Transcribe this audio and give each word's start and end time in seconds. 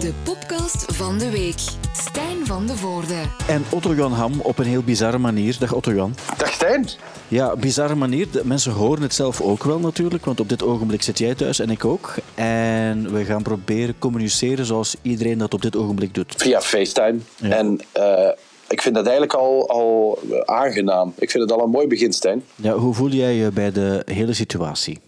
De 0.00 0.12
podcast 0.24 0.94
van 0.94 1.18
de 1.18 1.30
week. 1.30 1.58
Stijn 1.92 2.46
van 2.46 2.66
de 2.66 2.76
Voorde. 2.76 3.22
En 3.48 3.64
Otto 3.70 3.94
Jan 3.94 4.12
Ham 4.12 4.40
op 4.40 4.58
een 4.58 4.64
heel 4.64 4.82
bizarre 4.82 5.18
manier. 5.18 5.56
Dag 5.58 5.74
Otto 5.74 5.92
Jan. 5.92 6.14
Dag 6.36 6.52
Stijn. 6.52 6.88
Ja, 7.28 7.56
bizarre 7.56 7.94
manier. 7.94 8.30
De 8.30 8.40
mensen 8.44 8.72
horen 8.72 9.02
het 9.02 9.14
zelf 9.14 9.40
ook 9.40 9.64
wel 9.64 9.78
natuurlijk, 9.78 10.24
want 10.24 10.40
op 10.40 10.48
dit 10.48 10.62
ogenblik 10.62 11.02
zit 11.02 11.18
jij 11.18 11.34
thuis 11.34 11.58
en 11.58 11.70
ik 11.70 11.84
ook. 11.84 12.14
En 12.34 13.12
we 13.12 13.24
gaan 13.24 13.42
proberen 13.42 13.98
communiceren 13.98 14.64
zoals 14.64 14.96
iedereen 15.02 15.38
dat 15.38 15.54
op 15.54 15.62
dit 15.62 15.76
ogenblik 15.76 16.14
doet. 16.14 16.34
Via 16.36 16.60
FaceTime. 16.60 17.18
Ja. 17.36 17.48
En 17.48 17.80
eh, 17.92 18.30
ik 18.68 18.82
vind 18.82 18.94
dat 18.94 19.04
eigenlijk 19.04 19.34
al, 19.34 19.68
al 19.68 20.18
aangenaam. 20.44 21.12
Ik 21.16 21.30
vind 21.30 21.42
het 21.42 21.52
al 21.52 21.64
een 21.64 21.70
mooi 21.70 21.86
begin, 21.86 22.12
Stijn. 22.12 22.44
Ja, 22.56 22.72
hoe 22.72 22.94
voel 22.94 23.10
jij 23.10 23.34
je 23.34 23.50
bij 23.50 23.72
de 23.72 24.02
hele 24.04 24.32
situatie? 24.32 24.98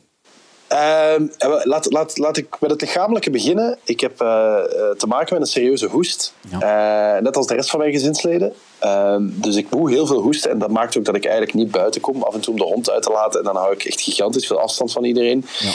Ehm, 0.70 1.26
laat, 1.62 1.92
laat, 1.92 2.18
laat 2.18 2.36
ik 2.36 2.60
met 2.60 2.70
het 2.70 2.80
lichamelijke 2.80 3.30
beginnen. 3.30 3.78
Ik 3.84 4.00
heb 4.00 4.20
eh, 4.20 4.28
eh, 4.28 4.96
te 4.96 5.06
maken 5.06 5.34
met 5.34 5.42
een 5.42 5.52
serieuze 5.52 5.86
hoest. 5.86 6.34
Eh, 6.50 7.18
net 7.18 7.36
als 7.36 7.46
de 7.46 7.54
rest 7.54 7.70
van 7.70 7.78
mijn 7.78 7.92
gezinsleden. 7.92 8.52
Ehm, 8.80 9.22
dus 9.26 9.56
ik 9.56 9.70
moet 9.70 9.90
heel 9.90 10.06
veel 10.06 10.20
hoesten. 10.20 10.50
En 10.50 10.58
dat 10.58 10.70
maakt 10.70 10.98
ook 10.98 11.04
dat 11.04 11.14
ik 11.14 11.24
eigenlijk 11.24 11.54
niet 11.54 11.70
buiten 11.70 12.00
kom. 12.00 12.22
Af 12.22 12.34
en 12.34 12.40
toe 12.40 12.52
om 12.52 12.58
de 12.58 12.66
hond 12.66 12.90
uit 12.90 13.02
te 13.02 13.10
laten. 13.10 13.38
En 13.40 13.44
dan 13.44 13.56
hou 13.56 13.72
ik 13.72 13.84
echt 13.84 14.00
gigantisch 14.00 14.46
veel 14.46 14.60
afstand 14.60 14.92
van 14.92 15.04
iedereen. 15.04 15.44
Ja. 15.58 15.72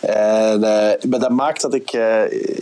En, 0.00 0.64
eh, 0.64 1.08
maar 1.08 1.18
dat 1.18 1.30
maakt 1.30 1.60
dat 1.60 1.74
ik... 1.74 1.92
eh, 1.92 2.00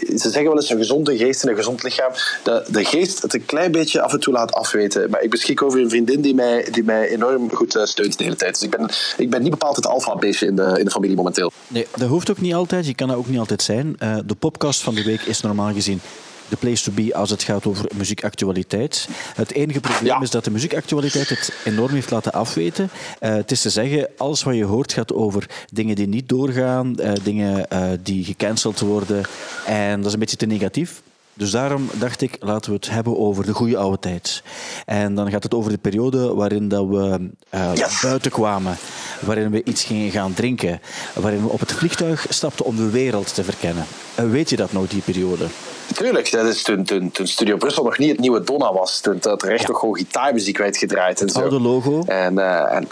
ze 0.08 0.18
zeggen 0.18 0.44
wel 0.44 0.56
eens 0.56 0.70
een 0.70 0.76
gezonde 0.76 1.16
geest 1.16 1.42
en 1.42 1.48
een 1.48 1.56
gezond 1.56 1.82
lichaam. 1.82 2.12
De, 2.42 2.64
de 2.68 2.84
geest 2.84 3.22
het 3.22 3.34
een 3.34 3.46
klein 3.46 3.72
beetje 3.72 4.00
af 4.00 4.12
en 4.12 4.20
toe 4.20 4.32
laat 4.32 4.52
afweten. 4.52 5.10
Maar 5.10 5.22
ik 5.22 5.30
beschik 5.30 5.62
over 5.62 5.80
een 5.80 5.88
vriendin 5.90 6.20
die 6.20 6.34
mij, 6.34 6.68
die 6.70 6.84
mij 6.84 7.08
enorm 7.08 7.54
goed 7.54 7.76
eh, 7.76 7.84
steunt 7.84 8.18
de 8.18 8.24
hele 8.24 8.36
tijd. 8.36 8.52
Dus 8.52 8.62
ik 8.62 8.70
ben, 8.70 8.88
ik 9.16 9.30
ben 9.30 9.42
niet 9.42 9.50
bepaald 9.50 9.76
het 9.76 9.86
alfa-beestje 9.86 10.46
in 10.46 10.56
de, 10.56 10.74
in 10.78 10.84
de 10.84 10.90
familie 10.90 11.16
momenteel. 11.16 11.52
Nee, 11.68 11.86
dat 11.96 12.08
hoeft 12.08 12.30
ook 12.30 12.40
niet 12.40 12.54
altijd. 12.54 12.86
Je 12.86 12.94
kan 12.94 13.08
dat 13.08 13.16
ook 13.16 13.28
niet 13.28 13.38
altijd 13.38 13.62
zijn. 13.62 13.96
De 14.26 14.34
podcast 14.38 14.80
van 14.80 14.94
de 14.94 15.02
week 15.02 15.20
is 15.20 15.40
normaal 15.40 15.72
gezien 15.72 16.00
de 16.48 16.56
place 16.56 16.84
to 16.84 16.92
be 16.92 17.14
als 17.14 17.30
het 17.30 17.42
gaat 17.42 17.66
over 17.66 17.90
muziekactualiteit. 17.94 19.08
Het 19.34 19.52
enige 19.52 19.80
probleem 19.80 20.04
Ja. 20.04 20.20
is 20.20 20.30
dat 20.30 20.44
de 20.44 20.50
muziekactualiteit 20.50 21.28
het 21.28 21.52
enorm 21.64 21.92
heeft 21.92 22.10
laten 22.10 22.32
afweten. 22.32 22.90
Eh, 23.18 23.34
het 23.34 23.50
is 23.50 23.60
te 23.60 23.70
zeggen, 23.70 24.08
alles 24.16 24.42
wat 24.42 24.54
je 24.54 24.64
hoort 24.64 24.92
gaat 24.92 25.12
over 25.12 25.46
dingen 25.72 25.96
die 25.96 26.08
niet 26.08 26.28
doorgaan, 26.28 26.98
eh, 26.98 27.12
dingen 27.22 27.68
eh, 27.68 27.90
die 28.02 28.24
gecanceld 28.24 28.80
worden. 28.80 29.22
En 29.66 29.96
dat 29.96 30.06
is 30.06 30.12
een 30.12 30.18
beetje 30.18 30.36
te 30.36 30.46
negatief. 30.46 31.02
Dus 31.34 31.50
daarom 31.50 31.88
dacht 31.92 32.20
ik, 32.20 32.36
laten 32.40 32.70
we 32.70 32.76
het 32.76 32.90
hebben 32.90 33.18
over 33.18 33.46
de 33.46 33.52
goede 33.52 33.76
oude 33.76 33.98
tijd. 33.98 34.42
En 34.86 35.14
dan 35.14 35.30
gaat 35.30 35.42
het 35.42 35.54
over 35.54 35.70
de 35.70 35.78
periode 35.78 36.34
waarin 36.34 36.68
dat 36.68 36.86
we 36.86 37.30
eh, 37.48 37.70
Yes. 37.74 38.00
buiten 38.00 38.30
kwamen, 38.30 38.76
waarin 39.20 39.50
we 39.50 39.64
iets 39.64 39.84
gingen 39.84 40.10
gaan 40.10 40.32
drinken, 40.34 40.80
waarin 41.14 41.42
we 41.42 41.48
op 41.48 41.60
het 41.60 41.72
vliegtuig 41.72 42.26
stapten 42.28 42.64
om 42.64 42.76
de 42.76 42.90
wereld 42.90 43.34
te 43.34 43.44
verkennen. 43.44 43.84
En 44.14 44.30
weet 44.30 44.50
je 44.50 44.56
dat 44.56 44.72
nog, 44.72 44.86
die 44.88 45.02
periode? 45.02 45.46
Tuurlijk, 45.94 46.30
dat 46.30 46.46
is 46.46 46.62
toen, 46.62 46.84
toen, 46.84 47.10
toen 47.10 47.26
Studio 47.26 47.56
Brussel 47.56 47.84
nog 47.84 47.98
niet 47.98 48.10
het 48.10 48.20
nieuwe 48.20 48.44
Donna 48.44 48.72
was. 48.72 49.00
Toen 49.00 49.16
dat 49.20 49.42
er 49.42 49.50
echt 49.52 49.68
nog 49.68 49.78
gewoon 49.78 49.96
gitaarmuziek 49.96 50.58
werd 50.58 50.76
gedraaid. 50.76 51.18
En 51.20 51.26
Het 51.26 51.34
zo. 51.34 51.40
oude 51.40 51.60
logo. 51.60 52.02
En, 52.06 52.38
eh, 52.38 52.76
en 52.76 52.88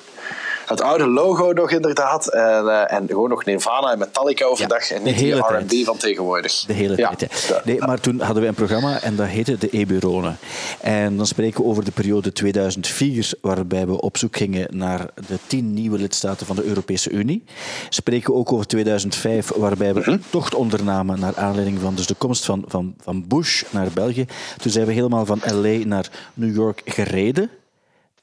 het 0.70 0.80
oude 0.80 1.06
logo 1.06 1.52
nog 1.52 1.70
inderdaad. 1.70 2.26
En, 2.28 2.68
eh, 2.68 2.92
en 2.98 3.06
gewoon 3.08 3.28
nog 3.28 3.44
Nirvana 3.44 3.92
en 3.92 3.98
Metallica 3.98 4.44
overdag. 4.44 4.88
Ja, 4.88 4.94
en 4.94 5.02
de 5.02 5.10
niet 5.10 5.18
die 5.18 5.26
hele 5.34 5.58
R&B 5.58 5.84
van 5.84 5.96
tegenwoordig. 5.96 6.64
De 6.66 6.72
hele 6.72 6.96
Ja. 6.96 7.14
tijd. 7.14 7.60
Nee, 7.64 7.78
maar 7.78 8.00
toen 8.00 8.20
hadden 8.20 8.42
we 8.42 8.48
een 8.48 8.54
programma 8.54 9.00
en 9.02 9.16
dat 9.16 9.26
heette 9.26 9.58
De 9.58 9.68
Eburonen. 9.68 10.38
En 10.80 11.16
dan 11.16 11.26
spreken 11.26 11.60
we 11.62 11.68
over 11.68 11.84
de 11.84 11.90
periode 11.90 12.32
2004, 12.32 13.32
waarbij 13.40 13.86
we 13.86 14.00
op 14.00 14.16
zoek 14.16 14.36
gingen 14.36 14.66
naar 14.76 15.06
de 15.28 15.38
tien 15.46 15.74
nieuwe 15.74 15.98
lidstaten 15.98 16.46
van 16.46 16.56
de 16.56 16.64
Europese 16.64 17.10
Unie. 17.10 17.44
Spreken 17.88 18.32
we 18.32 18.38
ook 18.38 18.52
over 18.52 18.66
2005, 18.66 19.50
waarbij 19.56 19.94
we 19.94 20.02
een 20.04 20.22
tocht 20.30 20.54
ondernamen 20.54 21.20
naar 21.20 21.36
aanleiding 21.36 21.78
van 21.80 21.94
dus 21.94 22.06
de 22.06 22.14
komst 22.14 22.44
van, 22.44 22.64
van, 22.66 22.94
van 23.02 23.24
Bush 23.28 23.62
naar 23.70 23.88
België. 23.94 24.26
Toen 24.62 24.70
zijn 24.72 24.86
we 24.86 24.92
helemaal 24.92 25.26
van 25.26 25.40
LA 25.52 25.84
naar 25.86 26.08
New 26.34 26.54
York 26.54 26.82
gereden. 26.84 27.50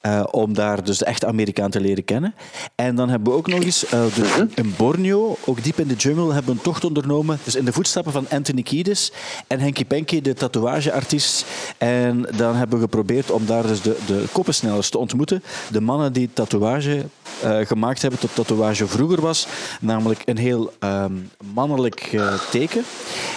Eh, 0.08 0.24
om 0.32 0.54
daar 0.54 0.84
dus 0.84 0.98
de 0.98 1.06
echte 1.06 1.28
Amerikaan 1.28 1.70
te 1.70 1.80
leren 1.80 2.06
kennen. 2.06 2.36
En 2.76 2.96
dan 2.96 3.10
hebben 3.10 3.32
we 3.32 3.38
ook 3.38 3.48
nog 3.48 3.64
eens 3.64 3.86
eh, 3.86 4.02
dus 4.16 4.30
in 4.56 4.74
Borneo, 4.78 5.38
ook 5.46 5.64
diep 5.64 5.80
in 5.80 5.88
de 5.88 5.96
jungle, 5.96 6.34
hebben 6.34 6.52
we 6.52 6.52
een 6.52 6.64
tocht 6.64 6.84
ondernomen. 6.84 7.40
Dus 7.44 7.56
in 7.56 7.66
de 7.66 7.74
voetstappen 7.74 8.12
van 8.12 8.26
Anthony 8.30 8.62
Kiedis 8.62 9.12
en 9.48 9.60
Henky 9.60 9.86
Penky, 9.86 10.22
de 10.22 10.34
tatoeageartiest. 10.34 11.46
En 11.78 12.28
dan 12.36 12.56
hebben 12.56 12.78
we 12.78 12.84
geprobeerd 12.84 13.32
om 13.32 13.46
daar 13.46 13.68
dus 13.68 13.82
de, 13.82 13.98
de 14.06 14.26
koppensnellers 14.32 14.90
te 14.90 14.98
ontmoeten. 14.98 15.44
De 15.72 15.82
mannen 15.82 16.14
die 16.14 16.30
tatoeage 16.34 17.06
eh, 17.42 17.60
gemaakt 17.60 18.02
hebben 18.02 18.20
tot 18.20 18.36
tatoeage 18.36 18.88
vroeger 18.88 19.22
was. 19.22 19.48
Namelijk 19.82 20.22
een 20.26 20.38
heel 20.38 20.74
ehm, 20.80 21.14
mannelijk 21.54 22.18
teken. 22.52 22.84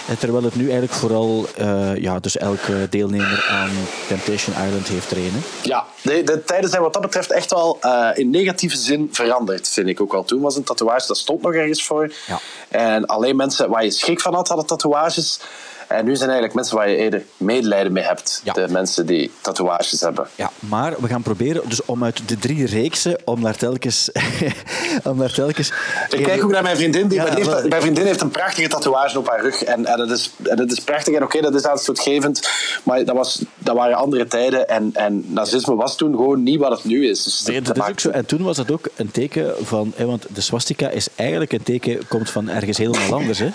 En 0.07 0.17
terwijl 0.17 0.43
het 0.43 0.55
nu 0.55 0.63
eigenlijk 0.63 0.93
vooral 0.93 1.47
ja, 1.95 2.19
dus 2.19 2.37
elke 2.37 2.87
deelnemer 2.89 3.45
aan 3.49 3.69
Temptation 4.07 4.55
Island 4.65 4.87
heeft 4.87 5.09
hè. 5.09 5.19
Ja, 5.63 5.85
de, 6.01 6.21
de 6.23 6.43
tijden 6.61 6.69
zijn 6.69 6.81
wat 6.81 6.93
dat 6.93 7.01
betreft 7.01 7.31
echt 7.31 7.51
wel 7.51 7.77
eh, 7.81 8.09
in 8.13 8.29
negatieve 8.29 8.77
zin 8.77 9.09
veranderd, 9.11 9.67
vind 9.67 9.87
ik 9.87 10.01
ook 10.01 10.11
wel. 10.11 10.23
Toen 10.23 10.41
was 10.41 10.55
een 10.55 10.63
tatoeage, 10.63 11.07
dat 11.07 11.17
stond 11.17 11.41
nog 11.41 11.53
ergens 11.53 11.83
voor. 11.83 12.13
Ja. 12.27 12.39
En 12.69 13.05
alleen 13.05 13.35
mensen 13.35 13.69
waar 13.69 13.83
je 13.83 13.91
schrik 13.91 14.21
van 14.21 14.33
had, 14.33 14.47
hadden 14.47 14.65
tatoeages. 14.65 15.39
En 15.91 16.05
nu 16.05 16.15
zijn 16.15 16.29
eigenlijk 16.29 16.53
mensen 16.53 16.75
waar 16.75 16.89
je 16.89 16.95
eerder 16.95 17.23
medelijden 17.37 17.91
mee 17.91 18.03
hebt. 18.03 18.41
Ja. 18.43 18.53
De 18.53 18.67
mensen 18.69 19.05
die 19.05 19.31
tatoeages 19.41 20.01
hebben. 20.01 20.27
Ja, 20.35 20.51
maar 20.59 20.93
we 20.99 21.07
gaan 21.07 21.21
proberen 21.21 21.69
dus 21.69 21.85
om 21.85 22.03
uit 22.03 22.29
de 22.29 22.37
drie 22.37 22.65
reeksen, 22.65 23.17
om 23.25 23.41
daar 23.41 23.57
telkens... 23.57 24.09
om 25.03 25.17
daar 25.17 25.33
telkens 25.33 25.71
Ik 26.09 26.23
kijk 26.23 26.43
ook 26.43 26.51
naar 26.51 26.63
mijn 26.63 26.75
vriendin. 26.75 27.07
Die, 27.07 27.21
Ja, 27.21 27.33
mijn 27.69 27.81
vriendin 27.81 28.05
heeft 28.05 28.21
een 28.21 28.29
prachtige 28.29 28.67
tatoeage 28.67 29.19
op 29.19 29.29
haar 29.29 29.41
rug. 29.41 29.63
En, 29.63 29.85
en, 29.85 29.97
dat, 29.97 30.11
is, 30.11 30.31
en 30.43 30.57
dat 30.57 30.71
is 30.71 30.79
prachtig. 30.79 31.15
En 31.15 31.23
oké, 31.23 31.41
dat 31.41 31.55
is 31.55 31.65
aanstootgevend. 31.65 32.49
Maar 32.83 33.05
dat, 33.05 33.15
was, 33.15 33.41
dat 33.57 33.75
waren 33.75 33.95
andere 33.95 34.27
tijden. 34.27 34.67
En, 34.67 34.89
en 34.93 35.25
nazisme 35.27 35.75
was 35.75 35.95
toen 35.95 36.11
gewoon 36.11 36.43
niet 36.43 36.59
wat 36.59 36.71
het 36.71 36.83
nu 36.83 37.09
is. 37.09 37.23
Dus 37.23 37.43
Nee, 37.43 37.61
dat 37.61 37.77
is 37.77 37.89
ook 37.89 37.99
zo. 37.99 38.09
En 38.09 38.25
toen 38.25 38.41
was 38.41 38.57
dat 38.57 38.71
ook 38.71 38.87
een 38.95 39.11
teken 39.11 39.53
van... 39.61 39.93
Hè, 39.95 40.05
want 40.05 40.25
de 40.29 40.41
swastika 40.41 40.89
is 40.89 41.07
eigenlijk 41.15 41.51
een 41.51 41.63
teken... 41.63 42.07
komt 42.07 42.29
van 42.29 42.49
ergens 42.49 42.77
helemaal 42.77 43.13
anders, 43.19 43.39
hè? 43.39 43.49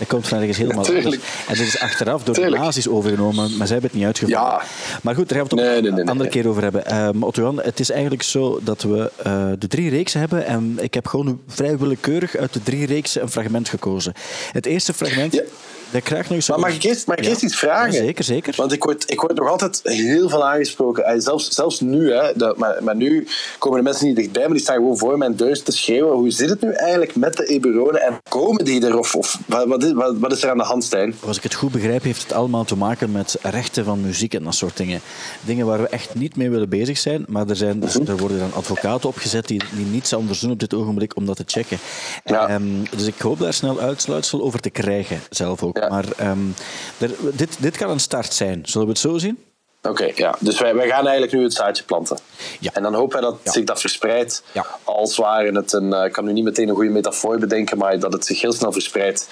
Het 0.00 0.08
komt 0.08 0.28
van 0.28 0.38
ergens 0.38 0.58
helemaal 0.58 0.84
Tuurlijk. 0.84 1.04
anders. 1.04 1.22
En 1.48 1.54
dit 1.54 1.66
is 1.66 1.78
achteraf 1.78 2.22
door 2.22 2.34
Tuurlijk. 2.34 2.56
de 2.56 2.62
nazi's 2.62 2.88
overgenomen, 2.88 3.56
maar 3.56 3.66
zij 3.66 3.76
hebben 3.76 3.90
het 3.90 3.92
niet 3.92 4.04
uitgevoerd. 4.04 4.38
Ja. 4.38 4.62
Maar 5.02 5.14
goed, 5.14 5.28
daar 5.28 5.38
gaan 5.38 5.48
we 5.48 5.54
het 5.54 5.64
Nee, 5.64 5.76
op 5.76 5.82
nee, 5.82 5.92
nee, 5.92 6.00
een 6.00 6.08
andere 6.08 6.30
keer 6.30 6.48
over 6.48 6.62
hebben. 6.62 6.86
Ehm 6.86 7.22
Otto 7.22 7.56
het 7.62 7.80
is 7.80 7.90
eigenlijk 7.90 8.22
zo 8.22 8.60
dat 8.62 8.82
we 8.82 9.10
eh, 9.22 9.46
de 9.58 9.66
drie 9.68 9.90
reeksen 9.90 10.20
hebben 10.20 10.46
en 10.46 10.78
ik 10.80 10.94
heb 10.94 11.06
gewoon 11.06 11.40
vrij 11.46 11.78
willekeurig 11.78 12.36
uit 12.36 12.52
de 12.52 12.62
drie 12.62 12.86
reeksen 12.86 13.22
een 13.22 13.30
fragment 13.30 13.68
gekozen. 13.68 14.12
Het 14.52 14.66
eerste 14.66 14.92
fragment... 14.94 15.32
Ja. 15.32 15.42
Dat 15.90 16.10
nog 16.10 16.30
eens... 16.30 16.48
Maar 16.48 16.58
mag 16.58 16.74
ik 16.74 16.82
eerst, 16.82 17.06
mag 17.06 17.16
ik 17.16 17.24
Ja. 17.24 17.36
iets 17.40 17.56
vragen? 17.56 17.92
Ja, 17.92 17.98
zeker, 17.98 18.24
zeker. 18.24 18.54
Want 18.56 18.72
ik 18.72 18.84
word, 18.84 19.10
ik 19.10 19.20
word 19.20 19.34
nog 19.34 19.48
altijd 19.48 19.80
heel 19.82 20.28
veel 20.28 20.46
aangesproken. 20.46 21.22
Zelfs, 21.22 21.48
zelfs 21.48 21.80
nu, 21.80 22.12
hè, 22.12 22.32
dat, 22.34 22.56
maar, 22.56 22.76
maar 22.82 22.96
nu 22.96 23.26
komen 23.58 23.78
de 23.78 23.84
mensen 23.84 24.06
niet 24.06 24.16
dichtbij, 24.16 24.42
maar 24.42 24.52
die 24.52 24.60
staan 24.60 24.74
gewoon 24.76 24.98
voor 24.98 25.18
mijn 25.18 25.36
deur 25.36 25.62
te 25.62 25.72
schreeuwen. 25.72 26.12
Hoe 26.16 26.30
zit 26.30 26.48
het 26.48 26.60
nu 26.60 26.72
eigenlijk 26.72 27.16
met 27.16 27.36
de 27.36 27.44
Eburonen 27.46 28.02
en 28.02 28.18
komen 28.28 28.64
die 28.64 28.86
er? 28.86 28.98
Of, 28.98 29.14
of 29.14 29.38
wat, 29.46 29.82
is, 29.84 29.92
wat, 29.92 30.16
wat 30.18 30.32
is 30.32 30.42
er 30.42 30.50
aan 30.50 30.58
de 30.58 30.64
hand, 30.64 30.84
Stijn? 30.84 31.14
Als 31.26 31.36
ik 31.36 31.42
het 31.42 31.54
goed 31.54 31.72
begrijp, 31.72 32.02
heeft 32.02 32.22
het 32.22 32.32
allemaal 32.32 32.64
te 32.64 32.76
maken 32.76 33.12
met 33.12 33.36
rechten 33.42 33.84
van 33.84 34.00
muziek 34.00 34.34
en 34.34 34.44
dat 34.44 34.54
soort 34.54 34.76
dingen. 34.76 35.00
Dingen 35.40 35.66
waar 35.66 35.80
we 35.82 35.88
echt 35.88 36.14
niet 36.14 36.36
mee 36.36 36.50
willen 36.50 36.68
bezig 36.68 36.98
zijn, 36.98 37.24
maar 37.28 37.48
er, 37.48 37.56
zijn, 37.56 37.80
dus, 37.80 37.94
er 37.94 38.16
worden 38.16 38.38
dan 38.38 38.52
advocaten 38.54 39.08
opgezet 39.08 39.46
die, 39.46 39.62
die 39.76 39.86
niets 39.86 40.14
anders 40.14 40.40
doen 40.40 40.50
op 40.50 40.58
dit 40.60 40.74
ogenblik 40.74 41.16
om 41.16 41.26
dat 41.26 41.36
te 41.36 41.44
checken. 41.46 41.78
Ja. 42.24 42.48
Ehm, 42.48 42.62
dus 42.96 43.06
ik 43.06 43.18
hoop 43.18 43.38
daar 43.38 43.54
snel 43.54 43.80
uitsluitsel 43.80 44.42
over 44.42 44.60
te 44.60 44.70
krijgen, 44.70 45.20
zelf 45.30 45.62
ook. 45.62 45.78
Ja. 45.80 45.88
Maar 45.88 46.04
ehm, 46.16 46.38
er, 46.98 47.10
dit, 47.32 47.56
dit 47.58 47.76
kan 47.76 47.90
een 47.90 48.00
start 48.00 48.32
zijn. 48.34 48.60
Zullen 48.64 48.86
we 48.86 48.92
het 48.92 49.02
zo 49.02 49.18
zien? 49.18 49.38
Oké, 49.82 50.10
ja. 50.14 50.34
Dus 50.40 50.60
wij, 50.60 50.74
wij 50.74 50.88
gaan 50.88 51.02
eigenlijk 51.02 51.32
nu 51.32 51.42
het 51.42 51.52
zaadje 51.54 51.84
planten. 51.84 52.18
Ja. 52.60 52.70
En 52.74 52.82
dan 52.82 52.94
hopen 52.94 53.20
wij 53.20 53.30
dat 53.30 53.38
Ja. 53.44 53.50
zich 53.52 53.64
dat 53.64 53.80
verspreidt. 53.80 54.42
Ja. 54.52 54.66
Als 54.84 55.16
ware 55.16 55.52
het 55.52 55.72
een... 55.72 55.92
eh, 55.92 56.04
Ik 56.04 56.12
kan 56.12 56.24
nu 56.24 56.32
niet 56.32 56.44
meteen 56.44 56.68
een 56.68 56.74
goede 56.74 56.90
metafoor 56.90 57.38
bedenken, 57.38 57.78
maar 57.78 57.98
dat 57.98 58.12
het 58.12 58.24
zich 58.26 58.40
heel 58.40 58.52
snel 58.52 58.72
verspreidt 58.72 59.28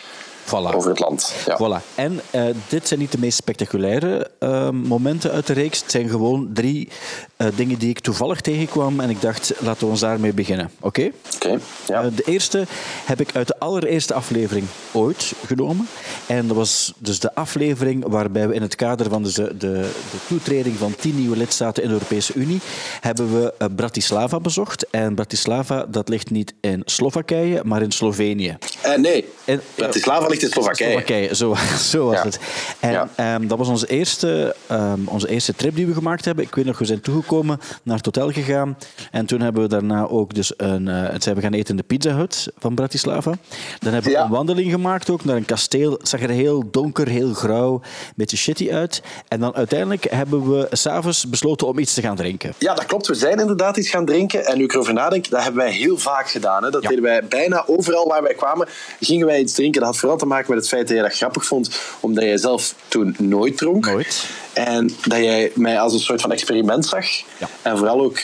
Voilà. 0.49 0.75
over 0.75 0.91
het 0.91 0.99
land. 0.99 1.33
Ja. 1.47 1.57
Voilà. 1.57 1.95
En 1.95 2.21
eh, 2.31 2.45
dit 2.69 2.89
zijn 2.89 3.01
niet 3.01 3.13
de 3.13 3.19
meest 3.19 3.37
spectaculaire 3.37 4.31
eh, 4.39 4.71
momenten 4.71 5.31
uit 5.31 5.47
de 5.47 5.53
reeks. 5.53 5.81
Het 5.81 5.91
zijn 5.91 6.09
gewoon 6.09 6.51
drie 6.53 6.89
eh, 7.37 7.47
dingen 7.57 7.79
die 7.79 7.89
ik 7.89 7.99
toevallig 7.99 8.41
tegenkwam 8.41 9.01
en 9.01 9.11
ik 9.11 9.21
dacht, 9.21 9.53
laten 9.59 9.85
we 9.85 9.91
ons 9.91 10.01
daarmee 10.01 10.33
beginnen. 10.33 10.71
Oké? 10.81 11.11
Oké, 11.35 11.59
ja. 11.87 12.11
De 12.11 12.23
eerste 12.23 12.65
heb 13.05 13.21
ik 13.21 13.37
uit 13.37 13.47
de 13.47 13.59
allereerste 13.59 14.15
aflevering 14.15 14.67
ooit 14.93 15.33
genomen. 15.47 15.89
En 16.27 16.47
dat 16.47 16.57
was 16.57 16.93
dus 16.99 17.21
de 17.21 17.35
aflevering 17.35 18.05
waarbij 18.07 18.49
we 18.49 18.55
in 18.55 18.63
het 18.63 18.75
kader 18.75 19.09
van 19.11 19.23
de, 19.23 19.33
de, 19.33 19.55
de 19.59 19.91
toetreding 20.29 20.77
van 20.77 20.95
tien 20.95 21.17
nieuwe 21.17 21.37
lidstaten 21.37 21.83
in 21.83 21.89
de 21.89 21.95
Europese 21.95 22.33
Unie 22.35 22.61
hebben 23.01 23.41
we 23.41 23.69
Bratislava 23.77 24.41
bezocht. 24.41 24.87
En 24.91 25.15
Bratislava, 25.15 25.87
dat 25.89 26.09
ligt 26.09 26.31
niet 26.31 26.55
in 26.61 26.83
Slowakije, 26.85 27.61
maar 27.65 27.83
in 27.83 27.93
Slovenië. 27.93 28.57
Eh, 28.81 28.97
nee, 28.97 29.29
Bratislava 29.75 30.27
ligt 30.27 30.38
Is 30.43 30.51
Slowakije. 30.51 30.91
Slowakije, 30.91 31.35
zo, 31.35 31.55
zo 31.91 32.07
was 32.07 32.23
het. 32.23 32.39
En 32.81 33.09
ehm, 33.15 33.47
dat 33.47 33.59
was 33.59 33.69
onze 33.69 33.87
eerste, 33.87 34.55
um, 34.71 35.09
onze 35.09 35.29
eerste 35.29 35.55
trip 35.55 35.75
die 35.75 35.87
we 35.87 35.93
gemaakt 35.93 36.25
hebben. 36.25 36.45
Ik 36.45 36.55
weet 36.55 36.65
nog, 36.65 36.79
we 36.79 36.85
zijn 36.85 37.01
toegekomen, 37.01 37.61
naar 37.83 37.97
het 37.97 38.05
hotel 38.05 38.31
gegaan. 38.31 38.79
En 39.11 39.27
toen 39.27 39.41
hebben 39.41 39.63
we 39.63 39.69
daarna 39.69 40.09
ook 40.09 40.35
dus 40.35 40.53
een... 40.57 40.87
Uh, 40.87 41.05
zijn 41.19 41.35
we 41.35 41.41
gaan 41.41 41.53
eten 41.53 41.71
in 41.71 41.77
de 41.77 41.83
Pizza 41.83 42.15
Hut 42.15 42.49
van 42.59 42.75
Bratislava. 42.75 43.35
Dan 43.79 43.93
hebben 43.93 44.13
we 44.13 44.19
een 44.19 44.29
wandeling 44.29 44.71
gemaakt 44.71 45.11
ook 45.11 45.25
naar 45.25 45.37
een 45.37 45.45
kasteel. 45.45 45.91
Het 45.91 46.09
zag 46.09 46.23
er 46.23 46.29
heel 46.29 46.71
donker, 46.71 47.09
heel 47.09 47.35
grauw, 47.35 47.75
een 47.75 48.13
beetje 48.17 48.37
shitty 48.37 48.71
uit. 48.71 49.03
En 49.29 49.41
dan 49.41 49.55
uiteindelijk 49.55 50.11
hebben 50.11 50.51
we 50.51 50.67
s'avonds 50.71 51.29
besloten 51.29 51.67
om 51.67 51.79
iets 51.79 51.95
te 51.95 52.03
gaan 52.03 52.17
drinken. 52.17 52.53
Ja, 52.59 52.75
dat 52.75 52.87
klopt. 52.87 53.07
We 53.07 53.15
zijn 53.15 53.39
inderdaad 53.39 53.77
iets 53.77 53.89
gaan 53.89 54.05
drinken. 54.05 54.47
En 54.47 54.59
nu 54.59 54.65
ik 54.65 54.73
erover 54.73 54.93
nadenk, 54.93 55.31
dat 55.31 55.43
hebben 55.43 55.63
wij 55.63 55.73
heel 55.73 55.99
vaak 55.99 56.31
gedaan. 56.31 56.65
Hè. 56.65 56.71
Dat 56.71 56.83
deden 56.83 57.03
wij 57.03 57.25
bijna 57.25 57.65
overal 57.67 58.09
waar 58.09 58.23
wij 58.23 58.35
kwamen. 58.35 58.69
Gingen 59.01 59.27
wij 59.27 59.41
iets 59.41 59.53
drinken. 59.53 59.81
Dat 59.81 59.91
had 59.91 59.99
vooral 59.99 60.18
te 60.19 60.27
maken 60.27 60.47
met 60.49 60.59
het 60.59 60.69
feit 60.69 60.89
dat 60.89 60.97
je 60.97 61.03
dat 61.03 61.15
grappig 61.15 61.47
vond, 61.47 61.81
omdat 62.01 62.25
jij 62.25 62.37
zelf 62.37 62.75
toen 62.89 63.17
nooit 63.19 63.57
dronk. 63.57 63.87
Nooit. 63.87 64.27
En 64.53 64.91
dat 65.07 65.19
jij 65.19 65.53
mij 65.55 65.81
als 65.81 65.93
een 65.93 65.99
soort 65.99 66.21
van 66.21 66.33
experiment 66.33 66.87
zag. 66.87 67.07
Ja. 67.39 67.49
En 67.63 67.79
vooral 67.79 68.01
ook 68.01 68.19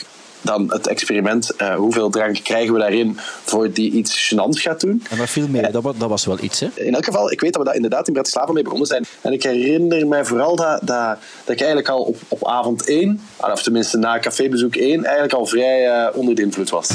dan 0.45 0.71
het 0.71 0.87
experiment, 0.87 1.51
uh, 1.57 1.75
hoeveel 1.75 2.09
drank 2.09 2.43
krijgen 2.43 2.73
we 2.73 2.79
daarin 2.79 3.17
voor 3.43 3.71
die 3.71 3.91
iets 3.91 4.33
gênants 4.33 4.61
gaat 4.61 4.79
doen. 4.79 5.03
En 5.09 5.17
dat 5.17 5.29
viel 5.29 5.47
mee, 5.47 5.71
dat, 5.71 5.83
dat, 5.83 6.09
was 6.09 6.25
wel 6.25 6.37
iets. 6.41 6.59
Hè? 6.59 6.67
In 6.73 6.93
elk 6.93 7.05
geval, 7.05 7.31
ik 7.31 7.41
weet 7.41 7.53
dat 7.53 7.61
we 7.61 7.67
dat 7.67 7.75
inderdaad 7.75 8.07
in 8.07 8.13
Bratislava 8.13 8.51
mee 8.51 8.63
begonnen 8.63 8.87
zijn. 8.87 9.05
En 9.21 9.33
ik 9.33 9.43
herinner 9.43 10.07
mij 10.07 10.25
vooral 10.25 10.55
dat, 10.55 10.79
dat, 10.83 11.17
dat 11.43 11.55
ik 11.55 11.57
eigenlijk 11.57 11.89
al 11.89 12.01
op, 12.01 12.17
op 12.27 12.47
avond 12.47 12.87
1, 12.87 13.21
of 13.37 13.63
tenminste 13.63 13.97
na 13.97 14.19
cafébezoek 14.19 14.75
1, 14.75 15.03
eigenlijk 15.03 15.33
al 15.33 15.45
vrij 15.45 15.87
uh, 15.87 16.07
onder 16.13 16.35
de 16.35 16.41
invloed 16.41 16.69
was. 16.69 16.89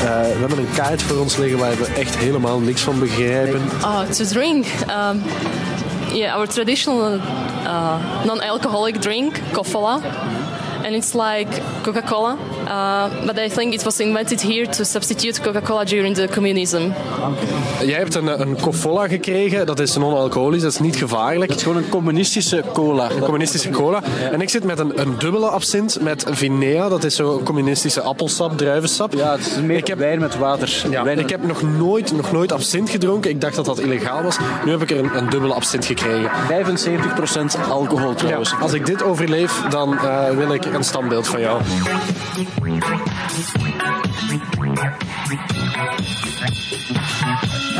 Uh, 0.00 0.22
we 0.22 0.38
hebben 0.38 0.58
een 0.58 0.72
kaart 0.74 1.02
voor 1.02 1.18
ons 1.18 1.36
liggen 1.36 1.58
waar 1.58 1.76
we 1.76 1.86
echt 1.86 2.16
helemaal 2.16 2.60
niks 2.60 2.80
van 2.80 2.98
begrijpen. 2.98 3.60
Oh, 3.82 4.02
to 4.02 4.24
drink. 4.24 4.66
Um, 4.88 5.22
yeah, 6.12 6.36
our 6.36 6.48
traditional 6.48 7.14
uh, 7.64 8.24
non-alcoholic 8.24 8.96
drink, 8.96 9.40
Kofola. 9.52 10.00
And 10.84 10.94
it's 10.94 11.12
like 11.14 11.62
Coca-Cola, 11.82 12.36
uh, 12.66 13.26
but 13.26 13.38
I 13.38 13.48
think 13.48 13.74
it 13.74 13.82
was 13.84 14.00
invented 14.00 14.40
here 14.40 14.66
to 14.66 14.84
substitute 14.84 15.42
Coca-Cola 15.42 15.84
during 15.84 16.14
the 16.14 16.28
communism. 16.32 16.92
Jij 17.80 17.98
hebt 17.98 18.14
een, 18.14 18.40
een 18.40 18.60
Cofola 18.60 19.08
gekregen, 19.08 19.66
dat 19.66 19.80
is 19.80 19.96
non-alcoholisch, 19.96 20.62
dat 20.62 20.72
is 20.72 20.78
niet 20.78 20.96
gevaarlijk. 20.96 21.48
Dat 21.48 21.56
is 21.56 21.62
gewoon 21.62 21.82
een 21.82 21.88
communistische 21.88 22.64
cola. 22.72 23.10
Een 23.10 23.20
communistische 23.20 23.70
cola. 23.70 24.02
En 24.32 24.40
ik 24.40 24.48
zit 24.48 24.64
met 24.64 24.78
een, 24.78 25.00
een 25.00 25.18
dubbele 25.18 25.48
absint 25.48 26.00
met 26.00 26.24
Vinea, 26.30 26.88
dat 26.88 27.04
is 27.04 27.14
zo'n 27.16 27.42
communistische 27.42 28.00
appelsap, 28.00 28.58
druivensap. 28.58 29.14
Ja, 29.14 29.32
het 29.32 29.46
is 29.46 29.56
meer 29.56 29.76
ik 29.76 29.86
heb, 29.86 29.98
wijn 29.98 30.20
met 30.20 30.38
water. 30.38 30.84
Ja, 30.90 31.04
wijn 31.04 31.18
ik 31.18 31.30
heb 31.30 31.46
nog 31.46 31.62
nooit, 31.62 32.12
nog 32.12 32.32
nooit 32.32 32.52
absint 32.52 32.90
gedronken. 32.90 33.30
Ik 33.30 33.40
dacht 33.40 33.56
dat 33.56 33.64
dat 33.64 33.78
illegaal 33.78 34.22
was. 34.22 34.36
Nu 34.64 34.70
heb 34.70 34.82
ik 34.82 34.90
er 34.90 34.98
een, 34.98 35.16
een 35.16 35.30
dubbele 35.30 35.54
absint 35.54 35.84
gekregen. 35.84 36.30
75% 37.60 37.68
alcohol 37.68 38.14
trouwens. 38.14 38.50
Ja, 38.50 38.56
als 38.58 38.72
ik 38.72 38.86
dit 38.86 39.02
overleef, 39.02 39.62
dan 39.70 39.92
uh, 39.92 40.30
wil 40.30 40.52
ik 40.54 40.64
een 40.74 40.84
standbeeld 40.84 41.26
van 41.26 41.40
jou. 41.40 41.62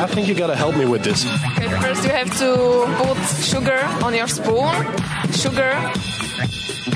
I 0.00 0.06
think 0.06 0.26
you 0.26 0.34
gotta 0.34 0.54
help 0.54 0.76
me 0.76 0.86
with 0.90 1.02
this. 1.02 1.26
Okay, 1.26 1.68
first 1.68 2.04
you 2.04 2.10
have 2.10 2.38
to 2.38 2.86
put 2.96 3.18
sugar 3.44 3.80
on 4.02 4.14
your 4.14 4.28
spoon. 4.28 4.72
Sugar 5.32 5.74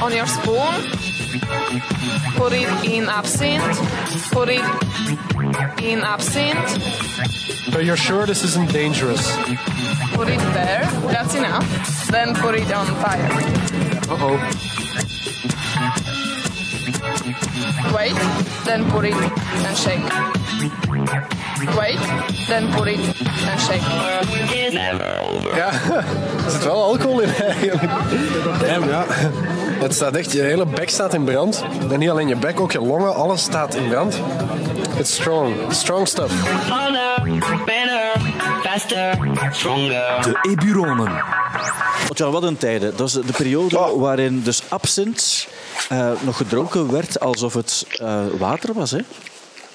on 0.00 0.12
your 0.12 0.26
spoon. 0.26 0.74
Put 2.36 2.52
it 2.52 2.68
in 2.84 3.08
absinthe. 3.08 3.78
Put 4.30 4.48
it 4.48 4.64
in 5.82 6.02
absinthe. 6.02 6.78
But 7.72 7.84
you're 7.84 7.96
sure 7.96 8.26
this 8.26 8.42
isn't 8.44 8.72
dangerous? 8.72 9.36
Put 10.14 10.28
it 10.28 10.40
there. 10.54 10.84
That's 11.12 11.34
enough. 11.34 11.66
Then 12.10 12.34
put 12.34 12.54
it 12.54 12.72
on 12.72 12.86
fire. 12.86 13.28
Uh 14.08 14.18
oh. 14.20 14.73
Wait, 17.92 18.14
then 18.64 18.84
put 18.90 19.04
it 19.04 19.14
and 19.66 19.76
shake. 19.76 20.12
Wait, 21.78 21.98
then 22.46 22.68
put 22.70 22.86
it 22.86 22.98
and 23.50 23.60
shake. 23.60 23.82
Ja, 25.54 25.70
er 26.44 26.50
zit 26.50 26.64
wel 26.64 26.82
alcohol 26.82 27.20
in 27.20 27.28
eigenlijk. 27.34 27.92
Ja, 28.88 29.04
het 29.80 29.94
staat 29.94 30.14
echt, 30.14 30.32
je 30.32 30.42
hele 30.42 30.66
bek 30.66 30.90
staat 30.90 31.14
in 31.14 31.24
brand. 31.24 31.64
En 31.90 31.98
niet 31.98 32.10
alleen 32.10 32.28
je 32.28 32.36
bek, 32.36 32.60
ook 32.60 32.72
je 32.72 32.80
longen, 32.80 33.14
alles 33.14 33.42
staat 33.42 33.74
in 33.74 33.88
brand. 33.88 34.20
It's 34.98 35.14
strong, 35.14 35.72
strong 35.72 36.08
stuff. 36.08 36.32
De 40.22 40.38
Eburonen. 40.50 41.12
Ja, 42.14 42.30
wat 42.30 42.42
een 42.42 42.56
tijden. 42.56 42.96
Dat 42.96 43.08
is 43.08 43.12
de 43.12 43.32
periode 43.36 43.78
oh. 43.78 44.00
waarin 44.00 44.42
dus 44.42 44.62
absint 44.68 45.48
uh, 45.92 46.10
nog 46.20 46.36
gedronken 46.36 46.92
werd 46.92 47.20
alsof 47.20 47.54
het 47.54 47.86
uh, 48.00 48.20
water 48.38 48.74
was. 48.74 48.90
Hè? 48.90 48.98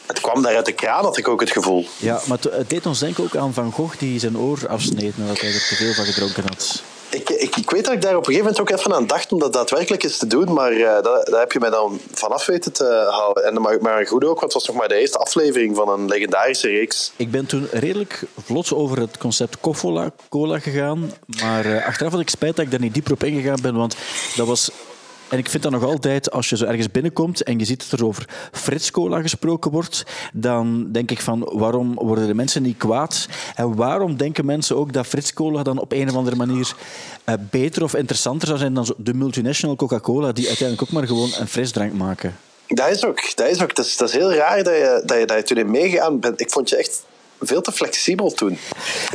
Het 0.06 0.22
kwam 0.22 0.42
daar 0.42 0.56
uit 0.56 0.66
de 0.66 0.72
kraan, 0.72 1.04
had 1.04 1.18
ik 1.18 1.28
ook 1.28 1.40
het 1.40 1.52
gevoel. 1.52 1.86
Ja, 1.98 2.22
maar 2.26 2.38
het 2.52 2.70
deed 2.70 2.86
ons 2.86 3.00
denken 3.00 3.24
ook 3.24 3.36
aan 3.36 3.54
Van 3.54 3.72
Gogh 3.72 4.00
die 4.00 4.20
zijn 4.20 4.38
oor 4.38 4.68
afsneed 4.68 5.18
nadat 5.18 5.40
hij 5.40 5.54
er 5.54 5.68
te 5.68 5.76
veel 5.76 5.94
van 5.94 6.06
gedronken 6.06 6.44
had. 6.44 6.84
Ik, 7.10 7.30
ik, 7.30 7.56
ik, 7.56 7.70
weet 7.70 7.86
dat 7.86 7.94
ik 7.94 8.02
daar 8.02 8.16
op 8.16 8.28
een 8.28 8.34
gegeven 8.34 8.46
moment 8.46 8.62
ook 8.62 8.78
even 8.78 8.94
aan 8.94 9.08
dacht 9.08 9.32
om 9.32 9.40
dat 9.40 9.54
daadwerkelijk 9.54 10.04
eens 10.04 10.18
te 10.18 10.28
doen, 10.28 10.54
maar 10.54 10.78
dat, 10.78 11.04
dat, 11.04 11.40
heb 11.40 11.52
je 11.52 11.60
mij 11.60 11.70
dan 11.70 12.00
vanaf 12.12 12.46
weten 12.46 12.72
te 12.72 13.08
houden. 13.10 13.44
En 13.44 13.62
maar, 13.62 13.82
maar 13.82 14.08
goed 14.08 14.24
ook, 14.24 14.40
want 14.40 14.42
het 14.42 14.54
was 14.54 14.68
nog 14.68 14.76
maar 14.76 14.88
de 14.88 14.96
eerste 14.96 15.18
aflevering 15.18 15.76
van 15.76 15.90
een 15.90 16.08
legendarische 16.08 16.68
reeks. 16.68 17.12
Ik 17.16 17.32
ben 17.32 17.46
toen 17.46 17.68
redelijk 17.72 18.24
vlot 18.46 18.74
over 18.74 19.00
het 19.00 19.18
concept 19.18 19.60
Kofola 19.60 20.12
cola 20.30 20.60
gegaan, 20.60 21.14
maar 21.42 21.66
uh, 21.66 21.86
achteraf 21.86 22.12
had 22.12 22.22
ik 22.22 22.30
spijt 22.30 22.56
dat 22.56 22.66
ik 22.66 22.72
daar 22.72 22.80
niet 22.80 22.94
dieper 22.94 23.14
op 23.14 23.24
ingegaan 23.24 23.62
ben, 23.62 23.76
want 23.76 23.96
dat 24.36 24.48
was 24.48 24.72
en 25.30 25.38
ik 25.38 25.50
vind 25.50 25.64
dat 25.64 25.72
nog 25.72 25.84
altijd, 25.84 26.32
als 26.32 26.50
je 26.50 26.58
zo 26.58 26.66
ergens 26.66 26.92
binnenkomt 26.92 27.44
en 27.44 27.60
je 27.60 27.66
ziet 27.66 27.90
dat 27.90 28.00
er 28.00 28.06
over 28.06 28.30
Frits 28.52 28.92
Cola 28.92 29.22
gesproken 29.22 29.72
wordt, 29.72 30.04
dan 30.34 30.92
denk 30.92 31.12
ik 31.12 31.22
van 31.22 31.50
waarom 31.54 31.94
worden 31.96 32.28
de 32.28 32.34
mensen 32.34 32.62
niet 32.62 32.78
kwaad? 32.78 33.28
En 33.56 33.76
waarom 33.76 34.18
denken 34.18 34.46
mensen 34.46 34.76
ook 34.76 34.94
dat 34.94 35.08
Frits 35.08 35.34
Cola 35.34 35.64
dan 35.64 35.80
op 35.80 35.92
een 35.92 36.10
of 36.10 36.16
andere 36.16 36.36
manier 36.36 36.76
uh, 37.26 37.36
beter 37.50 37.84
of 37.84 37.96
interessanter 37.96 38.48
zou 38.48 38.60
zijn 38.60 38.74
dan 38.74 38.96
de 38.98 39.14
multinational 39.14 39.76
Coca-Cola, 39.76 40.32
die 40.32 40.48
uiteindelijk 40.48 40.90
ook 40.90 40.98
maar 41.00 41.08
gewoon 41.08 41.30
een 41.40 41.48
frisdrank 41.48 41.94
maken? 41.94 42.36
Dat 42.68 42.90
is 42.90 43.06
ook. 43.06 43.36
Dat 43.36 43.50
is, 43.50 43.62
ook. 43.62 43.76
Dat 43.76 43.86
is, 43.86 43.98
dat 43.98 44.08
is 44.08 44.16
heel 44.16 44.34
raar 44.34 44.64
dat 44.64 44.74
je, 44.74 45.02
dat, 45.06 45.20
je, 45.20 45.26
dat 45.26 45.38
je 45.38 45.44
toen 45.44 45.58
in 45.58 45.72
meegegaan 45.72 46.20
bent. 46.20 46.42
Ik 46.42 46.50
vond 46.50 46.70
je 46.70 46.78
echt 46.78 47.04
veel 47.40 47.62
te 47.62 47.72
flexibel 47.72 48.32
toen. 48.32 48.58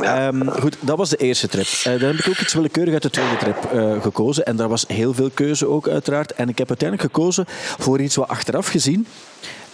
Um, 0.01 0.51
goed, 0.51 0.77
dat 0.79 0.97
was 0.97 1.09
de 1.09 1.17
eerste 1.17 1.47
trip. 1.47 1.67
Uh, 1.67 1.83
dan 1.83 2.09
heb 2.09 2.15
ik 2.15 2.27
ook 2.27 2.39
iets 2.39 2.53
willekeurig 2.53 2.93
uit 2.93 3.01
de 3.01 3.09
tweede 3.09 3.37
trip 3.37 3.71
uh, 3.73 4.01
gekozen. 4.01 4.45
En 4.45 4.55
daar 4.55 4.69
was 4.69 4.85
heel 4.87 5.13
veel 5.13 5.29
keuze 5.33 5.67
ook, 5.67 5.87
uiteraard. 5.87 6.33
En 6.33 6.49
ik 6.49 6.57
heb 6.57 6.67
uiteindelijk 6.69 7.11
gekozen 7.11 7.45
voor 7.77 8.01
iets 8.01 8.15
wat 8.15 8.27
achteraf 8.27 8.67
gezien 8.67 9.07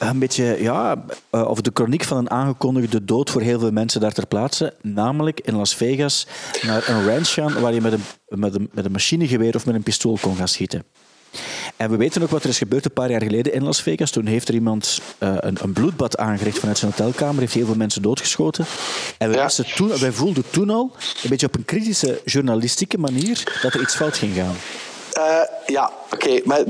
een 0.09 0.19
beetje 0.19 0.57
ja, 0.59 1.03
uh, 1.31 1.49
over 1.49 1.63
de 1.63 1.71
chroniek 1.73 2.03
van 2.03 2.17
een 2.17 2.29
aangekondigde 2.29 3.05
dood 3.05 3.29
voor 3.29 3.41
heel 3.41 3.59
veel 3.59 3.71
mensen 3.71 4.01
daar 4.01 4.11
ter 4.11 4.27
plaatse. 4.27 4.73
Namelijk 4.81 5.39
in 5.39 5.55
Las 5.55 5.75
Vegas 5.75 6.27
naar 6.61 6.89
een 6.89 7.05
ranch 7.05 7.33
gaan 7.33 7.61
waar 7.61 7.73
je 7.73 7.81
met 7.81 7.93
een, 7.93 8.03
met 8.27 8.55
een, 8.55 8.69
met 8.73 8.85
een 8.85 8.91
machinegeweer 8.91 9.55
of 9.55 9.65
met 9.65 9.75
een 9.75 9.83
pistool 9.83 10.17
kon 10.21 10.35
gaan 10.35 10.47
schieten. 10.47 10.83
En 11.77 11.89
we 11.89 11.97
weten 11.97 12.21
ook 12.21 12.29
wat 12.29 12.43
er 12.43 12.49
is 12.49 12.57
gebeurd 12.57 12.85
een 12.85 12.93
paar 12.93 13.09
jaar 13.09 13.21
geleden 13.21 13.53
in 13.53 13.63
Las 13.63 13.81
Vegas. 13.81 14.11
Toen 14.11 14.25
heeft 14.25 14.47
er 14.47 14.53
iemand 14.53 15.01
uh, 15.19 15.35
een, 15.39 15.57
een, 15.61 15.73
bloedbad 15.73 16.17
aangericht 16.17 16.59
vanuit 16.59 16.77
zijn 16.77 16.91
hotelkamer, 16.95 17.39
heeft 17.39 17.53
heel 17.53 17.65
veel 17.65 17.75
mensen 17.75 18.01
doodgeschoten. 18.01 18.65
En 19.17 19.29
we 19.29 19.35
ja. 19.35 19.49
toen, 19.75 19.97
wij 19.97 20.11
voelden 20.11 20.43
toen 20.49 20.69
al, 20.69 20.91
een 21.23 21.29
beetje 21.29 21.47
op 21.47 21.55
een 21.55 21.65
kritische 21.65 22.21
journalistieke 22.25 22.97
manier, 22.97 23.59
dat 23.61 23.73
er 23.73 23.81
iets 23.81 23.95
fout 23.95 24.17
ging 24.17 24.35
gaan. 24.35 24.55
Uh, 25.17 25.41
ja, 25.65 25.91
oké. 26.13 26.41
Maar 26.43 26.63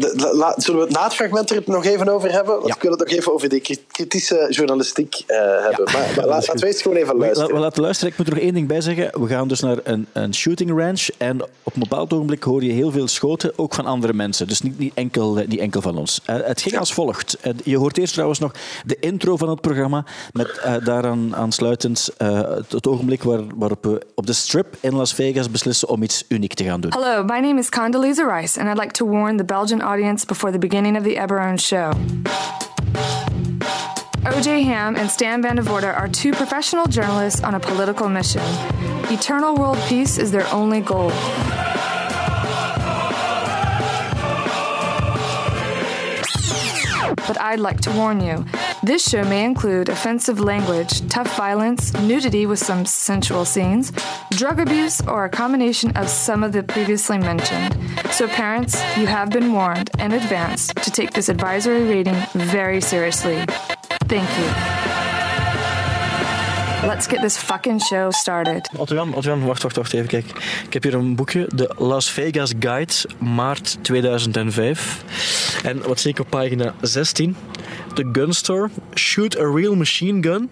zullen 0.55 0.79
we 0.79 0.85
het 0.85 0.89
na 0.89 1.03
het 1.03 1.13
fragment 1.13 1.49
er 1.49 1.63
nog 1.65 1.85
even 1.85 2.09
over 2.09 2.31
hebben? 2.31 2.59
Want 2.61 2.75
ik 2.75 2.81
wil 2.81 2.91
het 2.91 2.99
nog 2.99 3.09
even 3.09 3.33
over 3.33 3.49
die 3.49 3.79
kritische 3.91 4.47
journalistiek 4.49 5.23
uh, 5.27 5.37
hebben. 5.37 5.85
Ja. 5.91 5.99
Maar, 5.99 6.13
maar 6.15 6.27
laten 6.27 6.59
we 6.59 6.65
eerst 6.65 6.81
gewoon 6.81 6.97
even 6.97 7.17
luisteren. 7.17 7.53
We, 7.53 7.59
laten 7.59 7.81
luisteren. 7.81 8.11
Ik 8.11 8.17
moet 8.17 8.27
er 8.27 8.33
nog 8.33 8.43
één 8.43 8.53
ding 8.53 8.67
bij 8.67 8.81
zeggen. 8.81 9.21
We 9.21 9.27
gaan 9.27 9.47
dus 9.47 9.59
naar 9.59 9.77
een, 9.83 10.07
een 10.11 10.33
shooting 10.33 10.69
range. 10.69 11.09
En 11.17 11.41
op 11.63 11.73
een 11.73 11.79
bepaald 11.79 12.13
ogenblik 12.13 12.43
hoor 12.43 12.63
je 12.63 12.71
heel 12.71 12.91
veel 12.91 13.07
schoten, 13.07 13.53
ook 13.55 13.73
van 13.73 13.85
andere 13.85 14.13
mensen. 14.13 14.47
Dus 14.47 14.61
niet, 14.61 14.79
niet, 14.79 14.93
enkel, 14.93 15.33
niet 15.33 15.59
enkel 15.59 15.81
van 15.81 15.97
ons. 15.97 16.21
Uh, 16.29 16.35
het 16.43 16.61
ging 16.61 16.77
als 16.77 16.93
volgt. 16.93 17.37
je 17.63 17.77
hoort 17.77 17.97
eerst 17.97 18.13
trouwens 18.13 18.39
nog 18.39 18.51
de 18.85 18.97
intro 18.99 19.37
van 19.37 19.49
het 19.49 19.61
programma. 19.61 20.05
Met 20.31 20.61
daaraan 20.83 21.35
aansluitend 21.35 22.09
het, 22.17 22.71
het, 22.71 22.87
ogenblik 22.87 23.23
waar, 23.23 23.41
waarop 23.55 23.83
we 23.83 24.01
op 24.15 24.25
de 24.25 24.33
strip 24.33 24.75
in 24.79 24.95
Las 24.95 25.13
Vegas 25.13 25.51
beslissen 25.51 25.87
om 25.87 26.03
iets 26.03 26.25
uniek 26.27 26.53
te 26.53 26.63
gaan 26.63 26.81
doen. 26.81 26.91
Hallo, 26.91 27.23
my 27.23 27.39
name 27.39 27.59
is 27.59 27.69
Condoleezza 27.69 28.37
Rice. 28.37 28.59
And 28.59 28.69
I'd 28.69 28.77
like 28.77 28.91
to 28.91 29.07
warn 29.07 29.30
the 29.37 29.43
Belgian 29.43 29.81
audience 29.81 30.25
before 30.25 30.51
the 30.51 30.59
beginning 30.59 30.95
of 30.95 31.03
the 31.03 31.15
Eberron 31.15 31.59
show. 31.59 31.91
OJ 34.23 34.63
Ham 34.63 34.95
and 34.95 35.09
Stan 35.09 35.41
Van 35.41 35.55
de 35.55 35.61
Voorde 35.61 35.85
are 35.85 36.07
two 36.07 36.31
professional 36.31 36.85
journalists 36.85 37.41
on 37.43 37.55
a 37.55 37.59
political 37.59 38.07
mission. 38.07 38.41
Eternal 39.09 39.55
world 39.55 39.77
peace 39.87 40.17
is 40.17 40.31
their 40.31 40.47
only 40.53 40.79
goal. 40.81 41.09
But 47.27 47.39
I'd 47.39 47.59
like 47.59 47.81
to 47.81 47.91
warn 47.91 48.21
you 48.21 48.45
This 48.83 49.07
show 49.07 49.23
may 49.23 49.45
include 49.45 49.89
offensive 49.89 50.39
language, 50.39 51.07
tough 51.07 51.37
violence, 51.37 51.93
nudity 51.93 52.47
with 52.47 52.57
some 52.57 52.83
sensual 52.87 53.45
scenes, 53.45 53.91
drug 54.31 54.59
abuse, 54.59 55.01
or 55.07 55.25
a 55.25 55.29
combination 55.29 55.95
of 55.95 56.09
some 56.09 56.43
of 56.43 56.51
the 56.51 56.63
previously 56.63 57.19
mentioned. 57.19 57.77
So, 58.09 58.27
parents, 58.27 58.73
you 58.97 59.05
have 59.05 59.29
been 59.29 59.53
warned 59.53 59.91
in 59.99 60.13
advance 60.13 60.67
to 60.73 60.89
take 60.89 61.11
this 61.11 61.29
advisory 61.29 61.83
rating 61.83 62.17
very 62.33 62.81
seriously. 62.81 63.45
Thank 64.07 64.29
you. 64.39 64.80
Let's 66.85 67.07
get 67.07 67.21
this 67.21 67.37
fucking 67.37 67.81
show 67.81 68.11
started. 68.11 68.69
Otto-Jan, 68.77 69.11
wacht, 69.45 69.63
wacht, 69.63 69.75
wacht 69.75 69.93
even, 69.93 70.07
kijk. 70.07 70.25
Ik 70.65 70.73
heb 70.73 70.83
hier 70.83 70.93
een 70.93 71.15
boekje, 71.15 71.49
de 71.55 71.73
Las 71.77 72.09
Vegas 72.09 72.53
Guide, 72.59 72.93
maart 73.17 73.77
2005. 73.81 75.03
En 75.63 75.87
wat 75.87 75.99
zie 75.99 76.11
ik 76.11 76.19
op 76.19 76.29
pagina 76.29 76.73
16? 76.81 77.35
The 77.93 78.09
Gun 78.11 78.33
Store, 78.33 78.69
shoot 78.93 79.39
a 79.39 79.51
real 79.53 79.75
machine 79.75 80.23
gun. 80.23 80.49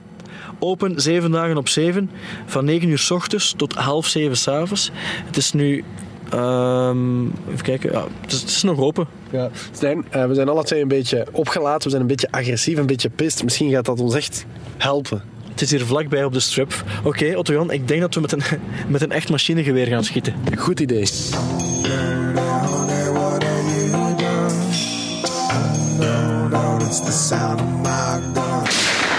Open 0.60 1.02
7 1.02 1.32
dagen 1.32 1.58
op 1.58 1.68
7, 1.68 2.12
van 2.46 2.66
9 2.66 2.90
uur 2.90 3.00
s 3.00 3.12
ochtends 3.12 3.54
tot 3.58 3.74
half 3.74 4.08
7 4.08 4.38
s 4.38 4.48
avonds. 4.48 4.92
Het 5.26 5.38
is 5.38 5.54
nu 5.54 5.84
ehm, 6.30 7.26
even 7.26 7.64
kijken. 7.64 7.92
Ja, 7.92 8.06
het, 8.22 8.32
is, 8.32 8.40
het 8.40 8.50
is 8.50 8.64
nog 8.64 8.80
open. 8.80 9.08
Ja. 9.32 9.50
Stijn, 9.72 10.06
eh, 10.10 10.26
we 10.26 10.34
zijn 10.34 10.50
alle 10.50 10.64
twee 10.64 10.82
een 10.82 10.88
beetje 10.88 11.28
opgelaten. 11.32 11.84
We 11.84 11.90
zijn 11.90 12.02
een 12.02 12.08
beetje 12.08 12.32
agressief, 12.32 12.78
een 12.78 12.86
beetje 12.86 13.10
pist. 13.10 13.44
Misschien 13.44 13.72
gaat 13.72 13.86
dat 13.86 14.00
ons 14.00 14.16
echt 14.16 14.46
helpen. 14.78 15.38
Het 15.60 15.72
is 15.72 15.78
hier 15.78 15.88
vlakbij 15.88 16.24
op 16.24 16.34
de 16.34 16.40
strip. 16.40 16.84
Oké, 17.04 17.38
Otto-Jan, 17.38 17.72
ik 17.72 17.88
denk 17.88 18.02
dat 18.02 18.16
we 18.16 18.22
met 18.22 18.32
een, 18.32 18.42
met 18.88 19.02
een 19.02 19.12
echt 19.12 19.30
machinegeweer 19.30 19.88
gaan 19.88 20.04
schieten. 20.04 20.34
Goed 20.58 20.80
idee. 20.80 21.06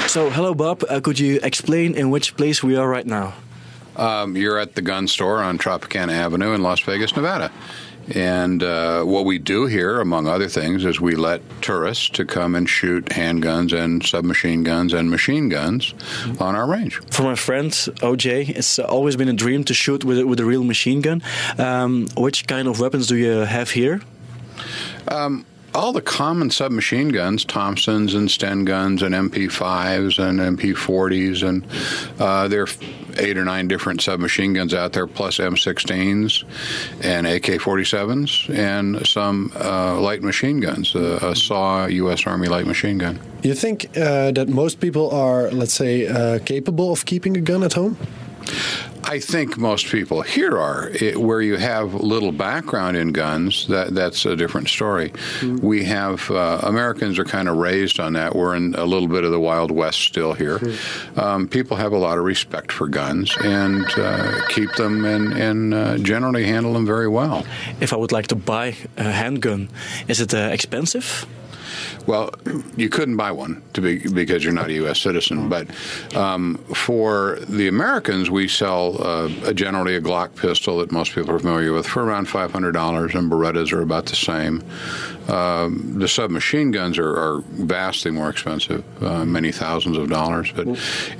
So, 0.06 0.30
hello 0.30 0.54
Bob, 0.54 0.82
uh, 0.82 1.00
could 1.00 1.18
you 1.18 1.38
explain 1.38 1.94
in 1.94 2.10
which 2.10 2.34
place 2.34 2.66
we 2.66 2.78
are 2.78 2.94
right 2.94 3.06
now? 3.06 3.32
Um, 3.98 4.36
you're 4.36 4.60
at 4.60 4.74
the 4.74 4.82
gun 4.84 5.08
store 5.08 5.42
on 5.42 5.58
Tropicana 5.58 6.24
Avenue 6.24 6.54
in 6.54 6.60
Las 6.60 6.84
Vegas, 6.84 7.12
Nevada. 7.12 7.50
And 8.14 8.62
uh, 8.62 9.04
what 9.04 9.24
we 9.24 9.38
do 9.38 9.66
here, 9.66 10.00
among 10.00 10.26
other 10.26 10.48
things, 10.48 10.84
is 10.84 11.00
we 11.00 11.14
let 11.14 11.40
tourists 11.62 12.08
to 12.10 12.24
come 12.24 12.54
and 12.54 12.68
shoot 12.68 13.04
handguns 13.06 13.72
and 13.72 14.04
submachine 14.04 14.62
guns 14.64 14.92
and 14.92 15.10
machine 15.10 15.48
guns 15.48 15.94
on 16.40 16.54
our 16.56 16.66
range. 16.66 17.00
For 17.10 17.22
my 17.22 17.34
friend 17.34 17.70
OJ, 17.70 18.48
it's 18.50 18.78
always 18.78 19.16
been 19.16 19.28
a 19.28 19.32
dream 19.32 19.64
to 19.64 19.74
shoot 19.74 20.04
with, 20.04 20.18
a- 20.18 20.26
with 20.26 20.40
a 20.40 20.44
real 20.44 20.64
machine 20.64 21.00
gun. 21.00 21.22
Um, 21.58 22.08
which 22.16 22.46
kind 22.46 22.66
of 22.68 22.80
weapons 22.80 23.06
do 23.06 23.16
you 23.16 23.30
have 23.46 23.70
here? 23.70 24.00
Um, 25.08 25.44
all 25.74 25.92
the 25.92 26.02
common 26.02 26.50
submachine 26.50 27.08
guns, 27.08 27.44
Thompsons 27.44 28.14
and 28.14 28.30
Sten 28.30 28.64
guns 28.64 29.02
and 29.02 29.14
MP5s 29.14 30.18
and 30.18 30.58
MP40s, 30.58 31.46
and 31.46 31.64
uh, 32.20 32.48
there 32.48 32.62
are 32.62 32.68
eight 33.18 33.36
or 33.36 33.44
nine 33.44 33.68
different 33.68 34.00
submachine 34.00 34.52
guns 34.52 34.74
out 34.74 34.92
there, 34.92 35.06
plus 35.06 35.38
M16s 35.38 36.44
and 37.02 37.26
AK-47s, 37.26 38.54
and 38.54 39.06
some 39.06 39.52
uh, 39.56 40.00
light 40.00 40.22
machine 40.22 40.60
guns, 40.60 40.94
uh, 40.94 41.18
a 41.22 41.34
SAW 41.34 41.86
U.S. 41.86 42.26
Army 42.26 42.48
light 42.48 42.66
machine 42.66 42.98
gun. 42.98 43.18
You 43.42 43.54
think 43.54 43.96
uh, 43.96 44.32
that 44.32 44.48
most 44.48 44.80
people 44.80 45.10
are, 45.10 45.50
let's 45.50 45.74
say, 45.74 46.06
uh, 46.06 46.38
capable 46.40 46.92
of 46.92 47.04
keeping 47.04 47.36
a 47.36 47.40
gun 47.40 47.62
at 47.62 47.72
home? 47.72 47.96
I 49.10 49.18
think 49.18 49.58
most 49.58 49.86
people 49.86 50.22
here 50.22 50.56
are. 50.56 50.88
It, 50.90 51.20
where 51.20 51.42
you 51.42 51.56
have 51.56 51.94
little 51.94 52.30
background 52.30 52.96
in 52.96 53.10
guns, 53.10 53.66
that 53.66 53.92
that's 53.92 54.24
a 54.24 54.36
different 54.36 54.68
story. 54.68 55.12
We 55.42 55.82
have 55.82 56.30
uh, 56.30 56.60
Americans 56.62 57.18
are 57.18 57.24
kind 57.24 57.48
of 57.48 57.56
raised 57.56 57.98
on 57.98 58.12
that. 58.12 58.36
We're 58.36 58.54
in 58.54 58.76
a 58.76 58.84
little 58.84 59.08
bit 59.08 59.24
of 59.24 59.32
the 59.32 59.40
Wild 59.40 59.72
West 59.72 59.98
still 60.02 60.32
here. 60.34 60.60
Um, 61.16 61.48
people 61.48 61.76
have 61.76 61.90
a 61.90 61.98
lot 61.98 62.18
of 62.18 62.24
respect 62.24 62.70
for 62.70 62.86
guns 62.86 63.36
and 63.42 63.84
uh, 63.98 64.46
keep 64.46 64.72
them 64.74 65.04
and, 65.04 65.32
and 65.32 65.74
uh, 65.74 65.98
generally 65.98 66.44
handle 66.44 66.72
them 66.74 66.86
very 66.86 67.08
well. 67.08 67.44
If 67.80 67.92
I 67.92 67.96
would 67.96 68.12
like 68.12 68.28
to 68.28 68.36
buy 68.36 68.76
a 68.96 69.10
handgun, 69.10 69.70
is 70.06 70.20
it 70.20 70.32
uh, 70.32 70.50
expensive? 70.52 71.26
Well, 72.06 72.30
you 72.76 72.88
couldn't 72.88 73.16
buy 73.16 73.30
one 73.30 73.62
to 73.74 73.80
be 73.80 73.98
because 74.08 74.42
you're 74.44 74.52
not 74.52 74.68
a 74.68 74.72
U.S. 74.74 75.00
citizen. 75.00 75.48
But 75.48 75.68
um, 76.16 76.56
for 76.74 77.38
the 77.48 77.68
Americans, 77.68 78.30
we 78.30 78.48
sell 78.48 79.02
uh, 79.02 79.30
a, 79.44 79.54
generally 79.54 79.96
a 79.96 80.00
Glock 80.00 80.34
pistol 80.36 80.78
that 80.78 80.92
most 80.92 81.14
people 81.14 81.34
are 81.34 81.38
familiar 81.38 81.72
with 81.72 81.86
for 81.86 82.02
around 82.02 82.28
five 82.28 82.52
hundred 82.52 82.72
dollars, 82.72 83.14
and 83.14 83.30
Berettas 83.30 83.72
are 83.72 83.82
about 83.82 84.06
the 84.06 84.16
same. 84.16 84.62
Um, 85.30 85.98
the 85.98 86.08
submachine 86.08 86.70
guns 86.70 86.98
are, 86.98 87.16
are 87.16 87.42
vastly 87.46 88.10
more 88.10 88.28
expensive, 88.30 88.84
uh, 89.02 89.24
many 89.24 89.52
thousands 89.52 89.96
of 89.96 90.08
dollars. 90.08 90.52
But 90.54 90.66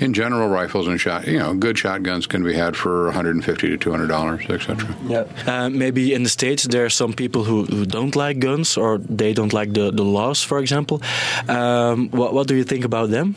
in 0.01 0.13
general, 0.15 0.49
rifles 0.49 0.89
and 0.89 1.01
shot, 1.01 1.27
you 1.27 1.39
know, 1.39 1.55
good 1.55 1.79
shotguns 1.79 2.27
can 2.27 2.43
be 2.43 2.55
had 2.55 2.77
for 2.77 3.05
150 3.05 3.69
to 3.69 3.77
200 3.77 4.07
dollars, 4.07 4.45
etc. 4.49 4.97
Yeah. 5.07 5.25
Uh, 5.47 5.71
maybe 5.71 6.13
in 6.15 6.23
the 6.23 6.29
States 6.29 6.65
there 6.65 6.85
are 6.85 6.91
some 6.91 7.13
people 7.13 7.45
who, 7.45 7.65
who 7.65 7.87
don't 7.87 8.17
like 8.17 8.39
guns 8.39 8.77
or 8.77 8.99
they 8.99 9.33
don't 9.33 9.53
like 9.53 9.73
the, 9.73 9.91
the 9.91 10.05
laws, 10.05 10.43
for 10.43 10.59
example. 10.59 11.01
Um, 11.49 12.09
what, 12.11 12.35
what 12.35 12.49
do 12.49 12.55
you 12.55 12.65
think 12.65 12.85
about 12.85 13.11
them? 13.11 13.37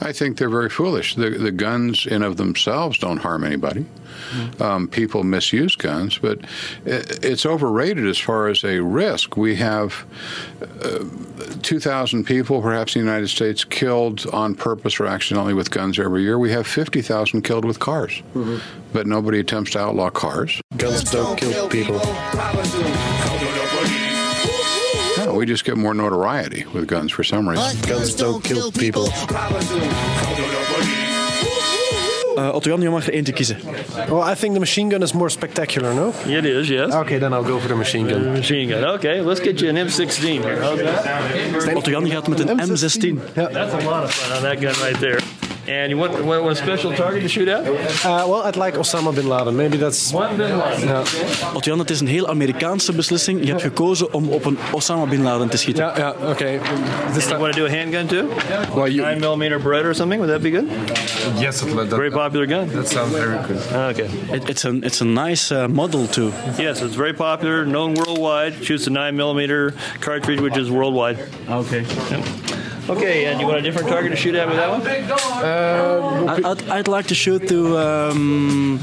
I 0.00 0.12
think 0.12 0.38
they're 0.38 0.48
very 0.48 0.70
foolish. 0.70 1.14
The, 1.14 1.30
the 1.30 1.50
guns 1.50 2.06
in 2.06 2.22
of 2.22 2.36
themselves 2.36 2.98
don't 2.98 3.18
harm 3.18 3.44
anybody. 3.44 3.86
Um, 4.60 4.88
people 4.88 5.22
misuse 5.24 5.76
guns, 5.76 6.18
but 6.18 6.40
it, 6.84 7.24
it's 7.24 7.46
overrated 7.46 8.06
as 8.06 8.18
far 8.18 8.48
as 8.48 8.64
a 8.64 8.80
risk. 8.80 9.36
We 9.36 9.56
have 9.56 10.04
uh, 10.82 11.04
2,000 11.62 12.24
people, 12.24 12.60
perhaps 12.60 12.94
in 12.96 13.02
the 13.02 13.06
United 13.06 13.28
States, 13.28 13.64
killed 13.64 14.26
on 14.32 14.54
purpose 14.54 14.98
or 15.00 15.06
accidentally 15.06 15.54
with 15.54 15.70
guns 15.70 15.98
every 15.98 16.22
year. 16.22 16.38
We 16.38 16.50
have 16.52 16.66
50,000 16.66 17.42
killed 17.42 17.64
with 17.64 17.78
cars, 17.78 18.22
but 18.92 19.06
nobody 19.06 19.40
attempts 19.40 19.72
to 19.72 19.80
outlaw 19.80 20.10
cars. 20.10 20.60
Guns 20.76 21.04
don't 21.04 21.36
kill 21.38 21.68
people. 21.68 21.96
No, 21.98 23.17
we 25.38 25.46
just 25.46 25.64
get 25.64 25.76
more 25.76 25.94
notoriety 25.94 26.64
with 26.74 26.88
guns 26.88 27.12
for 27.12 27.22
some 27.22 27.48
reason. 27.48 27.80
Guns 27.82 28.14
don't 28.14 28.42
kill 28.42 28.72
people. 28.72 29.08
Uh, 32.36 32.54
Otto 32.54 32.70
Jan, 32.70 32.80
je 32.80 32.90
mag 32.90 33.06
er 33.06 33.12
eentje 33.12 33.32
kiezen. 33.32 33.56
Well, 34.08 34.22
I 34.32 34.34
think 34.34 34.54
the 34.54 34.60
machine 34.60 34.88
gun 34.88 35.02
is 35.02 35.12
more 35.12 35.30
spectacular, 35.30 35.94
no? 35.94 36.12
It 36.26 36.44
is, 36.44 36.68
yes. 36.68 36.92
Okay, 36.94 37.18
then 37.18 37.32
I'll 37.32 37.44
go 37.44 37.58
for 37.58 37.68
the 37.68 37.74
machine 37.74 38.06
gun. 38.08 38.32
Machine 38.32 38.68
gun. 38.68 38.84
Okay, 38.84 39.20
let's 39.20 39.40
get 39.40 39.60
you 39.60 39.68
an 39.68 39.76
M16 39.76 40.42
here. 40.42 40.60
How's 40.60 40.78
that? 40.78 41.76
Otto 41.76 41.90
Jan 41.90 42.06
gaat 42.06 42.28
met 42.28 42.40
een 42.40 42.60
M16. 42.60 43.32
That's 43.34 43.74
a 43.74 43.80
lot 43.84 44.04
of 44.04 44.14
fun 44.14 44.36
on 44.36 44.42
that 44.42 44.60
gun 44.60 44.74
right 44.82 45.00
there. 45.00 45.37
And 45.68 45.90
you 45.90 45.98
want, 45.98 46.12
want, 46.24 46.42
want 46.42 46.58
a 46.58 46.62
special 46.62 46.92
target 46.94 47.22
to 47.22 47.28
shoot 47.28 47.48
at? 47.48 47.66
Uh, 47.66 48.26
well, 48.26 48.42
I'd 48.42 48.56
like 48.56 48.74
Osama 48.78 49.14
bin 49.14 49.28
Laden. 49.28 49.54
Maybe 49.56 49.76
that's. 49.76 50.12
One 50.12 50.36
bin 50.36 50.58
Laden. 50.58 50.88
Ja, 50.88 51.02
Otto 51.54 51.70
Jan, 51.70 51.78
het 51.78 51.90
is 51.90 52.00
een 52.00 52.06
heel 52.06 52.28
Amerikaanse 52.28 52.92
beslissing. 52.92 53.40
Je 53.40 53.48
hebt 53.50 53.62
gekozen 53.62 54.12
om 54.12 54.28
op 54.28 54.44
een 54.44 54.58
Osama 54.72 55.06
Bin 55.06 55.22
Laden 55.22 55.48
te 55.48 55.56
schieten. 55.56 55.84
ja, 55.84 55.94
ja 55.96 56.14
oké. 56.30 56.60
This 57.12 57.26
And 57.28 57.30
you 57.30 57.40
want 57.40 57.54
to 57.54 57.60
do 57.60 57.66
a 57.66 57.70
handgun 57.70 58.06
too? 58.06 58.28
Well, 58.74 58.88
you, 58.90 59.02
9 59.02 59.20
millimeter 59.20 59.60
Beretta 59.60 59.88
or 59.88 59.94
something? 59.94 60.20
Would 60.20 60.30
that 60.30 60.42
be 60.42 60.50
good? 60.50 60.68
Yes, 61.38 61.60
that, 61.60 61.76
that, 61.76 61.88
Very 61.88 62.10
popular 62.10 62.46
gun. 62.46 62.68
that 62.68 62.88
sounds 62.88 63.12
very 63.12 63.38
good. 63.46 63.60
Okay. 63.72 64.08
It, 64.32 64.48
it's, 64.48 64.64
a, 64.64 64.74
it's 64.82 65.00
a 65.00 65.04
nice 65.04 65.52
uh, 65.52 65.68
model 65.68 66.06
too. 66.06 66.32
Yes, 66.58 66.80
it's 66.80 66.94
very 66.94 67.12
popular, 67.12 67.66
known 67.66 67.94
worldwide. 67.94 68.64
Shoots 68.64 68.86
a 68.86 68.90
9 68.90 69.16
millimeter 69.16 69.74
cartridge, 70.00 70.40
which 70.40 70.56
is 70.56 70.70
worldwide. 70.70 71.18
Okay. 71.48 71.84
Okay, 72.88 73.26
and 73.26 73.40
you 73.40 73.46
want 73.46 73.58
a 73.58 73.62
different 73.62 73.88
target 73.88 74.10
to 74.12 74.16
shoot 74.16 74.34
at 74.34 74.48
with 74.48 74.56
that 74.56 74.70
one? 74.70 74.82
I, 76.28 76.50
I'd, 76.50 76.68
I'd 76.70 76.88
like 76.88 77.06
to 77.08 77.14
shoot 77.14 77.46
to 77.48 77.76
um, 77.78 78.80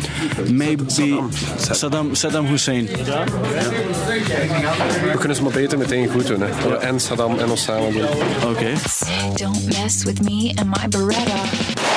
maybe 0.49 0.83
Saddam, 0.83 2.15
Saddam 2.15 2.45
Hussein. 2.47 2.85
we 5.11 5.17
kunnen 5.17 5.35
ze 5.35 5.43
maar 5.43 5.51
beter 5.51 5.77
meteen 5.77 6.09
goed 6.09 6.27
doen. 6.27 6.41
Hè. 6.41 6.77
En 6.77 6.99
Saddam 6.99 7.39
en 7.39 7.49
Osama 7.49 7.89
doen. 7.89 8.05
Oké. 8.49 8.73
Don't 9.35 9.65
mess 9.65 10.03
with 10.03 10.21
me 10.21 10.53
and 10.55 10.67
my 10.69 10.87
Beretta. 10.89 11.94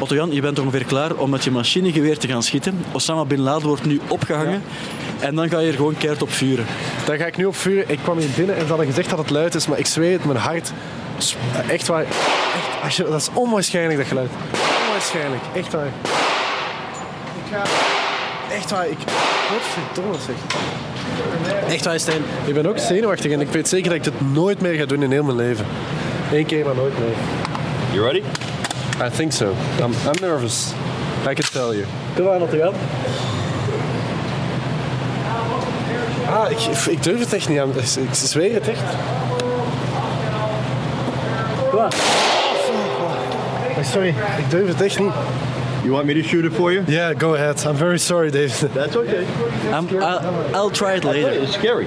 Otto 0.00 0.14
Jan, 0.14 0.32
je 0.32 0.40
bent 0.40 0.58
ongeveer 0.58 0.84
klaar 0.84 1.14
om 1.14 1.30
met 1.30 1.44
je 1.44 1.50
machinegeweer 1.50 2.18
te 2.18 2.28
gaan 2.28 2.42
schieten. 2.42 2.84
Osama 2.92 3.24
Bin 3.24 3.40
Laden 3.40 3.68
wordt 3.68 3.84
nu 3.84 4.00
opgehangen. 4.08 4.62
En 5.18 5.34
dan 5.34 5.48
ga 5.48 5.58
je 5.58 5.68
er 5.68 5.74
gewoon 5.74 5.96
keihard 5.96 6.22
op 6.22 6.32
vuren. 6.32 6.66
Daar 7.04 7.16
ga 7.16 7.26
ik 7.26 7.36
nu 7.36 7.44
op 7.44 7.56
vuren. 7.56 7.84
Ik 7.86 7.98
kwam 8.02 8.18
hier 8.18 8.28
binnen 8.36 8.54
en 8.56 8.62
ze 8.62 8.68
hadden 8.68 8.86
gezegd 8.86 9.10
dat 9.10 9.18
het 9.18 9.30
luid 9.30 9.54
is, 9.54 9.66
maar 9.66 9.78
ik 9.78 9.86
zweer 9.86 10.12
het, 10.12 10.24
mijn 10.24 10.38
hart. 10.38 10.72
Echt 11.68 11.86
waar. 11.86 12.02
Echt, 12.02 12.82
als 12.84 12.96
je, 12.96 13.02
dat 13.02 13.20
is 13.20 13.28
onwaarschijnlijk 13.32 13.98
dat 13.98 14.06
geluid. 14.06 14.30
Onwaarschijnlijk. 14.86 15.42
Echt 15.54 15.72
waar. 15.72 15.86
Ik 15.86 17.52
ga. 17.52 17.62
Echt 18.54 18.70
waar. 18.70 18.88
Ik. 18.88 18.98
Godverdomme 19.48 20.16
zeg. 20.26 20.36
Echt 21.68 21.84
waar, 21.84 22.00
Stijn. 22.00 22.22
Ik 22.44 22.54
ben 22.54 22.66
ook 22.66 22.78
zenuwachtig 22.78 23.32
en 23.32 23.40
ik 23.40 23.48
weet 23.48 23.68
zeker 23.68 23.88
dat 23.88 23.96
ik 23.96 24.04
dit 24.04 24.32
nooit 24.32 24.60
meer 24.60 24.74
ga 24.74 24.84
doen 24.86 25.02
in 25.02 25.10
heel 25.10 25.24
mijn 25.24 25.36
leven. 25.36 25.66
Eén 26.32 26.46
keer, 26.46 26.64
maar 26.64 26.74
nooit 26.74 26.98
meer. 26.98 27.14
You 27.92 28.04
ready? 28.04 28.22
I 29.00 29.08
think 29.08 29.32
so. 29.32 29.54
I'm, 29.82 29.94
I'm 30.06 30.20
nervous. 30.20 30.74
I 31.26 31.34
can 31.34 31.44
tell 31.44 31.74
you. 31.74 31.86
Kom 32.16 32.28
aan, 32.28 32.42
Otto 32.42 32.56
Jan. 32.56 32.74
Ah, 36.28 36.50
ik, 36.50 36.58
ik 36.88 37.02
durf 37.02 37.18
het 37.18 37.32
echt 37.32 37.48
niet 37.48 37.58
aan. 37.58 37.70
Ik 37.76 38.08
zweer 38.12 38.54
het 38.54 38.68
echt. 38.68 38.82
Sorry, 43.82 44.08
ik 44.38 44.50
durf 44.50 44.68
het 44.68 44.80
echt 44.82 44.98
niet. 44.98 45.12
You 45.82 45.92
want 45.92 46.04
me 46.04 46.14
to 46.14 46.28
shoot 46.28 46.44
it 46.44 46.52
for 46.52 46.72
you? 46.72 46.84
Yeah, 46.86 47.14
go 47.18 47.34
ahead. 47.34 47.64
I'm 47.64 47.76
very 47.76 47.98
sorry, 47.98 48.30
David. 48.30 48.72
That's 48.74 48.96
okay. 48.96 49.26
I'm, 49.72 49.88
I'll, 50.02 50.20
I'll 50.54 50.70
try 50.70 50.96
it 50.96 51.04
later. 51.04 51.32
It's 51.42 51.54
scary. 51.54 51.86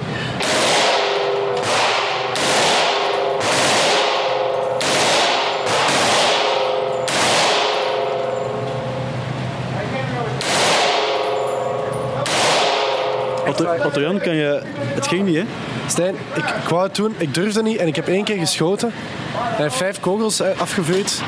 Otto, 13.46 14.18
kan 14.22 14.34
je... 14.34 14.60
Het 14.76 15.06
ging 15.06 15.26
niet, 15.26 15.36
hè? 15.36 15.44
Stijn, 15.86 16.14
ik, 16.34 16.44
ik 16.44 16.68
wou 16.68 16.82
het 16.82 16.94
doen, 16.94 17.14
ik 17.18 17.34
durfde 17.34 17.62
niet 17.62 17.78
en 17.78 17.86
ik 17.86 17.96
heb 17.96 18.08
één 18.08 18.24
keer 18.24 18.38
geschoten. 18.38 18.90
Hij 19.34 19.62
heeft 19.62 19.76
vijf 19.76 20.00
kogels 20.00 20.40
eh, 20.40 20.60
afgevuurd. 20.60 21.22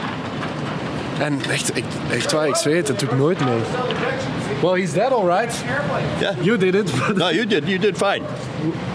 En 1.19 1.41
echt, 1.51 1.77
ik, 1.77 1.85
echt 2.11 2.33
waar, 2.33 2.49
ik 2.49 2.55
zweet, 2.55 2.77
het, 2.77 2.87
dat 2.87 2.99
doe 2.99 3.09
ik 3.09 3.17
nooit 3.17 3.45
mee. 3.45 3.59
Well, 4.63 4.81
he's 4.81 4.93
dead, 4.93 5.13
all 5.13 5.27
right. 5.27 5.55
Yeah. 6.21 6.35
You 6.43 6.59
did 6.59 6.75
it. 6.75 6.91
but 7.07 7.17
No, 7.17 7.31
you 7.31 7.47
did. 7.47 7.69
You 7.69 7.79
did 7.79 7.97
fine. 7.97 8.23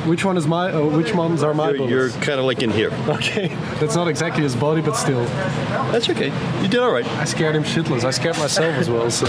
which 0.06 0.25
one 0.25 0.38
is 0.38 0.48
my? 0.48 0.72
Uh, 0.72 0.82
which 0.98 1.13
ones 1.13 1.44
are 1.44 1.54
my 1.54 1.70
You're, 1.72 1.88
you're 1.88 2.10
kind 2.10 2.40
of 2.40 2.46
like 2.46 2.63
in 2.63 2.72
here. 2.72 2.92
Okay, 3.08 3.48
that's 3.80 3.96
not 3.96 4.08
exactly 4.08 4.44
his 4.44 4.56
body, 4.56 4.82
but 4.82 4.96
still. 4.96 5.24
That's 5.92 6.10
okay. 6.10 6.32
You 6.62 6.68
did 6.68 6.80
all 6.80 6.92
right. 6.92 7.06
I 7.22 7.25
scared 7.25 7.56
him 7.56 7.63
shitless. 7.63 8.04
I 8.04 8.12
scared 8.12 8.38
myself 8.38 8.75
as 8.78 8.90
well. 8.90 9.10
So. 9.12 9.28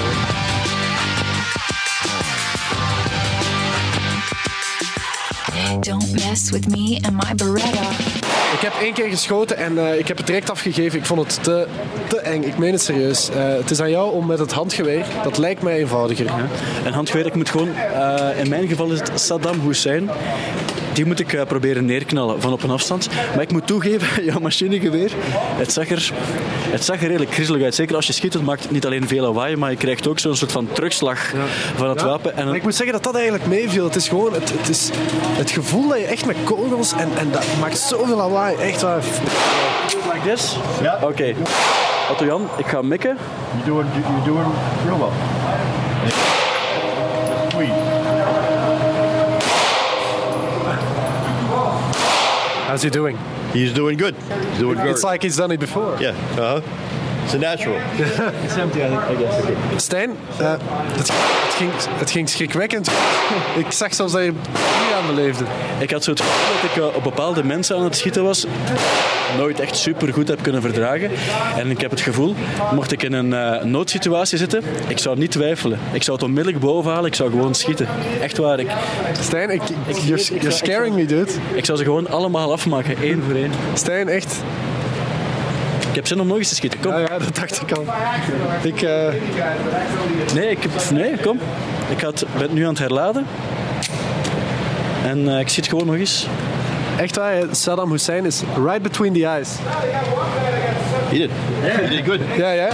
Don't 5.82 6.12
mess 6.12 6.50
with 6.50 6.68
me 6.68 6.98
and 7.02 7.12
my 7.12 7.34
Beretta. 7.34 7.90
Ik 8.52 8.60
heb 8.60 8.72
één 8.80 8.92
keer 8.92 9.08
geschoten 9.08 9.56
en 9.56 9.78
eh, 9.78 9.98
ik 9.98 10.08
heb 10.08 10.16
het 10.16 10.26
direct 10.26 10.50
afgegeven. 10.50 10.98
Ik 10.98 11.04
vond 11.04 11.20
het 11.20 11.42
te, 11.42 11.66
te 12.08 12.20
eng. 12.20 12.42
Ik 12.42 12.58
meen 12.58 12.72
het 12.72 12.82
serieus. 12.82 13.30
Eh, 13.30 13.54
het 13.54 13.70
is 13.70 13.80
aan 13.80 13.90
jou 13.90 14.12
om 14.12 14.26
met 14.26 14.38
het 14.38 14.52
handgeweer. 14.52 15.04
Dat 15.22 15.38
lijkt 15.38 15.62
mij 15.62 15.78
eenvoudiger. 15.78 16.26
Een 16.84 16.92
handgeweer, 16.92 17.26
ik 17.26 17.34
moet 17.34 17.50
gewoon... 17.50 17.74
eh, 17.76 18.40
in 18.40 18.48
mijn 18.48 18.68
geval 18.68 18.90
is 18.90 18.98
het 18.98 19.20
Saddam 19.20 19.60
Hussein. 19.60 20.10
Die 20.92 21.06
moet 21.06 21.20
ik 21.20 21.32
eh, 21.32 21.42
proberen 21.46 21.84
neerknallen 21.84 22.40
van 22.40 22.52
op 22.52 22.62
een 22.62 22.70
afstand. 22.70 23.08
Maar 23.34 23.42
ik 23.42 23.52
moet 23.52 23.66
toegeven, 23.66 24.24
jouw 24.24 24.40
machinegeweer, 24.40 25.12
het 25.56 25.72
zag 25.72 25.88
er, 25.88 26.12
het 26.70 26.84
zag 26.84 27.02
er 27.02 27.06
redelijk 27.06 27.32
griezelig 27.32 27.62
uit. 27.62 27.74
Zeker 27.74 27.96
als 27.96 28.06
je 28.06 28.12
schiet, 28.12 28.32
het 28.32 28.44
maakt 28.44 28.70
niet 28.70 28.86
alleen 28.86 29.08
veel 29.08 29.22
lawaai, 29.22 29.56
maar 29.56 29.70
je 29.70 29.76
krijgt 29.76 30.08
ook 30.08 30.18
zo'n 30.18 30.36
soort 30.36 30.52
van 30.52 30.68
terugslag 30.72 31.32
van 31.76 31.88
het 31.88 32.00
Ja, 32.00 32.06
wapen. 32.06 32.36
En 32.36 32.54
ik 32.54 32.62
moet 32.62 32.74
zeggen 32.74 32.94
dat 32.94 33.02
dat 33.02 33.14
eigenlijk 33.14 33.46
meeviel. 33.46 33.84
Het 33.84 33.96
is 33.96 34.08
gewoon 34.08 34.32
het, 34.32 34.52
het, 34.58 34.68
is 34.68 34.90
het 35.24 35.50
gevoel 35.50 35.88
dat 35.88 35.98
je 35.98 36.04
echt 36.04 36.26
met 36.26 36.36
kogels 36.44 36.92
en, 36.92 37.08
en 37.18 37.30
dat 37.30 37.44
maakt 37.60 37.78
zoveel 37.78 38.16
lawaai. 38.16 38.56
Echt 38.56 38.80
waar. 38.82 39.02
like 40.12 40.34
this? 40.34 40.56
Ja. 40.82 40.98
Oké. 41.02 41.34
Otto 42.10 42.24
Jan, 42.24 42.48
ik 42.56 42.66
ga 42.66 42.82
mikken. 42.82 43.16
You're 43.64 43.84
doing, 43.84 44.04
you're 44.06 44.24
doing 44.24 44.54
real 44.86 44.98
well. 44.98 46.41
How's 52.72 52.82
he 52.82 52.88
doing? 52.88 53.18
He's 53.52 53.74
doing 53.74 53.98
good. 53.98 54.14
He's 54.14 54.58
doing 54.58 54.78
good. 54.78 54.86
It's 54.92 55.04
like 55.04 55.22
he's 55.22 55.36
done 55.36 55.50
it 55.50 55.60
before. 55.60 55.98
yeah. 56.00 56.12
Uh 56.40 56.62
huh. 56.62 57.01
It's 57.24 57.34
a 57.34 57.38
natural. 57.38 57.76
It's 58.44 58.56
empty, 58.56 58.80
I 58.80 59.16
guess. 59.18 59.36
Stijn, 59.76 60.10
eh, 60.38 60.50
het, 60.92 61.08
het, 61.46 61.54
ging, 61.54 61.70
het 61.98 62.10
ging 62.10 62.28
schrikwekkend. 62.28 62.90
Ik 63.58 63.72
zag 63.72 63.94
zelfs 63.94 64.12
dat 64.12 64.22
je 64.22 64.32
hier 64.52 64.96
aan 64.96 65.14
beleefde. 65.14 65.44
Ik 65.78 65.90
had 65.90 66.04
zo 66.04 66.10
het 66.10 66.20
gevoel 66.20 66.54
dat 66.62 66.70
ik 66.70 66.76
eh, 66.76 66.96
op 66.96 67.02
bepaalde 67.02 67.44
mensen 67.44 67.76
aan 67.76 67.84
het 67.84 67.96
schieten 67.96 68.24
was. 68.24 68.46
Nooit 69.36 69.60
echt 69.60 69.76
super 69.76 70.12
goed 70.12 70.28
heb 70.28 70.42
kunnen 70.42 70.62
verdragen. 70.62 71.10
En 71.56 71.70
ik 71.70 71.80
heb 71.80 71.90
het 71.90 72.00
gevoel, 72.00 72.34
mocht 72.74 72.92
ik 72.92 73.02
in 73.02 73.12
een 73.12 73.32
eh, 73.32 73.64
noodsituatie 73.64 74.38
zitten, 74.38 74.62
ik 74.88 74.98
zou 74.98 75.18
niet 75.18 75.30
twijfelen. 75.30 75.78
Ik 75.92 76.02
zou 76.02 76.16
het 76.16 76.26
onmiddellijk 76.26 76.62
bovenhalen, 76.62 77.06
ik 77.06 77.14
zou 77.14 77.30
gewoon 77.30 77.54
schieten. 77.54 77.88
Echt 78.20 78.36
waar. 78.36 78.58
Ik, 78.58 78.70
Stijn, 79.20 79.50
ik, 79.50 79.62
ik, 79.86 79.96
you're, 79.96 80.22
you're 80.22 80.50
scaring 80.50 80.94
me, 80.94 81.04
dude. 81.04 81.32
Ik 81.52 81.64
zou 81.64 81.78
ze 81.78 81.84
gewoon 81.84 82.08
allemaal 82.08 82.52
afmaken, 82.52 82.96
één 83.02 83.22
voor 83.26 83.34
één. 83.34 83.50
Stijn, 83.74 84.08
echt. 84.08 84.42
Ik 85.92 85.98
heb 85.98 86.06
zin 86.06 86.20
om 86.20 86.26
nog 86.26 86.36
eens 86.38 86.48
te 86.48 86.54
schieten. 86.54 86.80
Kom. 86.80 86.92
Ja, 86.92 86.98
ja, 86.98 87.18
dat 87.18 87.34
dacht 87.36 87.62
ik 87.62 87.72
al. 87.72 87.84
Ik, 88.62 88.82
eh, 88.82 89.08
Nee, 90.34 90.50
ik, 90.50 90.58
heb- 90.62 90.90
nee, 90.90 91.16
kom. 91.16 91.38
Ik 91.90 91.98
ga 91.98 92.06
het, 92.06 92.24
ben 92.32 92.42
het 92.42 92.52
nu 92.52 92.62
aan 92.62 92.68
het 92.68 92.78
herladen. 92.78 93.26
En 95.06 95.28
eh, 95.28 95.40
ik 95.40 95.48
schiet 95.48 95.68
gewoon 95.68 95.86
nog 95.86 95.94
eens. 95.94 96.26
echt 96.96 97.16
waar, 97.16 97.42
Saddam 97.50 97.90
Hussein 97.90 98.24
is 98.26 98.42
right 98.64 98.82
between 98.82 99.12
the 99.12 99.26
eyes. 99.26 99.48
He 101.08 101.16
did. 101.18 101.30
He 101.60 101.88
did 101.88 102.04
good. 102.04 102.18
Ja, 102.36 102.50
ja. 102.50 102.68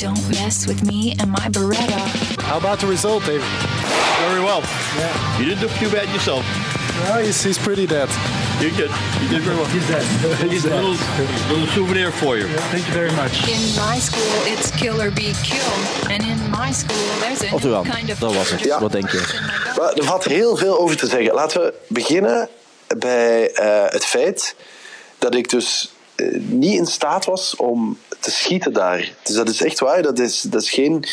Don't 0.00 0.30
mess 0.30 0.66
with 0.66 0.82
me 0.82 1.14
and 1.20 1.30
my 1.30 1.46
Beretta. 1.50 2.40
How 2.40 2.56
about 2.56 2.78
the 2.80 2.86
result, 2.86 3.22
David? 3.26 3.46
Very 4.24 4.40
well. 4.40 4.62
Yeah. 4.96 5.38
You 5.38 5.44
didn't 5.44 5.60
do 5.60 5.68
too 5.76 5.90
bad 5.90 6.08
yourself. 6.08 6.42
Ja, 7.04 7.18
he's, 7.18 7.42
he's 7.42 7.58
pretty 7.58 7.86
dead. 7.86 8.08
You 8.62 8.70
did. 8.70 8.90
You 9.20 9.28
did 9.28 9.42
very 9.42 9.56
well. 9.56 9.66
He's 9.66 9.86
dead. 9.88 10.02
He's 10.50 10.64
a 10.64 10.70
little, 10.70 10.96
little 11.50 11.66
souvenir 11.74 12.10
for 12.12 12.38
you. 12.38 12.46
Thank 12.72 12.86
you 12.86 12.94
very 12.94 13.12
much. 13.12 13.46
In 13.46 13.60
my 13.76 13.98
school, 13.98 14.52
it's 14.52 14.70
kill 14.70 15.02
or 15.02 15.10
be 15.10 15.34
killed. 15.44 16.10
And 16.10 16.22
in 16.22 16.50
my 16.50 16.72
school, 16.72 16.96
there's 17.20 17.42
a 17.42 17.82
kind 17.84 18.08
of 18.08 18.18
dat 18.18 18.34
was 18.34 18.50
het. 18.50 18.64
Ja. 18.64 18.80
Wat 18.80 18.92
denk 18.92 19.10
je? 19.10 19.18
Er 19.94 20.04
valt 20.04 20.24
heel 20.24 20.56
veel 20.56 20.78
over 20.78 20.96
te 20.96 21.06
zeggen. 21.06 21.34
Laten 21.34 21.60
we 21.60 21.74
beginnen 21.88 22.48
bij 22.98 23.50
eh, 23.52 23.92
het 23.92 24.04
feit 24.04 24.54
dat 25.18 25.34
ik 25.34 25.50
dus 25.50 25.92
eh, 26.14 26.26
niet 26.40 26.78
in 26.78 26.86
staat 26.86 27.24
was 27.24 27.56
om 27.56 27.98
te 28.20 28.30
schieten 28.30 28.72
daar. 28.72 29.12
Dus 29.22 29.34
dat 29.36 29.48
is 29.48 29.62
echt 29.62 29.78
waar. 29.80 30.02
Dat 30.02 30.18
is, 30.18 30.40
dat 30.40 30.62
is 30.62 30.70
geen... 30.70 31.04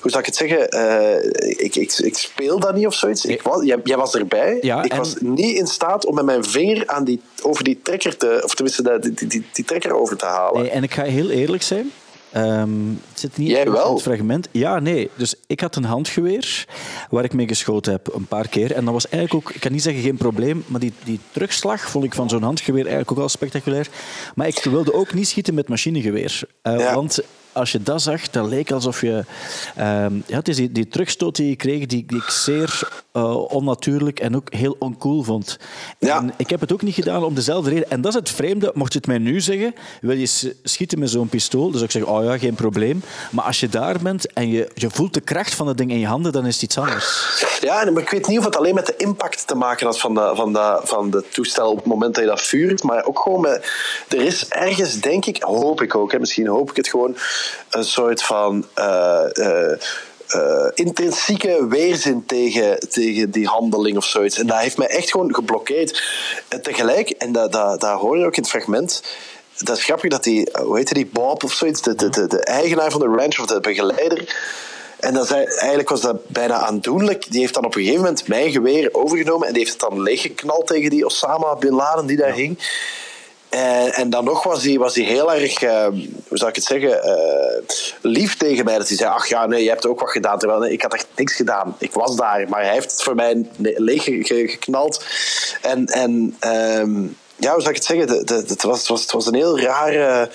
Hoe 0.00 0.10
zou 0.10 0.18
ik 0.18 0.26
het 0.26 0.36
zeggen? 0.36 0.68
Eh, 0.68 1.64
ik, 1.64 1.76
ik, 1.76 1.92
ik 1.98 2.16
speel 2.18 2.58
dat 2.60 2.74
niet 2.74 2.86
of 2.86 2.94
zoiets. 2.94 3.24
Ik 3.24 3.42
was, 3.42 3.64
jij, 3.64 3.78
jij 3.84 3.96
was 3.96 4.14
erbij. 4.14 4.58
Ja, 4.60 4.82
ik 4.82 4.92
en- 4.92 4.98
was 4.98 5.14
niet 5.20 5.56
in 5.56 5.66
staat 5.66 6.06
om 6.06 6.14
met 6.14 6.24
mijn 6.24 6.44
vinger 6.44 6.86
aan 6.86 7.04
die, 7.04 7.20
over 7.42 7.64
die 7.64 7.80
trekker 7.82 8.16
te... 8.16 8.40
Of 8.44 8.54
tenminste, 8.54 8.98
die, 9.00 9.14
die, 9.14 9.28
die, 9.28 9.46
die 9.52 9.64
trekker 9.64 9.92
over 9.94 10.16
te 10.16 10.24
halen. 10.24 10.62
Nee, 10.62 10.70
en 10.70 10.82
ik 10.82 10.94
ga 10.94 11.02
heel 11.02 11.30
eerlijk 11.30 11.62
zijn. 11.62 11.92
Ehm, 12.44 12.70
het 13.10 13.18
zit 13.20 13.36
niet 13.36 13.48
Jij 13.50 13.62
in 13.64 13.72
wel? 13.72 13.92
het 13.92 14.02
fragment. 14.02 14.48
Ja, 14.50 14.78
nee. 14.78 15.10
Dus 15.16 15.34
ik 15.46 15.60
had 15.60 15.76
een 15.76 15.84
handgeweer 15.84 16.66
waar 17.10 17.24
ik 17.24 17.32
mee 17.32 17.48
geschoten 17.48 17.92
heb 17.92 18.14
een 18.14 18.26
paar 18.26 18.48
keer. 18.48 18.72
En 18.72 18.84
dat 18.84 18.92
was 18.94 19.08
eigenlijk 19.08 19.46
ook, 19.46 19.54
ik 19.54 19.60
kan 19.60 19.72
niet 19.72 19.82
zeggen 19.82 20.02
geen 20.02 20.16
probleem, 20.16 20.64
maar 20.66 20.80
die, 20.80 20.92
die 21.04 21.20
terugslag 21.30 21.80
vond 21.90 22.04
ik 22.04 22.14
van 22.14 22.28
zo'n 22.28 22.42
handgeweer 22.42 22.86
eigenlijk 22.86 23.10
ook 23.10 23.18
al 23.18 23.28
spectaculair. 23.28 23.88
Maar 24.34 24.46
ik 24.46 24.64
wilde 24.70 24.92
ook 24.94 25.14
niet 25.14 25.28
schieten 25.28 25.54
met 25.54 25.68
machinegeweer. 25.68 26.40
Eh, 26.62 26.78
Ja. 26.78 26.94
Want 26.94 27.20
als 27.58 27.72
je 27.72 27.82
dat 27.82 28.02
zag, 28.02 28.30
dan 28.30 28.48
leek 28.48 28.70
alsof 28.70 29.00
je... 29.00 29.24
ehm, 29.76 30.14
ja, 30.26 30.36
het 30.36 30.48
is 30.48 30.56
die, 30.56 30.72
die 30.72 30.88
terugstoot 30.88 31.36
die 31.36 31.48
je 31.48 31.56
kreeg, 31.56 31.86
die, 31.86 32.04
die 32.06 32.16
ik 32.18 32.28
zeer 32.30 32.88
eh, 33.12 33.36
onnatuurlijk 33.52 34.20
en 34.20 34.36
ook 34.36 34.54
heel 34.54 34.76
oncool 34.78 35.22
vond. 35.22 35.58
Ja. 35.98 36.16
En 36.18 36.32
ik 36.36 36.50
heb 36.50 36.60
het 36.60 36.72
ook 36.72 36.82
niet 36.82 36.94
gedaan 36.94 37.24
om 37.24 37.34
dezelfde 37.34 37.70
reden. 37.70 37.90
En 37.90 38.00
dat 38.00 38.12
is 38.12 38.18
het 38.18 38.30
vreemde. 38.30 38.70
Mocht 38.74 38.92
je 38.92 38.98
het 38.98 39.06
mij 39.08 39.18
nu 39.18 39.40
zeggen, 39.40 39.74
wil 40.00 40.16
je 40.16 40.54
schieten 40.62 40.98
met 40.98 41.10
zo'n 41.10 41.28
pistool, 41.28 41.70
zou 41.72 41.84
ik 41.84 41.90
zeggen, 41.90 42.12
oh 42.12 42.24
ja, 42.24 42.38
geen 42.38 42.54
probleem. 42.54 43.02
Maar 43.30 43.44
als 43.44 43.60
je 43.60 43.68
daar 43.68 43.98
bent 44.02 44.32
en 44.32 44.48
je, 44.50 44.70
je 44.74 44.90
voelt 44.90 45.14
de 45.14 45.20
kracht 45.20 45.54
van 45.54 45.66
het 45.68 45.78
ding 45.78 45.90
in 45.90 45.98
je 45.98 46.06
handen, 46.06 46.32
dan 46.32 46.46
is 46.46 46.54
het 46.54 46.62
iets 46.62 46.78
anders. 46.78 47.26
Ja, 47.60 47.82
en- 47.86 47.92
maar 47.92 48.02
ik 48.02 48.10
weet 48.10 48.26
niet 48.26 48.38
of 48.38 48.44
het 48.44 48.56
alleen 48.56 48.74
met 48.74 48.86
de 48.86 48.94
impact 48.96 49.46
te 49.46 49.54
maken 49.54 49.86
had 49.86 50.00
van 50.00 50.14
de, 50.14 50.30
van 50.34 50.52
de, 50.52 50.80
van 50.82 51.10
de 51.10 51.24
toestel 51.32 51.70
op 51.70 51.76
het 51.76 51.86
moment 51.86 52.14
dat 52.14 52.24
je 52.24 52.30
dat 52.30 52.40
vuurt, 52.40 52.82
maar 52.82 53.04
ook 53.04 53.18
gewoon 53.18 53.40
met... 53.40 53.72
Er 54.08 54.20
is 54.20 54.48
ergens, 54.48 55.00
denk 55.00 55.26
ik, 55.26 55.42
hoop 55.42 55.82
ik 55.82 55.94
ook, 55.94 56.12
hè, 56.12 56.18
misschien 56.18 56.46
hoop 56.46 56.70
ik 56.70 56.76
het 56.76 56.88
gewoon, 56.88 57.16
een 57.70 57.84
soort 57.84 58.22
van... 58.22 58.66
eh, 60.28 60.66
intrinsieke 60.74 61.66
weerzin 61.68 62.26
tegen, 62.26 62.78
tegen 62.88 63.30
die 63.30 63.46
handeling 63.46 63.96
of 63.96 64.04
zoiets. 64.04 64.38
En 64.38 64.46
dat 64.46 64.58
heeft 64.58 64.76
mij 64.76 64.86
echt 64.86 65.10
gewoon 65.10 65.34
geblokkeerd. 65.34 66.02
En 66.48 66.62
tegelijk, 66.62 67.10
en 67.10 67.32
dat, 67.32 67.52
dat, 67.52 67.80
dat 67.80 68.00
hoor 68.00 68.18
je 68.18 68.26
ook 68.26 68.36
in 68.36 68.42
het 68.42 68.50
fragment, 68.50 69.02
dat 69.56 69.76
is 69.76 69.84
grappig 69.84 70.10
dat 70.10 70.24
die, 70.24 70.48
hoe 70.62 70.76
heette 70.76 70.94
die, 70.94 71.06
Bob 71.06 71.44
of 71.44 71.52
zoiets, 71.52 71.82
de, 71.82 71.94
de, 71.94 72.08
de, 72.08 72.26
de 72.26 72.40
eigenaar 72.40 72.90
van 72.90 73.00
de 73.00 73.06
ranch 73.06 73.38
of 73.38 73.46
de 73.46 73.60
begeleider, 73.60 74.36
en 75.00 75.14
dat 75.14 75.26
zei, 75.26 75.44
eigenlijk 75.44 75.88
was 75.88 76.00
dat 76.00 76.28
bijna 76.28 76.54
aandoenlijk. 76.54 77.30
Die 77.30 77.40
heeft 77.40 77.54
dan 77.54 77.64
op 77.64 77.74
een 77.74 77.80
gegeven 77.80 78.02
moment 78.02 78.28
mijn 78.28 78.50
geweer 78.50 78.88
overgenomen 78.92 79.46
en 79.46 79.52
die 79.52 79.62
heeft 79.62 79.80
het 79.80 79.90
dan 79.90 80.02
leeggeknald 80.02 80.66
tegen 80.66 80.90
die 80.90 81.06
Osama 81.06 81.54
Bin 81.56 81.74
Laden 81.74 82.06
die 82.06 82.16
daar 82.16 82.32
hing. 82.32 82.58
En, 83.48 83.92
en 83.94 84.10
dan 84.10 84.24
nog 84.24 84.42
was 84.42 84.64
hij 84.64 84.78
was 84.78 84.94
heel 84.94 85.32
erg, 85.32 85.62
eh, 85.62 85.86
hoe 86.28 86.38
zou 86.38 86.50
ik 86.50 86.56
het 86.56 86.64
zeggen, 86.64 87.02
eh, 87.02 87.62
lief 88.00 88.36
tegen 88.36 88.64
mij. 88.64 88.78
Dat 88.78 88.88
hij 88.88 88.96
zei, 88.96 89.10
ach 89.10 89.28
ja, 89.28 89.46
nee, 89.46 89.62
je 89.62 89.68
hebt 89.68 89.86
ook 89.86 90.00
wat 90.00 90.10
gedaan. 90.10 90.38
Terwijl 90.38 90.60
nee, 90.60 90.72
ik 90.72 90.82
had 90.82 90.94
echt 90.94 91.06
niks 91.16 91.34
gedaan. 91.34 91.76
Ik 91.78 91.92
was 91.92 92.16
daar, 92.16 92.48
maar 92.48 92.62
hij 92.62 92.72
heeft 92.72 92.90
het 92.90 93.02
voor 93.02 93.14
mij 93.14 93.46
leeg 93.58 94.04
ge- 94.04 94.24
ge- 94.24 94.48
geknald. 94.48 95.04
En, 95.62 95.86
en, 95.86 96.36
ehm, 96.38 97.04
ja, 97.38 97.52
hoe 97.52 97.60
zou 97.62 97.68
ik 97.74 97.76
het 97.76 97.84
zeggen? 97.84 98.06
De, 98.06 98.24
de, 98.24 98.34
het, 98.46 98.62
was, 98.62 98.88
was, 98.88 99.06
was 99.12 99.26
een 99.26 99.34
heel 99.34 99.60
rare 99.60 100.30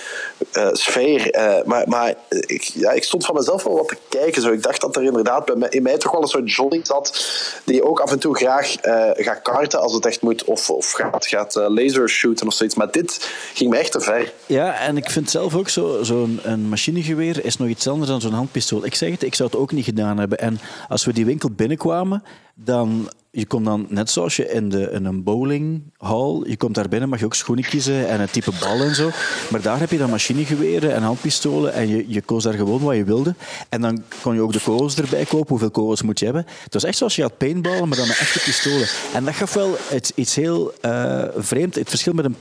eh, 0.52 0.68
sfeer. 0.72 1.32
eh, 1.32 1.63
maar 1.66 1.88
maar 1.88 2.13
ik, 2.30 2.62
ja, 2.74 2.92
ik 2.92 3.04
stond 3.04 3.26
van 3.26 3.36
mezelf 3.36 3.63
wel 3.63 3.76
wat 3.76 3.88
te 3.88 3.98
kijken. 4.10 4.42
Zo. 4.42 4.52
Ik 4.52 4.63
dacht 4.63 4.82
dat 4.82 4.96
er 4.96 5.04
inderdaad 5.04 5.46
bij 5.46 5.56
mij, 5.56 5.70
in 5.70 5.84
mij 5.84 5.98
toch 5.98 6.12
wel 6.12 6.22
een 6.22 6.28
soort 6.28 6.52
Johnny 6.54 6.80
zat. 6.84 7.26
Die 7.63 7.84
ook 7.84 8.00
af 8.00 8.12
en 8.12 8.20
toe 8.20 8.36
graag 8.36 8.76
eh, 8.76 9.10
gaat 9.26 9.42
karten 9.42 9.80
als 9.80 9.94
het 9.94 10.06
echt 10.06 10.22
moet. 10.22 10.44
Of, 10.44 10.70
of 10.70 10.92
gaat, 10.92 11.28
gaat 11.28 11.56
eh, 11.56 11.66
laser 11.70 12.10
shooten 12.10 12.48
of 12.48 12.54
zoiets. 12.54 12.76
Maar 12.76 12.92
dit 12.92 13.30
ging 13.54 13.70
me 13.70 13.78
echt 13.78 13.92
te 13.92 14.00
ver. 14.02 14.32
Ja, 14.46 14.80
en 14.80 14.98
ik 14.98 15.10
vind 15.10 15.30
zelf 15.30 15.56
ook 15.56 15.70
zo- 15.70 16.04
zo'n 16.04 16.39
een 16.44 16.70
machinegeweer 16.70 17.46
is 17.46 17.58
nog 17.58 17.68
iets 17.68 17.88
anders 17.88 18.10
dan 18.10 18.22
zo'n 18.22 18.34
handpistool. 18.34 18.86
Ik 18.86 18.96
zeg 18.96 19.12
het, 19.12 19.24
ik 19.24 19.36
zou 19.36 19.50
het 19.52 19.60
ook 19.60 19.72
niet 19.72 19.86
gedaan 19.86 20.18
hebben. 20.18 20.39
En 20.39 20.60
als 20.89 21.06
we 21.06 21.13
die 21.13 21.26
winkel 21.26 21.50
binnenkwamen, 21.52 22.24
dan... 22.54 23.10
Je 23.36 23.46
kon 23.46 23.63
dan, 23.63 23.86
net 23.89 24.10
zoals 24.10 24.36
je 24.36 24.52
in, 24.52 24.70
de, 24.70 24.92
in 24.92 25.06
een 25.06 25.24
bowlinghall, 25.24 26.44
je 26.50 26.58
komt 26.58 26.76
daar 26.76 26.88
binnen, 26.88 27.10
mag 27.10 27.20
je 27.20 27.26
ook 27.26 27.34
schoenen 27.34 27.63
kiezen 27.63 28.08
en 28.08 28.22
een 28.22 28.30
type 28.30 28.52
bal 28.60 28.82
en 28.82 28.96
zo. 28.96 29.10
Maar 29.52 29.62
daar 29.62 29.80
heb 29.80 29.89
je 29.89 29.98
dan 29.98 30.10
machinegeweren 30.10 30.94
en 30.94 31.02
handpistolen 31.02 31.74
en 31.74 31.88
je, 31.88 32.06
je 32.08 32.22
koos 32.22 32.44
daar 32.44 32.54
gewoon 32.54 32.82
wat 32.82 32.96
je 32.96 33.04
wilde. 33.04 33.36
En 33.70 33.82
dan 33.82 34.04
kon 34.22 34.34
je 34.34 34.42
ook 34.42 34.54
de 34.54 34.62
kogels 34.63 34.96
erbij 34.96 35.26
kopen. 35.26 35.50
Hoeveel 35.50 35.72
kogels 35.72 36.02
moet 36.02 36.20
je 36.20 36.26
hebben? 36.26 36.46
Het 36.63 36.74
was 36.74 36.84
echt 36.84 36.98
zoals 36.98 37.16
je 37.16 37.22
had 37.22 37.38
paintballen, 37.38 37.88
maar 37.88 37.98
dan 37.98 38.08
met 38.08 38.18
echte 38.18 38.39
pistolen. 38.39 38.88
En 39.13 39.26
dat 39.26 39.34
gaf 39.34 39.54
wel 39.54 39.76
iets, 39.94 40.12
iets 40.16 40.36
heel 40.36 40.74
eh, 40.82 41.24
vreemd. 41.36 41.76
Het 41.76 41.89
verschil 41.89 42.13
met 42.13 42.26
een 42.26 42.38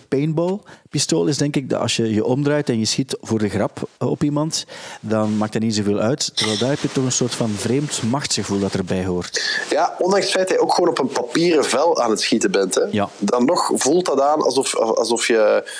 paintball-pistool 0.92 1.26
is 1.26 1.38
denk 1.38 1.56
ik 1.56 1.70
dat 1.70 1.80
als 1.80 1.96
je 1.96 2.14
je 2.14 2.24
omdraait 2.24 2.68
en 2.68 2.78
je 2.78 2.84
schiet 2.84 3.16
voor 3.20 3.38
de 3.38 3.48
grap 3.48 3.88
op 3.98 4.22
iemand, 4.22 4.64
dan 5.00 5.36
maakt 5.36 5.52
dat 5.52 5.62
niet 5.62 5.74
zoveel 5.74 5.98
uit. 5.98 6.36
Terwijl 6.36 6.58
daar 6.58 6.68
heb 6.68 6.78
je 6.78 6.92
toch 6.92 7.04
een 7.04 7.12
soort 7.12 7.34
van 7.34 7.50
vreemd 7.50 8.02
machtsgevoel 8.02 8.60
dat 8.60 8.72
erbij 8.74 9.04
hoort. 9.04 9.60
Ja, 9.70 9.94
ondanks 9.98 10.24
het 10.24 10.34
feit 10.34 10.48
dat 10.48 10.56
je 10.56 10.62
ook 10.62 10.74
gewoon 10.74 10.90
op 10.90 10.98
een 10.98 11.08
papieren 11.08 11.64
vel 11.64 12.02
aan 12.02 12.10
het 12.10 12.20
schieten 12.20 12.50
bent. 12.50 12.74
Hè, 12.74 12.84
Ja. 12.90 13.08
Dan 13.18 13.44
nog 13.44 13.70
voelt 13.74 14.06
dat 14.06 14.20
aan 14.20 14.42
alsof, 14.42 14.76
alsof 14.76 15.26
je... 15.26 15.70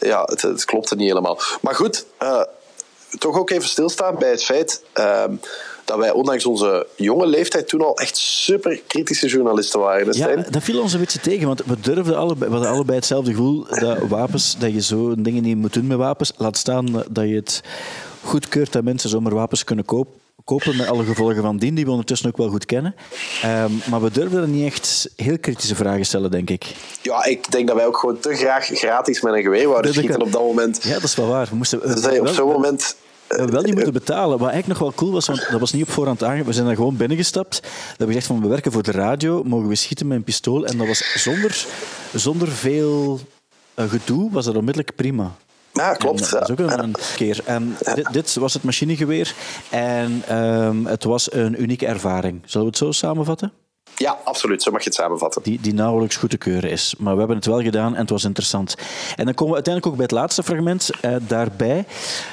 Ja, 0.00 0.22
het, 0.24 0.42
het 0.42 0.64
klopt 0.64 0.90
er 0.90 0.96
niet 0.96 1.08
helemaal. 1.08 1.38
Maar 1.60 1.74
goed, 1.74 2.04
eh, 2.18 2.42
toch 3.18 3.38
ook 3.38 3.50
even 3.50 3.68
stilstaan 3.68 4.18
bij 4.18 4.30
het 4.30 4.44
feit... 4.44 4.82
ehm, 4.92 5.34
dat 5.90 5.98
wij 5.98 6.10
ondanks 6.10 6.46
onze 6.46 6.86
jonge 6.96 7.26
leeftijd 7.26 7.68
toen 7.68 7.80
al 7.80 7.96
echt 7.96 8.16
super 8.16 8.80
kritische 8.86 9.26
journalisten 9.26 9.80
waren. 9.80 10.06
hè, 10.08 10.28
Ja, 10.28 10.44
dat 10.50 10.62
viel 10.62 10.80
ons 10.80 10.92
een 10.92 11.00
beetje 11.00 11.20
tegen, 11.20 11.46
want 11.46 11.62
we 11.66 11.80
durfden 11.80 12.16
allebei, 12.16 12.50
we 12.50 12.56
hadden 12.56 12.72
allebei 12.74 12.98
hetzelfde 12.98 13.30
gevoel 13.30 13.66
dat 13.68 13.98
wapens, 14.08 14.56
dat 14.58 14.72
je 14.72 14.82
zo 14.82 15.14
dingen 15.18 15.42
niet 15.42 15.56
moet 15.56 15.72
doen 15.72 15.86
met 15.86 15.98
wapens. 15.98 16.32
Laat 16.36 16.56
staan 16.56 17.04
dat 17.10 17.28
je 17.28 17.34
het 17.34 17.60
goedkeurt 18.22 18.72
dat 18.72 18.84
mensen 18.84 19.10
zomaar 19.10 19.34
wapens 19.34 19.64
kunnen 19.64 19.84
kopen. 19.84 20.18
Kopen 20.44 20.76
met 20.76 20.88
alle 20.88 21.04
gevolgen 21.04 21.42
van 21.42 21.56
dien, 21.56 21.74
die 21.74 21.84
we 21.84 21.90
ondertussen 21.90 22.28
ook 22.28 22.36
wel 22.36 22.48
goed 22.48 22.66
kennen. 22.66 22.94
Ehm, 23.42 23.70
maar 23.90 24.02
we 24.02 24.10
durfden 24.10 24.42
er 24.42 24.48
niet 24.48 24.66
echt 24.66 25.10
heel 25.16 25.38
kritische 25.38 25.74
vragen 25.74 26.04
stellen, 26.06 26.30
denk 26.30 26.50
ik. 26.50 26.66
Ja, 27.02 27.24
ik 27.24 27.50
denk 27.50 27.66
dat 27.66 27.76
wij 27.76 27.86
ook 27.86 27.96
gewoon 27.96 28.18
te 28.18 28.34
graag 28.34 28.66
gratis 28.66 29.20
met 29.20 29.34
een 29.34 29.42
geweer 29.42 29.68
wouden 29.68 29.94
schieten 29.94 30.22
op 30.22 30.32
dat 30.32 30.42
moment. 30.42 30.82
Ja, 30.82 30.94
dat 30.94 31.02
is 31.02 31.14
wel 31.14 31.26
waar. 31.26 31.46
We 31.50 31.56
moesten 31.56 31.80
Dus 31.80 32.00
dat 32.00 32.12
je 32.12 32.20
op 32.20 32.28
zo'n 32.28 32.48
moment... 32.48 32.96
we 33.30 33.36
hebben 33.36 33.54
wel 33.54 33.62
niet 33.62 33.74
moeten 33.74 33.92
betalen. 33.92 34.38
Wat 34.38 34.50
eigenlijk 34.50 34.66
nog 34.66 34.78
wel 34.78 34.92
cool 34.96 35.12
was, 35.12 35.26
want 35.26 35.46
dat 35.50 35.60
was 35.60 35.72
niet 35.72 35.82
op 35.82 35.90
voorhand 35.90 36.22
aangegeven. 36.22 36.46
We 36.46 36.52
zijn 36.52 36.66
daar 36.66 36.74
gewoon 36.74 36.96
binnengestapt. 36.96 37.60
We 37.60 37.68
hebben 37.88 38.06
gezegd 38.06 38.26
van 38.26 38.40
we 38.40 38.48
werken 38.48 38.72
voor 38.72 38.82
de 38.82 38.90
radio, 38.90 39.42
mogen 39.44 39.68
we 39.68 39.74
schieten 39.74 40.06
met 40.06 40.16
een 40.16 40.24
pistool. 40.24 40.66
En 40.66 40.78
dat 40.78 40.86
was 40.86 41.12
zonder, 41.14 41.66
zonder 42.14 42.48
veel 42.48 43.20
eh, 43.74 43.88
gedoe, 43.88 44.30
was 44.30 44.44
dat 44.44 44.56
onmiddellijk 44.56 44.94
prima. 44.96 45.36
Ja, 45.72 45.94
klopt. 45.94 46.22
En 46.22 46.30
dat 46.30 46.42
is 46.42 46.50
ook 46.50 46.70
een, 46.70 46.82
een 46.82 46.94
keer. 47.16 47.40
En 47.44 47.76
dit, 47.94 48.12
dit 48.12 48.34
was 48.34 48.54
het 48.54 48.62
machinegeweer. 48.62 49.34
En 49.70 50.22
ehm, 50.26 50.84
het 50.84 51.04
was 51.04 51.32
een 51.32 51.62
unieke 51.62 51.86
ervaring. 51.86 52.42
Zullen 52.44 52.66
we 52.66 52.72
het 52.72 52.82
zo 52.82 52.92
samenvatten? 52.92 53.52
Ja, 53.96 54.18
absoluut. 54.24 54.62
Zo 54.62 54.70
mag 54.70 54.80
je 54.80 54.88
het 54.88 54.98
samenvatten. 54.98 55.42
Die, 55.42 55.60
die 55.60 55.74
nauwelijks 55.74 56.16
goed 56.16 56.30
te 56.30 56.38
keuren 56.38 56.70
is. 56.70 56.94
Maar 56.98 57.12
we 57.12 57.18
hebben 57.18 57.36
het 57.36 57.46
wel 57.46 57.62
gedaan 57.62 57.94
en 57.94 58.00
het 58.00 58.10
was 58.10 58.24
interessant. 58.24 58.74
En 59.16 59.24
dan 59.24 59.34
komen 59.34 59.48
we 59.48 59.54
uiteindelijk 59.54 59.86
ook 59.86 59.94
bij 59.94 60.02
het 60.02 60.20
laatste 60.20 60.42
fragment 60.42 60.90
eh, 61.00 61.14
daarbij. 61.26 61.84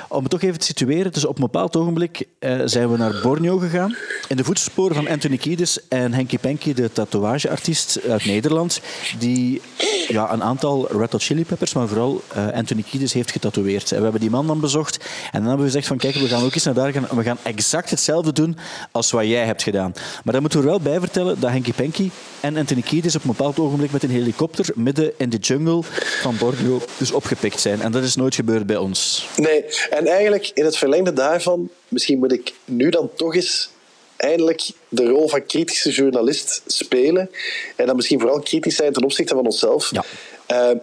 Om 0.08 0.22
het 0.22 0.32
toch 0.32 0.42
even 0.42 0.60
te 0.60 0.66
situeren. 0.66 1.12
Dus 1.12 1.26
op 1.26 1.36
een 1.36 1.44
bepaald 1.44 1.76
ogenblik 1.76 2.28
eh, 2.40 2.62
zijn 2.66 2.92
we 2.92 2.98
naar 2.98 3.20
Borneo 3.24 3.58
gegaan. 3.58 3.96
In 4.28 4.38
de 4.38 4.44
voetsporen 4.44 4.96
van 4.96 5.08
Anthony 5.08 5.38
Kiedis 5.38 5.88
en 5.88 6.14
Henky 6.14 6.38
Panky, 6.38 6.74
de 6.74 6.92
tatoeageartiest 6.92 8.00
uit 8.10 8.26
Nederland. 8.26 8.82
Die 9.20 9.62
ja, 10.08 10.32
een 10.34 10.44
aantal 10.44 10.88
Red 10.92 11.12
Hot 11.12 11.24
Chili 11.24 11.46
Peppers, 11.46 11.74
maar 11.74 11.88
vooral 11.88 12.22
eh, 12.34 12.48
Anthony 12.48 12.82
Kiedis 12.82 13.14
heeft 13.14 13.32
getatoeëerd. 13.32 13.92
En 13.92 13.98
we 13.98 14.04
hebben 14.04 14.22
die 14.22 14.30
man 14.30 14.48
dan 14.48 14.60
bezocht. 14.60 14.98
En 15.32 15.40
dan 15.40 15.42
hebben 15.42 15.60
we 15.60 15.72
gezegd 15.72 15.88
van 15.88 15.98
kijk, 15.98 16.16
we 16.16 16.28
gaan 16.28 16.44
ook 16.44 16.54
eens 16.54 16.64
naar 16.64 16.74
daar 16.74 16.92
gaan. 16.92 17.08
We 17.12 17.24
gaan 17.24 17.38
exact 17.44 17.90
hetzelfde 17.90 18.34
doen 18.34 18.58
als 18.92 19.12
wat 19.12 19.26
jij 19.26 19.46
hebt 19.46 19.64
gedaan. 19.64 19.94
Maar 20.24 20.34
dan 20.34 20.42
moeten 20.42 20.60
we 20.60 20.66
wel 20.66 20.80
bij 20.80 21.00
vertellen 21.00 21.40
dat 21.48 21.56
Henky 21.56 21.84
Panky 21.84 22.10
en 22.40 22.58
Anthony 22.58 22.82
Kiedis 22.82 23.16
op 23.16 23.22
een 23.22 23.30
bepaald 23.30 23.60
ogenblik 23.60 23.92
met 23.92 24.04
een 24.04 24.10
helikopter 24.10 24.70
midden 24.76 25.14
in 25.18 25.30
de 25.30 25.38
jungle 25.38 25.80
van 26.22 26.38
Borneo 26.38 26.82
dus 26.98 27.12
opgepikt 27.12 27.60
zijn. 27.60 27.82
En 27.82 27.92
dat 27.92 28.04
is 28.04 28.16
nooit 28.16 28.36
gebeurd 28.36 28.66
bij 28.66 28.78
ons. 28.78 29.28
Nee, 29.36 29.66
en 29.90 30.08
eigenlijk 30.08 30.52
in 30.54 30.66
het 30.66 30.78
verlengde 30.78 31.14
daarvan, 31.14 31.70
misschien 31.88 32.20
moet 32.20 32.32
ik 32.32 32.54
nu 32.66 32.90
dan 32.90 33.10
toch 33.16 33.36
eens 33.36 33.70
eindelijk 34.18 34.70
de 34.90 35.06
rol 35.06 35.30
van 35.30 35.46
kritische 35.46 35.92
journalist 35.92 36.62
spelen. 36.66 37.30
En 37.76 37.86
dan 37.86 37.96
misschien 37.96 38.20
vooral 38.20 38.40
kritisch 38.40 38.76
zijn 38.76 38.94
ten 38.94 39.04
opzichte 39.04 39.36
van 39.36 39.46
onszelf. 39.46 39.92
Ja. 39.92 40.04
Eh, 40.46 40.78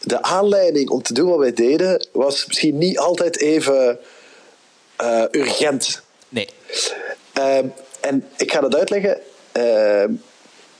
de 0.00 0.22
aanleiding 0.22 0.90
om 0.90 1.02
te 1.02 1.12
doen 1.12 1.28
wat 1.28 1.38
wij 1.38 1.52
deden 1.52 2.06
was 2.12 2.46
misschien 2.46 2.78
niet 2.78 2.98
altijd 2.98 3.40
even 3.40 3.98
eh, 4.96 5.24
urgent. 5.30 6.02
Nee. 6.28 6.48
Ehm, 7.32 7.66
en 8.00 8.24
ik 8.36 8.52
ga 8.52 8.60
dat 8.60 8.74
uitleggen. 8.74 9.20
Ehm, 9.58 10.12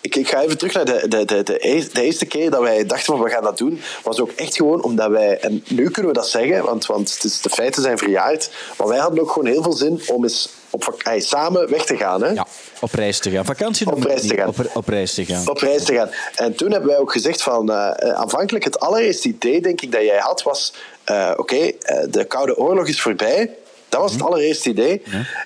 ik, 0.00 0.16
ik 0.16 0.28
ga 0.28 0.42
even 0.42 0.58
terug 0.58 0.74
naar 0.74 0.84
de, 0.84 1.08
de, 1.08 1.24
de, 1.24 1.42
de, 1.42 1.66
eer- 1.66 1.88
de 1.92 2.02
eerste 2.02 2.26
keer 2.26 2.50
dat 2.50 2.60
wij 2.60 2.86
dachten 2.86 3.06
van 3.16 3.22
we 3.22 3.30
gaan 3.30 3.42
dat 3.42 3.58
doen. 3.58 3.80
Was 4.02 4.20
ook 4.20 4.30
echt 4.30 4.56
gewoon 4.56 4.82
omdat 4.82 5.10
wij, 5.10 5.38
en 5.40 5.64
nu 5.68 5.90
kunnen 5.90 6.12
we 6.12 6.18
dat 6.18 6.28
zeggen, 6.28 6.64
want, 6.64 6.86
want 6.86 7.14
het 7.14 7.24
is, 7.24 7.40
de 7.40 7.50
feiten 7.50 7.82
zijn 7.82 7.98
verjaard. 7.98 8.50
Maar 8.78 8.88
wij 8.88 8.98
hadden 8.98 9.20
ook 9.20 9.30
gewoon 9.30 9.48
heel 9.48 9.62
veel 9.62 9.72
zin 9.72 10.00
om 10.06 10.22
eens 10.22 10.48
op, 10.70 10.98
samen 11.18 11.70
weg 11.70 11.84
te 11.84 11.96
gaan. 11.96 12.22
Hè? 12.22 12.28
Ja, 12.30 12.46
op 12.80 12.92
reis 12.92 13.18
te 13.18 13.30
gaan. 13.30 13.44
Vakantie 13.44 13.92
Op 13.92 14.02
reis 14.02 14.26
te 14.26 14.34
gaan. 14.34 14.48
Op, 14.48 14.70
op 14.74 14.88
reis 14.88 15.14
te 15.14 15.24
gaan. 15.24 15.48
op 15.48 15.58
reis 15.58 15.84
te 15.84 15.94
gaan. 15.94 16.10
En 16.34 16.54
toen 16.54 16.70
hebben 16.70 16.88
wij 16.90 16.98
ook 16.98 17.12
gezegd 17.12 17.42
van, 17.42 17.70
eh, 17.70 17.90
eh, 17.96 18.14
aanvankelijk 18.14 18.64
het 18.64 18.80
allereerste 18.80 19.28
idee, 19.28 19.60
denk 19.60 19.80
ik, 19.80 19.92
dat 19.92 20.02
jij 20.02 20.18
had, 20.18 20.42
was, 20.42 20.74
eh, 21.04 21.32
oké, 21.36 21.70
de 22.10 22.24
Koude 22.28 22.56
Oorlog 22.56 22.88
is 22.88 23.00
voorbij. 23.00 23.56
Dat 23.88 24.00
was 24.00 24.12
het 24.12 24.22
allereerste 24.22 24.68
idee. 24.68 25.02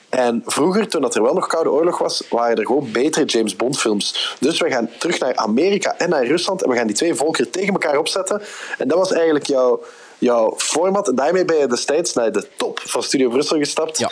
En 0.09 0.43
vroeger, 0.47 0.89
toen 0.89 1.01
dat 1.01 1.15
er 1.15 1.23
wel 1.23 1.35
nog 1.35 1.47
Koude 1.47 1.71
Oorlog 1.71 1.99
was, 1.99 2.23
waren 2.31 2.57
er 2.57 2.67
gewoon 2.67 2.93
betere 2.93 3.25
James 3.25 3.57
Bond 3.57 3.79
films. 3.79 4.37
Dus 4.41 4.61
we 4.61 4.71
gaan 4.71 4.91
terug 4.99 5.19
naar 5.19 5.37
Amerika 5.37 5.95
en 5.99 6.11
naar 6.11 6.27
Rusland 6.27 6.63
en 6.63 6.71
we 6.71 6.77
gaan 6.77 6.87
die 6.87 6.97
twee 6.97 7.15
volkeren 7.15 7.51
tegen 7.51 7.73
elkaar 7.73 7.99
opzetten. 7.99 8.43
En 8.79 8.89
dat 8.89 8.99
was 8.99 9.13
eigenlijk 9.13 9.47
jouw, 9.47 9.83
jouw 10.19 10.55
format. 10.57 11.09
En 11.09 11.15
daarmee 11.15 11.45
ben 11.45 11.57
je 11.57 11.67
destijds 11.67 12.13
naar 12.13 12.33
de 12.33 12.47
top 12.57 12.81
van 12.85 13.03
Studio 13.03 13.29
Brussel 13.29 13.59
gestapt. 13.59 13.99
Ja. 13.99 14.11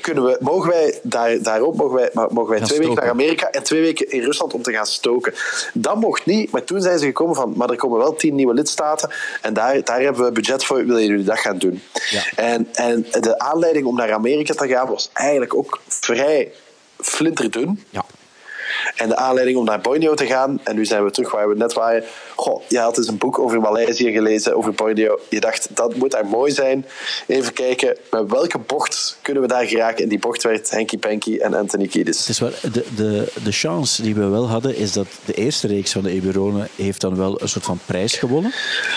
Kunnen 0.00 0.24
we, 0.24 0.36
mogen 0.40 0.70
wij 0.70 0.98
daar, 1.02 1.42
daarop 1.42 1.76
mogen 1.76 1.94
wij, 1.94 2.10
mogen 2.12 2.50
wij 2.50 2.60
twee 2.60 2.78
weken 2.78 2.94
naar 2.94 3.10
Amerika 3.10 3.50
en 3.50 3.62
twee 3.62 3.80
weken 3.80 4.10
in 4.10 4.22
Rusland 4.22 4.54
om 4.54 4.62
te 4.62 4.72
gaan 4.72 4.86
stoken? 4.86 5.34
Dat 5.72 5.96
mocht 5.96 6.26
niet, 6.26 6.50
maar 6.50 6.64
toen 6.64 6.80
zijn 6.80 6.98
ze 6.98 7.04
gekomen 7.04 7.34
van, 7.34 7.52
maar 7.56 7.70
er 7.70 7.76
komen 7.76 7.98
wel 7.98 8.14
tien 8.14 8.34
nieuwe 8.34 8.54
lidstaten 8.54 9.10
en 9.40 9.54
daar, 9.54 9.84
daar 9.84 10.00
hebben 10.00 10.24
we 10.24 10.32
budget 10.32 10.64
voor, 10.64 10.86
willen 10.86 11.06
jullie 11.06 11.24
dat 11.24 11.38
gaan 11.38 11.58
doen? 11.58 11.82
Ja. 12.10 12.22
En, 12.36 12.68
en 12.72 13.06
de 13.20 13.38
aanleiding 13.38 13.86
om 13.86 13.96
naar 13.96 14.12
Amerika 14.12 14.54
te 14.54 14.68
gaan 14.68 14.88
was 14.88 15.10
eigenlijk 15.12 15.54
ook 15.54 15.80
vrij 15.86 16.52
flinterdun. 16.96 17.84
Ja. 17.90 18.04
En 18.96 19.08
de 19.08 19.16
aanleiding 19.16 19.58
om 19.58 19.64
naar 19.64 19.80
Borneo 19.80 20.14
te 20.14 20.26
gaan, 20.26 20.60
en 20.64 20.74
nu 20.74 20.84
zijn 20.84 21.04
we 21.04 21.10
terug 21.10 21.30
waar 21.30 21.48
we 21.48 21.54
net 21.54 21.72
waren. 21.72 22.04
Goh, 22.40 22.62
je 22.68 22.78
had 22.78 22.98
eens 22.98 23.08
een 23.08 23.18
boek 23.18 23.38
over 23.38 23.60
Maleisië 23.60 24.12
gelezen, 24.12 24.56
over 24.56 24.72
Borneo. 24.72 25.18
Je 25.28 25.40
dacht, 25.40 25.68
dat 25.74 25.94
moet 25.94 26.10
daar 26.10 26.26
mooi 26.26 26.52
zijn. 26.52 26.86
Even 27.26 27.52
kijken, 27.52 27.96
met 28.10 28.30
welke 28.30 28.58
bocht 28.58 29.16
kunnen 29.22 29.42
we 29.42 29.48
daar 29.48 29.66
geraken? 29.66 30.02
En 30.02 30.08
die 30.08 30.18
bocht 30.18 30.42
werd 30.42 30.70
Henky 30.70 30.98
Panky 30.98 31.36
en 31.38 31.54
Anthony 31.54 31.86
Kiedis. 31.86 32.18
Het 32.18 32.28
is 32.28 32.38
wel, 32.38 32.50
de, 32.72 32.84
de, 32.96 33.32
de 33.44 33.52
chance 33.52 34.02
die 34.02 34.14
we 34.14 34.24
wel 34.26 34.48
hadden, 34.48 34.76
is 34.76 34.92
dat 34.92 35.06
de 35.24 35.34
eerste 35.34 35.66
reeks 35.66 35.92
van 35.92 36.02
de 36.02 36.10
Eburone 36.10 36.66
heeft 36.76 37.00
dan 37.00 37.16
wel 37.16 37.42
een 37.42 37.48
soort 37.48 37.64
van 37.64 37.78
prijs 37.86 38.14
gewonnen. 38.14 38.52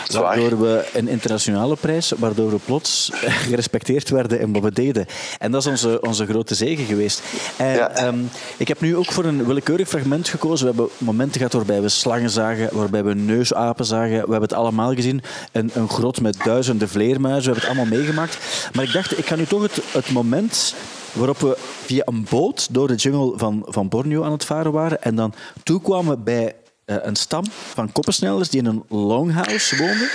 is 0.08 0.16
waar. 0.16 0.24
Waardoor 0.40 0.60
we 0.60 0.86
een 0.94 1.08
internationale 1.08 1.76
prijs, 1.76 2.12
waardoor 2.18 2.50
we 2.50 2.58
plots 2.66 3.12
gerespecteerd 3.48 4.10
werden 4.10 4.40
in 4.40 4.54
wat 4.54 4.62
we 4.64 4.72
deden. 4.72 5.06
En 5.40 5.52
dat 5.52 5.62
is 5.62 5.68
onze, 5.68 6.02
onze 6.02 6.26
grote 6.26 6.56
zegen 6.56 6.86
geweest. 6.86 7.22
En 7.58 7.74
Ja. 7.76 7.90
ehm, 7.90 8.20
ik 8.58 8.68
heb 8.68 8.82
nu 8.82 8.96
ook 8.96 9.12
voor 9.12 9.26
een 9.26 9.46
willekeurig 9.46 9.88
fragment 9.88 10.28
gekozen. 10.30 10.66
We 10.68 10.72
hebben 10.76 10.94
momenten 10.98 11.38
gehad 11.38 11.54
waarbij 11.54 11.82
we 11.82 11.90
slangen 11.90 12.30
zagen, 12.30 12.70
waarbij 12.72 13.04
we 13.04 13.14
neusapen 13.36 13.86
zagen. 13.86 14.12
We 14.12 14.18
hebben 14.18 14.42
het 14.42 14.54
allemaal 14.54 14.94
gezien. 14.94 15.22
Een, 15.52 15.72
een 15.74 15.90
grot 15.90 16.22
met 16.22 16.38
duizenden 16.44 16.90
vleermuizen. 16.90 17.54
We 17.54 17.60
hebben 17.60 17.70
het 17.70 17.80
allemaal 17.80 18.00
meegemaakt. 18.00 18.38
Maar 18.74 18.84
ik 18.84 18.94
dacht, 18.94 19.18
ik 19.18 19.26
ga 19.26 19.36
nu 19.36 19.46
toch 19.46 19.62
het, 19.62 19.82
het 19.92 20.12
moment 20.12 20.76
waarop 21.14 21.40
we 21.40 21.58
via 21.86 22.02
een 22.06 22.28
boot 22.30 22.74
door 22.74 22.88
de 22.88 22.96
jungle 22.96 23.38
van, 23.38 23.66
van 23.68 23.90
Borneo 23.90 24.24
aan 24.24 24.32
het 24.32 24.46
varen 24.46 24.72
waren 24.72 25.02
en 25.02 25.16
dan 25.16 25.34
toekwamen 25.64 26.24
bij 26.24 26.56
eh, 26.86 26.96
een 27.02 27.16
stam 27.16 27.44
van 27.74 27.92
koppensnellers 27.92 28.50
die 28.50 28.60
in 28.60 28.66
een 28.66 28.84
longhouse 28.90 29.78
woonden. 29.78 30.10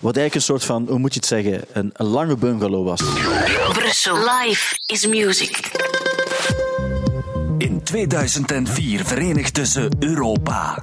Wat 0.00 0.16
eigenlijk 0.16 0.34
een 0.34 0.40
soort 0.40 0.64
van, 0.64 0.86
hoe 0.88 0.98
moet 0.98 1.14
je 1.14 1.20
het 1.20 1.28
zeggen, 1.28 1.64
een, 1.72 1.90
een 1.92 2.06
lange 2.06 2.36
bungalow 2.36 2.86
was. 2.86 3.00
Brussel. 3.72 4.16
Life 4.16 4.74
is 4.86 5.06
music. 5.06 5.70
In 7.58 7.82
2004 7.82 9.04
verenigde 9.04 9.66
ze 9.66 9.88
Europa. 9.98 10.82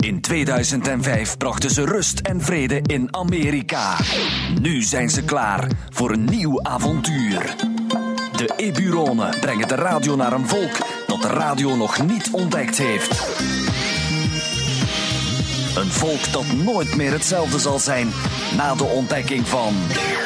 In 0.00 0.20
2005 0.20 1.36
brachten 1.36 1.70
ze 1.70 1.84
rust 1.84 2.20
en 2.20 2.40
vrede 2.40 2.80
in 2.86 3.08
Amerika. 3.10 3.96
Nu 4.60 4.82
zijn 4.82 5.10
ze 5.10 5.22
klaar 5.22 5.68
voor 5.90 6.10
een 6.10 6.24
nieuw 6.24 6.62
avontuur. 6.62 7.54
De 8.36 8.52
Eburonen 8.56 9.40
brengen 9.40 9.68
de 9.68 9.74
radio 9.74 10.16
naar 10.16 10.32
een 10.32 10.48
volk 10.48 10.76
dat 11.06 11.22
de 11.22 11.28
radio 11.28 11.76
nog 11.76 12.06
niet 12.06 12.28
ontdekt 12.32 12.78
heeft. 12.78 13.10
Een 15.76 15.90
volk 15.90 16.32
dat 16.32 16.52
nooit 16.52 16.96
meer 16.96 17.12
hetzelfde 17.12 17.58
zal 17.58 17.78
zijn 17.78 18.08
na 18.56 18.74
de 18.74 18.84
ontdekking 18.84 19.46
van 19.46 19.74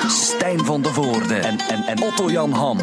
Stijn 0.08 0.64
van 0.64 0.82
de 0.82 0.92
Voorde 0.92 1.34
en, 1.34 1.58
en, 1.58 1.86
en 1.86 2.02
Otto 2.02 2.30
Jan 2.30 2.52
Ham. 2.52 2.78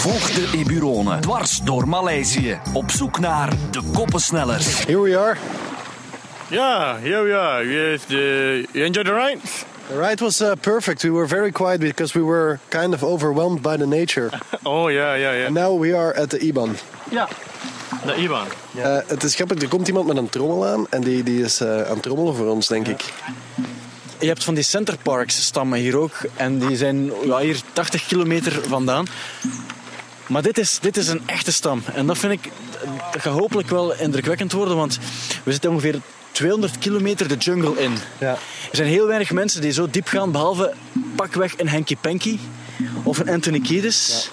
Volg 0.00 0.30
de 0.30 0.50
Eburonen 0.54 1.20
dwars 1.20 1.60
door 1.64 1.88
Maleisië 1.88 2.60
op 2.72 2.90
zoek 2.90 3.18
naar 3.18 3.52
de 3.70 3.82
koppensnellers. 3.92 4.84
Here 4.84 5.00
we 5.00 5.18
are. 5.18 5.36
Yeah, 6.48 6.98
here 7.02 7.22
we 7.22 7.34
are. 7.34 7.66
Yes, 7.66 8.04
the, 8.04 8.66
you 8.72 8.84
enjoyed 8.84 9.06
the 9.06 9.14
ride? 9.14 9.38
The 9.88 9.98
ride 9.98 10.24
was 10.24 10.40
uh, 10.40 10.52
perfect. 10.60 11.02
We 11.02 11.10
were 11.10 11.28
very 11.28 11.52
quiet 11.52 11.80
because 11.80 12.18
we 12.18 12.24
were 12.24 12.58
kind 12.68 12.94
of 12.94 13.02
overwhelmed 13.02 13.62
by 13.62 13.76
the 13.76 13.86
nature. 13.86 14.30
Oh, 14.62 14.90
yeah, 14.90 15.18
yeah, 15.18 15.34
yeah. 15.36 15.46
And 15.46 15.54
now 15.54 15.80
we 15.80 15.96
are 15.96 16.20
at 16.20 16.30
the 16.30 16.38
IBAN. 16.38 16.76
Ja, 17.10 17.28
de 18.06 18.14
IBAN. 18.14 18.46
Eh, 18.76 18.98
het 19.06 19.22
is 19.22 19.34
grappig, 19.34 19.62
er 19.62 19.68
komt 19.68 19.88
iemand 19.88 20.06
met 20.06 20.16
een 20.16 20.28
trommel 20.28 20.66
aan 20.66 20.86
en 20.90 21.00
die, 21.00 21.22
die 21.22 21.44
is 21.44 21.60
eh, 21.60 21.68
aan 21.68 21.92
het 21.92 22.02
trommelen 22.02 22.34
voor 22.34 22.46
ons, 22.46 22.68
denk 22.68 22.86
ik. 22.86 23.12
Je 24.20 24.26
hebt 24.26 24.44
van 24.44 24.54
die 24.54 24.64
centerparks 24.64 25.44
stammen 25.44 25.78
hier 25.78 25.96
ook. 25.96 26.12
En 26.36 26.58
die 26.58 26.76
zijn 26.76 27.12
ja, 27.24 27.38
hier 27.38 27.60
80 27.72 28.06
kilometer 28.06 28.60
vandaan. 28.68 29.06
Maar 30.30 30.42
dit 30.42 30.58
is, 30.58 30.78
dit 30.80 30.96
is 30.96 31.08
een 31.08 31.22
echte 31.26 31.52
stam. 31.52 31.82
En 31.94 32.06
dat 32.06 32.18
vind 32.18 32.32
ik... 32.32 32.52
Dat 33.12 33.22
gaat 33.22 33.38
hopelijk 33.38 33.68
wel 33.68 33.94
indrukwekkend 33.94 34.52
worden. 34.52 34.76
Want 34.76 34.98
we 35.42 35.52
zitten 35.52 35.70
ongeveer 35.70 36.00
200 36.30 36.78
kilometer 36.78 37.28
de 37.28 37.36
jungle 37.36 37.82
in. 37.82 37.92
Ja. 38.18 38.30
Er 38.70 38.76
zijn 38.76 38.88
heel 38.88 39.06
weinig 39.06 39.32
mensen 39.32 39.60
die 39.60 39.72
zo 39.72 39.88
diep 39.90 40.06
gaan. 40.06 40.32
Behalve 40.32 40.74
pakweg 41.16 41.58
een 41.58 41.68
Henky 41.68 41.96
Panky. 42.00 42.38
Of 43.02 43.18
een 43.18 43.28
Anthony 43.28 43.60
Kiedis. 43.60 44.30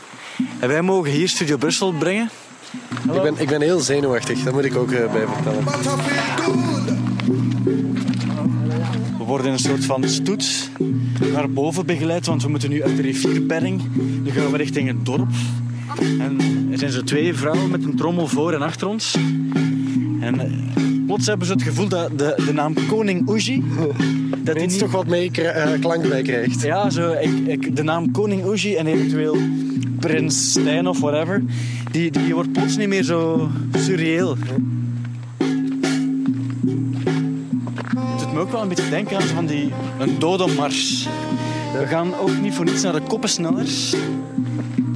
En 0.60 0.68
wij 0.68 0.82
mogen 0.82 1.12
hier 1.12 1.30
Studio 1.30 1.58
Brussel 1.58 1.92
brengen. 1.92 2.30
Ik 3.14 3.22
ben, 3.22 3.36
ik 3.38 3.48
ben 3.48 3.62
heel 3.62 3.80
zenuwachtig, 3.80 4.44
dat 4.44 4.54
moet 4.54 4.66
ik 4.66 4.76
ook 4.76 4.92
eh, 4.92 5.12
bij 5.12 5.26
vertellen. 5.34 5.64
We 9.18 9.24
worden 9.24 9.48
in 9.48 9.54
een 9.54 9.60
soort 9.60 9.86
van 9.86 10.10
stoet 10.10 10.70
naar 11.32 11.50
boven 11.50 11.86
begeleid, 11.86 12.26
want 12.26 12.44
we 12.44 12.50
moeten 12.50 12.70
nu 12.70 12.84
uit 12.84 12.96
de 12.96 13.02
rivierbedding. 13.02 13.82
Nu 14.24 14.32
gaan 14.32 14.52
we 14.52 14.58
richting 14.58 14.88
het 14.88 15.06
dorp. 15.06 15.30
En 16.20 16.38
er 16.72 16.78
zijn 16.78 16.92
zo 16.92 17.04
twee 17.04 17.34
vrouwen 17.34 17.72
met 17.72 17.84
een 17.84 17.96
trommel 17.96 18.28
voor 18.28 18.54
en 18.54 18.62
achter 18.62 18.88
ons. 18.88 19.16
En 20.20 20.40
eh, 20.40 20.52
plots 21.06 21.26
hebben 21.26 21.48
ze 21.48 21.54
het 21.54 21.62
gevoel 21.62 21.88
dat 21.88 22.18
de, 22.20 22.42
de 22.46 22.54
naam 22.54 22.74
Koning 22.88 23.30
Uji... 23.30 23.64
Dat 24.38 24.58
niet- 24.58 24.78
toch 24.80 24.92
wat 24.92 25.08
mee 25.08 25.32
eh, 25.32 25.80
klank 25.80 26.10
bij 26.10 26.22
krijgt. 26.22 26.62
Ja, 26.62 26.90
zo, 26.90 27.12
ik, 27.12 27.48
ik, 27.48 27.76
de 27.76 27.84
naam 27.84 28.12
Koning 28.12 28.46
Uji 28.46 28.76
en 28.76 28.88
eventueel 28.88 29.38
Prins 30.00 30.50
Stijn 30.50 30.88
of 30.88 31.00
whatever, 31.00 31.44
die, 31.92 32.12
die 32.12 32.34
wordt 32.34 32.52
plots 32.52 32.78
niet 32.78 32.88
meer 32.88 33.04
zo 33.04 33.50
surreëel. 33.78 34.38
Het 37.96 38.20
doet 38.20 38.34
me 38.34 38.40
ook 38.40 38.52
wel 38.52 38.62
een 38.62 38.68
beetje 38.68 38.90
denken 38.90 39.18
aan 39.18 39.24
van 39.28 39.46
die, 39.46 39.72
een 40.00 40.20
dodenmars. 40.20 41.08
We 41.80 41.88
gaan 41.88 42.16
ook 42.16 42.42
niet 42.42 42.54
voor 42.54 42.66
niets 42.66 42.82
naar 42.82 42.94
de 42.94 43.02
koppensnellers. 43.02 43.96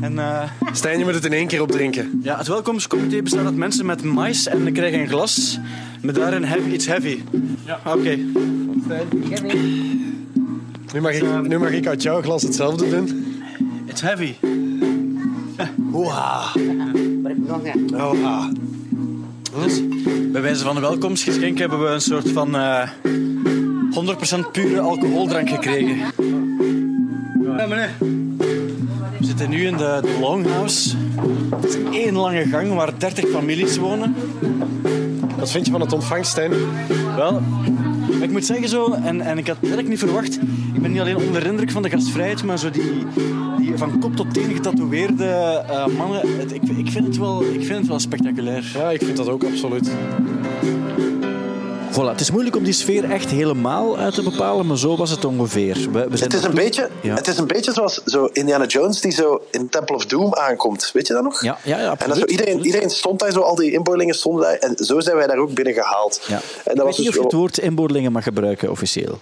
En, 0.02 0.20
eh, 0.20 0.44
Stijn, 0.72 1.00
je 1.00 1.06
moet 1.06 1.14
het 1.14 1.26
in 1.26 1.34
één 1.34 1.48
keer 1.48 1.62
opdrinken. 1.62 2.20
ja, 2.24 2.38
het 2.38 2.48
welkomstcomité 2.48 3.22
bestaat 3.22 3.46
uit 3.46 3.56
mensen 3.56 3.86
met 3.86 4.04
mais 4.04 4.48
en 4.48 4.64
die 4.64 4.74
krijgen 4.74 5.00
een 5.00 5.08
glas 5.08 5.60
met 6.02 6.16
daarin 6.16 6.44
heavy, 6.44 6.70
iets 6.70 6.86
heavy. 6.88 7.22
Ja. 7.66 7.80
Oké. 7.86 8.18
Nu 10.94 11.02
mag, 11.02 11.14
ik, 11.14 11.48
nu 11.48 11.60
mag 11.60 11.72
ik 11.72 11.88
uit 11.88 12.02
jouw 12.02 12.22
glas 12.22 12.42
hetzelfde 12.42 12.90
doen. 12.90 13.26
It's 13.86 14.02
heavy. 14.02 14.34
Oha. 15.92 16.52
Oha. 17.94 18.50
Dus 19.64 19.82
bij 20.32 20.42
wijze 20.42 20.64
van 20.64 20.76
een 20.76 20.82
welkomstgeschenk 20.82 21.58
hebben 21.58 21.84
we 21.84 21.88
een 21.88 22.02
soort 22.02 22.30
van 22.30 22.56
eh 22.56 22.90
100% 23.92 24.52
pure 24.52 24.80
alcoholdrank 24.80 25.50
gekregen. 25.50 25.98
Ja, 27.58 27.68
meneer. 27.68 28.21
Zitten 29.42 29.60
nu 29.60 29.66
in 29.68 29.78
de, 29.78 30.00
de 30.02 30.18
Longhouse. 30.20 30.96
Het 31.56 31.66
is 31.66 31.78
één 32.00 32.16
lange 32.16 32.46
gang 32.46 32.74
waar 32.74 32.94
30 32.98 33.30
families 33.30 33.78
wonen. 33.78 34.16
Wat 35.38 35.52
vind 35.52 35.66
je 35.66 35.72
van 35.72 35.82
het 35.82 35.94
ontvangst, 35.94 36.32
Stijn? 36.32 36.52
Wel, 37.16 37.42
ik 38.22 38.32
moet 38.32 38.46
zeggen 38.46 38.70
zo, 38.70 38.94
en, 38.94 39.22
en 39.22 39.38
ik 39.38 39.48
had 39.48 39.58
het 39.66 39.88
niet 39.88 40.00
verwacht. 40.00 40.40
Ik 40.74 40.82
ben 40.82 40.92
niet 40.92 41.00
alleen 41.00 41.18
onder 41.18 41.42
de 41.44 41.50
indruk 41.50 41.72
van 41.72 41.82
de 41.82 41.90
gastvrijheid, 41.90 42.44
maar 42.44 42.60
zo 42.60 42.70
die, 42.70 43.06
die 43.58 43.78
van 43.78 44.00
kop 44.00 44.16
tot 44.16 44.34
teen 44.34 44.54
getatoeëerde 44.54 45.26
eh, 45.68 45.86
mannen. 45.98 46.22
Het- 46.38 46.54
ik, 46.54 46.62
ik, 46.64 46.92
vind 46.92 47.08
het 47.08 47.18
wel, 47.18 47.42
ik 47.44 47.66
vind 47.66 47.78
het 47.80 47.88
wel 47.88 48.00
spectaculair. 48.00 48.72
Ja, 48.74 48.92
ik 48.92 49.04
vind 49.04 49.18
dat 49.18 49.30
ook 49.30 49.44
absoluut. 49.44 49.92
Voilà, 51.92 52.10
het 52.12 52.20
is 52.20 52.32
moeilijk 52.32 52.56
om 52.56 52.64
die 52.64 52.74
sfeer 52.74 53.12
echt 53.12 53.30
helemaal 53.30 53.98
uit 53.98 54.14
te 54.14 54.24
bepalen, 54.24 54.66
maar 54.66 54.78
zo 54.78 54.98
was 54.98 55.10
het 55.10 55.26
ongeveer. 55.26 55.74
We, 55.92 56.08
we 56.10 56.18
zijn 56.18 56.30
Het 56.32 56.40
is, 56.40 56.44
een 56.44 56.54
beetje, 56.54 56.90
Ja. 57.02 57.16
het 57.16 57.28
is 57.28 57.38
een 57.38 57.48
beetje 57.48 57.72
zoals 57.74 58.02
zo 58.06 58.26
Indiana 58.26 58.66
Jones 58.66 59.02
die 59.02 59.12
zo 59.12 59.42
in 59.52 59.70
Temple 59.70 59.96
of 59.96 60.06
Doom 60.06 60.34
aankomt. 60.36 60.90
Weet 60.94 61.08
je 61.08 61.14
dat 61.14 61.24
nog? 61.24 61.44
Ja, 61.44 61.58
ja, 61.64 61.80
ja 61.80 61.96
En 61.98 62.08
dat 62.10 62.18
zo, 62.18 62.26
iedereen, 62.26 62.66
iedereen 62.66 62.90
stond 62.90 63.20
daar, 63.20 63.32
zo, 63.32 63.40
al 63.40 63.56
die 63.56 63.72
inboorlingen 63.72 64.16
stonden 64.16 64.42
daar. 64.44 64.54
En 64.56 64.86
zo 64.86 65.00
zijn 65.00 65.16
wij 65.16 65.28
daar 65.28 65.38
ook 65.38 65.54
binnen 65.54 65.74
gehaald. 65.74 66.22
Ja. 66.28 66.36
En 66.36 66.42
Ik 66.42 66.44
dat 66.64 66.76
weet 66.76 66.86
was 66.86 66.98
niet 66.98 66.98
dus 66.98 67.08
of 67.08 67.16
je 67.16 67.22
het 67.22 67.32
woord 67.34 67.58
inboordelingen 67.58 68.12
mag 68.12 68.24
gebruiken 68.24 68.72
officieel. 68.72 69.20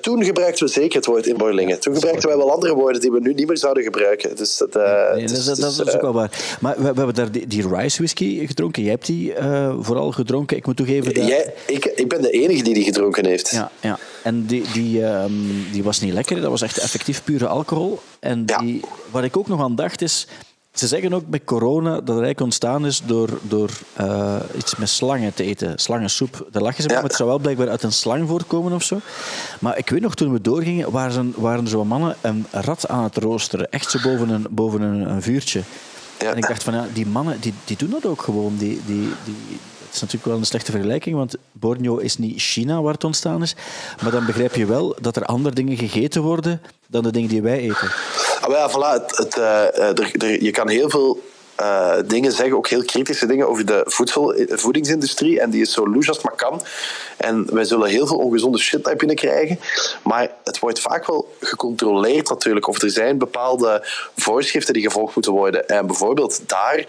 Toen 0.00 0.24
gebruikten 0.24 0.66
we 0.66 0.72
zeker 0.72 0.96
het 0.96 1.06
woord 1.06 1.26
inboorlingen. 1.26 1.80
Toen 1.80 1.94
gebruikten 1.94 2.28
wij 2.28 2.36
wel 2.38 2.52
andere 2.52 2.74
woorden 2.74 3.00
die 3.00 3.10
we 3.10 3.20
nu 3.20 3.34
niet 3.34 3.46
meer 3.46 3.56
zouden 3.56 3.82
gebruiken. 3.82 4.36
Dus 4.36 4.56
dat, 4.56 4.76
eh, 4.76 5.12
Nee, 5.14 5.26
dat, 5.26 5.36
is- 5.36 5.44
dat, 5.44 5.58
is, 5.72 5.80
ook 5.80 5.86
eh, 5.86 6.00
wel 6.00 6.12
waar. 6.12 6.56
Maar 6.60 6.74
we, 6.76 6.80
we 6.82 6.86
hebben 6.86 7.14
daar 7.14 7.30
die, 7.30 7.46
die 7.46 7.68
rice 7.68 7.96
whisky 7.96 8.46
gedronken. 8.46 8.82
Jij 8.82 8.90
hebt 8.90 9.06
die 9.06 9.34
eh, 9.34 9.74
vooral 9.80 10.12
gedronken. 10.12 10.56
Ik 10.56 10.66
moet 10.66 10.76
toegeven 10.76 11.14
dat... 11.14 11.26
jij, 11.26 11.54
ik, 11.66 11.84
ik 11.84 12.08
ben 12.08 12.22
de 12.22 12.30
enige 12.30 12.62
die 12.62 12.74
die 12.74 12.84
gedronken 12.84 13.26
heeft. 13.26 13.50
Ja, 13.50 13.70
ja. 13.80 13.98
En 14.22 14.46
die, 14.46 14.62
die, 14.72 15.04
ehm, 15.04 15.32
die 15.72 15.82
was 15.84 16.00
niet 16.00 16.12
lekker. 16.12 16.40
Dat 16.40 16.50
was 16.50 16.62
echt 16.62 16.78
effectief 16.78 17.24
pure 17.24 17.46
alcohol. 17.46 17.98
En 18.20 18.46
die, 18.46 18.80
wat 19.10 19.24
ik 19.24 19.36
ook 19.36 19.48
nog 19.48 19.60
aan 19.60 19.74
dacht 19.74 20.02
is... 20.02 20.26
Ze 20.76 20.86
zeggen 20.86 21.12
ook 21.12 21.26
bij 21.26 21.40
corona 21.44 21.90
dat 21.90 21.96
het 22.00 22.08
eigenlijk 22.08 22.40
ontstaan 22.40 22.86
is 22.86 23.02
door, 23.04 23.28
door 23.42 23.70
eh, 23.94 24.36
iets 24.56 24.76
met 24.76 24.88
slangen 24.88 25.34
te 25.34 25.42
eten. 25.42 25.78
Slangensoep. 25.78 26.48
Daar 26.50 26.62
lachen 26.62 26.82
ze 26.82 26.88
mee, 26.88 26.96
maar 26.96 27.06
het 27.06 27.16
zou 27.16 27.28
wel 27.28 27.38
blijkbaar 27.38 27.68
uit 27.68 27.82
een 27.82 27.92
slang 27.92 28.28
voortkomen 28.28 28.72
of 28.72 28.82
zo. 28.82 29.00
Maar 29.60 29.78
ik 29.78 29.90
weet 29.90 30.00
nog, 30.00 30.14
toen 30.14 30.32
we 30.32 30.40
doorgingen, 30.40 30.90
waren, 30.90 31.34
waren 31.36 31.64
er 31.64 31.70
zo 31.70 31.84
mannen 31.84 32.16
een 32.20 32.46
rat 32.50 32.88
aan 32.88 33.02
het 33.02 33.16
roosteren. 33.16 33.70
Echt 33.70 33.90
zo 33.90 33.98
boven 34.02 34.28
een, 34.28 34.46
boven 34.50 34.80
een, 34.80 35.10
een 35.10 35.22
vuurtje. 35.22 35.62
En 36.18 36.36
ik 36.36 36.46
dacht 36.46 36.62
van, 36.62 36.74
ja, 36.74 36.86
die 36.92 37.06
mannen, 37.06 37.40
die, 37.40 37.54
die 37.64 37.76
doen 37.76 37.90
dat 37.90 38.06
ook 38.06 38.22
gewoon. 38.22 38.56
Die, 38.56 38.80
die, 38.86 39.08
die, 39.24 39.58
het 39.86 39.94
is 39.94 40.00
natuurlijk 40.00 40.30
wel 40.30 40.36
een 40.36 40.46
slechte 40.46 40.70
vergelijking, 40.70 41.16
want 41.16 41.34
Borneo 41.52 41.96
is 41.96 42.18
niet 42.18 42.40
China 42.40 42.82
waar 42.82 42.92
het 42.92 43.04
ontstaan 43.04 43.42
is. 43.42 43.54
Maar 44.02 44.10
dan 44.10 44.26
begrijp 44.26 44.54
je 44.54 44.66
wel 44.66 44.96
dat 45.00 45.16
er 45.16 45.24
andere 45.24 45.54
dingen 45.54 45.76
gegeten 45.76 46.22
worden 46.22 46.62
dan 46.86 47.02
de 47.02 47.12
dingen 47.12 47.28
die 47.28 47.42
wij 47.42 47.58
eten. 47.58 47.90
Ah, 48.40 48.50
ja, 48.50 48.70
voilà, 48.70 49.04
het, 49.06 49.36
eh, 49.36 49.88
eh, 49.88 50.40
je 50.40 50.50
kan 50.50 50.68
heel 50.68 50.90
veel 50.90 51.22
eh, 51.56 51.96
dingen 52.06 52.32
zeggen, 52.32 52.56
ook 52.56 52.68
heel 52.68 52.84
kritische 52.84 53.26
dingen 53.26 53.48
over 53.48 53.66
de 53.66 53.82
voedsel, 53.86 54.34
voedingsindustrie. 54.48 55.40
En 55.40 55.50
die 55.50 55.60
is 55.60 55.72
zo 55.72 55.88
loes 55.88 56.08
als 56.08 56.22
maar 56.22 56.36
kan. 56.36 56.62
En 57.16 57.54
wij 57.54 57.64
zullen 57.64 57.88
heel 57.88 58.06
veel 58.06 58.16
ongezonde 58.16 58.58
shit 58.58 58.84
daar 58.84 58.96
binnenkrijgen. 58.96 59.60
Maar 60.02 60.30
het 60.44 60.58
wordt 60.58 60.80
vaak 60.80 61.06
wel 61.06 61.34
gecontroleerd 61.40 62.28
natuurlijk. 62.28 62.68
Of 62.68 62.82
er 62.82 62.90
zijn 62.90 63.18
bepaalde 63.18 63.86
voorschriften 64.16 64.74
die 64.74 64.82
gevolgd 64.82 65.14
moeten 65.14 65.32
worden. 65.32 65.68
En 65.68 65.86
bijvoorbeeld 65.86 66.40
daar 66.46 66.84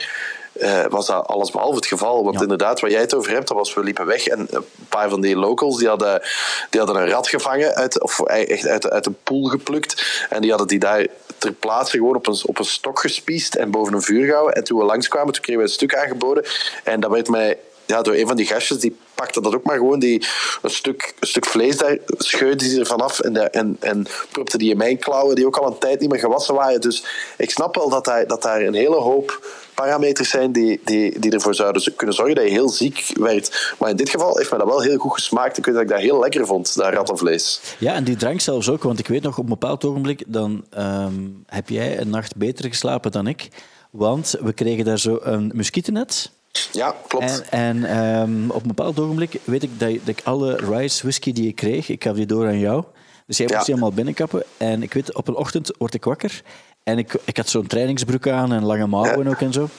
eh, 0.59 0.85
was 0.89 1.05
dat 1.05 1.27
alles 1.27 1.51
behalve 1.51 1.75
het 1.75 1.85
geval. 1.85 2.23
Want 2.23 2.41
inderdaad, 2.41 2.79
waar 2.79 2.89
jij 2.91 3.01
het 3.01 3.13
over 3.13 3.31
hebt, 3.31 3.47
dat 3.47 3.57
was 3.57 3.73
we 3.73 3.83
liepen 3.83 4.05
weg 4.05 4.27
en 4.27 4.47
een 4.49 4.65
paar 4.89 5.09
van 5.09 5.21
die 5.21 5.35
locals 5.35 5.77
die 5.77 5.87
hadden, 5.87 6.21
die 6.69 6.81
hadden 6.81 7.01
een 7.01 7.09
rat 7.09 7.27
gevangen, 7.27 7.75
uit, 7.75 8.01
of 8.01 8.21
echt 8.21 8.67
uit, 8.67 8.89
uit 8.89 9.05
een 9.05 9.17
poel 9.23 9.43
geplukt. 9.45 10.25
En 10.29 10.41
die 10.41 10.49
hadden 10.49 10.67
die 10.67 10.79
daar 10.79 11.07
ter 11.37 11.51
plaatse 11.51 11.97
gewoon 11.97 12.15
op 12.15 12.27
een, 12.27 12.39
op 12.45 12.59
een 12.59 12.65
stok 12.65 12.99
gespiest 12.99 13.55
en 13.55 13.71
boven 13.71 13.93
een 13.93 14.01
vuur 14.01 14.25
gehouden. 14.25 14.55
En 14.55 14.63
toen 14.63 14.79
we 14.79 14.85
langskwamen, 14.85 15.33
toen 15.33 15.41
kregen 15.41 15.61
we 15.61 15.67
een 15.67 15.73
stuk 15.73 15.95
aangeboden. 15.95 16.45
En 16.83 16.99
dat 16.99 17.11
werd 17.11 17.29
mij 17.29 17.57
ja, 17.85 18.01
door 18.01 18.13
een 18.15 18.27
van 18.27 18.35
die 18.35 18.45
gastjes, 18.45 18.79
die 18.79 18.97
pakte 19.15 19.41
dat 19.41 19.55
ook 19.55 19.63
maar 19.63 19.77
gewoon, 19.77 19.99
die, 19.99 20.27
een, 20.61 20.69
stuk, 20.69 21.13
een 21.19 21.27
stuk 21.27 21.45
vlees 21.45 21.77
daar, 21.77 21.97
scheurde 22.17 22.55
die 22.55 22.79
er 22.79 22.85
vanaf 22.85 23.19
en, 23.19 23.33
de- 23.33 23.39
en, 23.49 23.77
en 23.79 24.05
propte 24.31 24.57
die 24.57 24.71
in 24.71 24.77
mijn 24.77 24.97
klauwen, 24.97 25.35
die 25.35 25.45
ook 25.45 25.57
al 25.57 25.67
een 25.67 25.77
tijd 25.77 25.99
niet 25.99 26.09
meer 26.09 26.19
gewassen 26.19 26.55
waren. 26.55 26.81
Dus 26.81 27.03
ik 27.37 27.51
snap 27.51 27.75
wel 27.75 27.89
dat 27.89 28.05
daar, 28.05 28.27
dat 28.27 28.41
daar 28.41 28.61
een 28.61 28.73
hele 28.73 28.95
hoop 28.95 29.45
parameters 29.81 30.29
zijn 30.29 30.51
die, 30.51 30.81
die, 30.83 31.19
die 31.19 31.31
ervoor 31.31 31.55
zouden 31.55 31.95
kunnen 31.95 32.15
zorgen 32.15 32.35
dat 32.35 32.43
je 32.43 32.49
heel 32.49 32.69
ziek 32.69 33.11
werd. 33.19 33.75
Maar 33.79 33.89
in 33.89 33.95
dit 33.95 34.09
geval 34.09 34.37
heeft 34.37 34.49
mij 34.49 34.59
dat 34.59 34.67
wel 34.67 34.81
heel 34.81 34.97
goed 34.97 35.13
gesmaakt. 35.13 35.57
Ik 35.57 35.65
weet 35.65 35.73
dat 35.73 35.83
ik 35.83 35.89
dat 35.89 35.99
heel 35.99 36.19
lekker 36.19 36.45
vond, 36.45 36.75
dat 36.75 36.93
rattenvlees. 36.93 37.61
Ja, 37.79 37.93
en 37.93 38.03
die 38.03 38.15
drank 38.15 38.41
zelfs 38.41 38.69
ook, 38.69 38.83
want 38.83 38.99
ik 38.99 39.07
weet 39.07 39.23
nog 39.23 39.37
op 39.37 39.43
een 39.43 39.49
bepaald 39.49 39.85
ogenblik, 39.85 40.23
dan 40.27 40.65
ehm, 40.69 41.13
heb 41.45 41.69
jij 41.69 41.99
een 41.99 42.09
nacht 42.09 42.35
beter 42.35 42.65
geslapen 42.69 43.11
dan 43.11 43.27
ik. 43.27 43.47
Want 43.91 44.35
we 44.41 44.53
kregen 44.53 44.85
daar 44.85 44.99
zo 44.99 45.19
een 45.21 45.51
muskietennet. 45.55 46.31
Ja, 46.71 46.95
klopt. 47.07 47.43
En, 47.49 47.83
en 47.83 47.83
ehm, 47.83 48.49
op 48.49 48.61
een 48.61 48.67
bepaald 48.67 48.99
ogenblik 48.99 49.39
weet 49.43 49.63
ik 49.63 49.79
dat, 49.79 49.89
dat 49.89 50.17
ik 50.17 50.21
alle 50.23 50.55
rice 50.55 51.01
whisky 51.01 51.33
die 51.33 51.47
ik 51.47 51.55
kreeg, 51.55 51.89
ik 51.89 52.03
gaf 52.03 52.15
die 52.15 52.25
door 52.25 52.45
aan 52.45 52.59
jou. 52.59 52.83
Dus 53.27 53.37
jij 53.37 53.47
moest 53.51 53.65
die 53.65 53.73
allemaal 53.73 53.93
binnenkappen. 53.93 54.43
En 54.57 54.83
ik 54.83 54.93
weet, 54.93 55.15
op 55.15 55.27
een 55.27 55.35
ochtend 55.35 55.71
word 55.77 55.93
ik 55.93 56.03
wakker. 56.03 56.41
En 56.87 56.97
ik, 56.97 57.13
ik 57.25 57.37
had 57.37 57.49
zo'n 57.49 57.67
trainingsbroek 57.67 58.27
aan 58.27 58.53
en 58.53 58.65
lange 58.65 58.87
mouwen 58.87 59.27
ook 59.27 59.41
en 59.41 59.53
zo. 59.53 59.69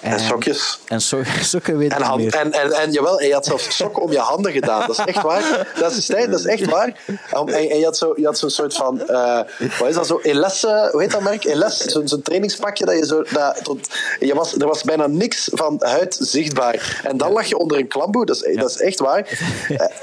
En, 0.00 0.20
sokjes. 0.20 0.78
En 0.86 1.00
so, 1.00 1.22
sokken 1.42 1.78
weet 1.78 1.92
En, 1.92 2.02
hand, 2.02 2.22
meer. 2.22 2.34
en, 2.34 2.52
en, 2.52 2.72
en 2.72 2.92
jawel, 2.92 3.20
en 3.20 3.26
je 3.26 3.32
had 3.32 3.44
zelfs 3.44 3.76
sokken 3.76 4.02
om 4.02 4.12
je 4.12 4.18
handen 4.18 4.52
gedaan. 4.52 4.80
Dat 4.86 4.98
is 4.98 5.04
echt 5.04 5.22
waar. 5.22 5.72
Dat 5.78 5.92
is, 5.92 6.06
dat 6.06 6.28
is 6.40 6.44
echt 6.44 6.64
waar. 6.64 7.00
En, 7.30 7.48
en 7.48 7.78
je 7.78 7.84
had 7.84 7.96
zo- 7.96 8.12
je 8.16 8.24
had 8.24 8.38
zo'n 8.38 8.50
soort 8.50 8.74
van... 8.74 9.00
eh, 9.08 9.40
wat 9.78 9.88
is 9.88 9.94
dat 9.94 10.06
zo? 10.06 10.18
Eh, 10.18 10.90
hoe 10.90 11.00
heet 11.00 11.10
dat 11.10 11.20
merk? 11.20 11.44
Eles. 11.44 11.76
Zo'n 11.78 12.22
trainingspakje 12.22 12.84
dat 12.84 12.94
je 12.98 13.06
zo... 13.06 13.22
Dat, 13.32 13.64
tot, 13.64 13.88
je 14.20 14.34
was, 14.34 14.54
er 14.54 14.66
was 14.66 14.82
bijna 14.82 15.06
niks 15.06 15.48
van 15.52 15.76
huid 15.78 16.16
zichtbaar. 16.20 17.00
En 17.04 17.16
dan 17.16 17.32
lag 17.32 17.46
je 17.46 17.58
onder 17.58 17.78
een 17.78 17.88
klamboe. 17.88 18.26
Dat 18.26 18.44
is, 18.44 18.56
dat 18.56 18.70
is 18.70 18.80
echt 18.80 18.98
waar. 18.98 19.28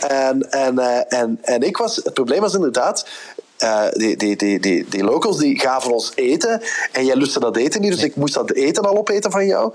En, 0.07 0.51
en, 0.51 0.79
eh, 0.79 1.19
en, 1.19 1.39
en 1.41 1.61
ik 1.61 1.77
was... 1.77 1.95
Het 1.95 2.13
probleem 2.13 2.41
was 2.41 2.53
inderdaad... 2.53 3.05
eh, 3.63 3.91
die, 3.91 4.15
die, 4.17 4.35
die, 4.35 4.59
die, 4.59 4.85
die 4.89 5.03
locals 5.03 5.37
die 5.37 5.59
gaven 5.59 5.91
ons 5.91 6.11
eten 6.15 6.61
en 6.91 7.05
jij 7.05 7.15
lustte 7.15 7.39
dat 7.39 7.57
eten 7.57 7.81
niet, 7.81 7.91
dus 7.91 8.03
ik 8.03 8.15
moest 8.15 8.33
dat 8.33 8.51
eten 8.51 8.83
al 8.83 8.97
opeten 8.97 9.31
van 9.31 9.45
jou. 9.45 9.73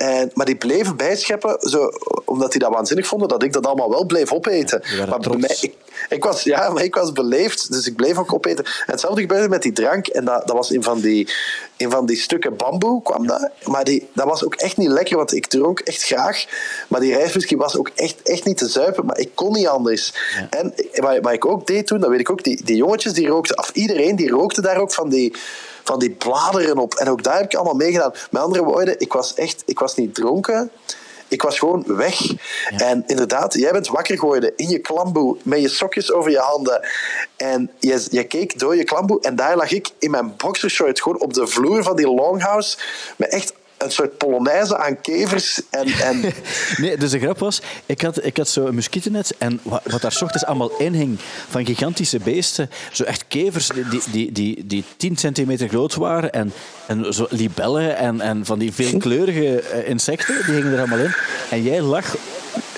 En, 0.00 0.30
maar 0.34 0.46
die 0.46 0.56
bleven 0.56 0.96
bijscheppen, 0.96 1.56
zo, 1.60 1.90
omdat 2.24 2.50
die 2.50 2.60
dat 2.60 2.72
waanzinnig 2.72 3.06
vonden, 3.06 3.28
dat 3.28 3.42
ik 3.42 3.52
dat 3.52 3.66
allemaal 3.66 3.90
wel 3.90 4.04
bleef 4.04 4.32
opeten. 4.32 4.82
Maar 5.08 5.18
bij 5.18 5.36
mij, 5.36 5.56
ik, 5.60 5.74
ik 6.08 6.24
was, 6.24 6.42
ja, 6.42 6.70
maar 6.70 6.82
ik 6.82 6.94
was 6.94 7.12
beleefd, 7.12 7.72
dus 7.72 7.86
ik 7.86 7.96
bleef 7.96 8.18
ook 8.18 8.32
opeten. 8.32 8.64
En 8.64 8.72
hetzelfde 8.86 9.20
gebeurde 9.20 9.48
met 9.48 9.62
die 9.62 9.72
drank. 9.72 10.06
En 10.06 10.24
dat, 10.24 10.46
dat 10.46 10.56
was 10.56 10.70
in 10.70 10.82
van 10.82 11.00
die, 11.00 11.28
in 11.76 11.90
van 11.90 12.06
die 12.06 12.16
stukken 12.16 12.56
bamboe 12.56 13.02
kwam 13.02 13.26
dat. 13.26 13.50
Maar 13.64 13.84
die, 13.84 14.08
dat 14.12 14.26
was 14.26 14.44
ook 14.44 14.54
echt 14.54 14.76
niet 14.76 14.88
lekker, 14.88 15.16
want 15.16 15.34
ik 15.34 15.46
dronk 15.46 15.80
echt 15.80 16.02
graag. 16.02 16.44
Maar 16.88 17.00
die 17.00 17.14
rijstwhisky 17.14 17.56
was 17.56 17.76
ook 17.76 17.90
echt, 17.94 18.22
echt 18.22 18.44
niet 18.44 18.58
te 18.58 18.68
zuipen. 18.68 19.06
Maar 19.06 19.18
ik 19.18 19.30
kon 19.34 19.52
niet 19.52 19.68
anders. 19.68 20.14
En 20.50 20.74
wat, 20.94 21.18
wat 21.20 21.32
ik 21.32 21.46
ook 21.46 21.66
deed 21.66 21.86
toen, 21.86 22.00
dat 22.00 22.10
weet 22.10 22.20
ik 22.20 22.30
ook, 22.30 22.44
die, 22.44 22.64
die 22.64 22.76
jongetjes 22.76 23.12
die 23.12 23.28
rookten, 23.28 23.58
of 23.58 23.70
iedereen 23.72 24.16
die 24.16 24.30
rookte 24.30 24.60
daar 24.60 24.80
ook 24.80 24.92
van 24.92 25.08
die 25.08 25.34
van 25.84 25.98
die 25.98 26.10
bladeren 26.10 26.78
op. 26.78 26.94
En 26.94 27.08
ook 27.08 27.22
daar 27.22 27.36
heb 27.36 27.44
ik 27.44 27.54
allemaal 27.54 27.74
meegedaan. 27.74 28.12
Met 28.30 28.42
andere 28.42 28.64
woorden, 28.64 29.00
ik 29.00 29.12
was 29.12 29.34
echt, 29.34 29.62
ik 29.66 29.78
was 29.78 29.96
niet 29.96 30.14
dronken. 30.14 30.70
Ik 31.30 31.42
was 31.42 31.58
gewoon 31.58 31.84
weg. 31.86 32.34
En 32.68 33.04
inderdaad, 33.06 33.54
jij 33.54 33.72
bent 33.72 33.88
wakker 33.88 34.18
geworden 34.18 34.52
in 34.56 34.68
je 34.68 34.78
klamboe 34.78 35.36
met 35.42 35.60
je 35.60 35.68
sokjes 35.68 36.12
over 36.12 36.30
je 36.30 36.38
handen. 36.38 36.88
En 37.36 37.70
je, 37.78 38.06
je 38.10 38.24
keek 38.24 38.58
door 38.58 38.76
je 38.76 38.84
klamboe 38.84 39.20
en 39.20 39.36
daar 39.36 39.56
lag 39.56 39.70
ik 39.70 39.88
in 39.98 40.10
mijn 40.10 40.34
boxershort 40.36 41.02
gewoon 41.02 41.20
op 41.20 41.34
de 41.34 41.46
vloer 41.46 41.82
van 41.82 41.96
die 41.96 42.08
longhouse 42.08 42.78
met 43.16 43.28
echt 43.28 43.52
een 43.82 43.90
soort 43.90 44.18
polonaise 44.18 44.76
aan 44.76 45.00
kevers. 45.00 45.60
En, 45.70 45.86
en 45.86 46.20
Nee, 46.76 46.96
dus 46.96 47.10
de 47.10 47.18
grap 47.18 47.38
was, 47.38 47.60
ik 47.86 48.00
had, 48.00 48.24
ik 48.24 48.36
had 48.36 48.48
zo'n 48.48 48.74
muskietennet 48.74 49.34
en 49.38 49.60
wat, 49.62 49.80
wat 49.84 50.00
daar 50.00 50.18
ochtends 50.22 50.44
allemaal 50.44 50.70
in 50.78 50.92
hing 50.92 51.18
van 51.48 51.66
gigantische 51.66 52.18
beesten, 52.18 52.70
zo 52.92 53.04
echt 53.04 53.24
kevers 53.28 53.68
die, 53.68 53.88
die, 53.88 54.02
die, 54.10 54.32
die, 54.32 54.66
die 54.66 54.84
10 54.96 55.16
centimeter 55.16 55.68
groot 55.68 55.94
waren 55.94 56.32
en, 56.32 56.52
en 56.86 57.14
zo 57.14 57.26
libellen 57.30 57.96
en, 57.96 58.20
en 58.20 58.44
van 58.44 58.58
die 58.58 58.72
veelkleurige 58.80 59.60
eh, 59.60 59.88
insecten, 59.88 60.34
die 60.46 60.54
hingen 60.54 60.72
er 60.72 60.78
allemaal 60.78 60.98
in. 60.98 61.14
En 61.50 61.62
jij 61.62 61.80
lag... 61.80 62.16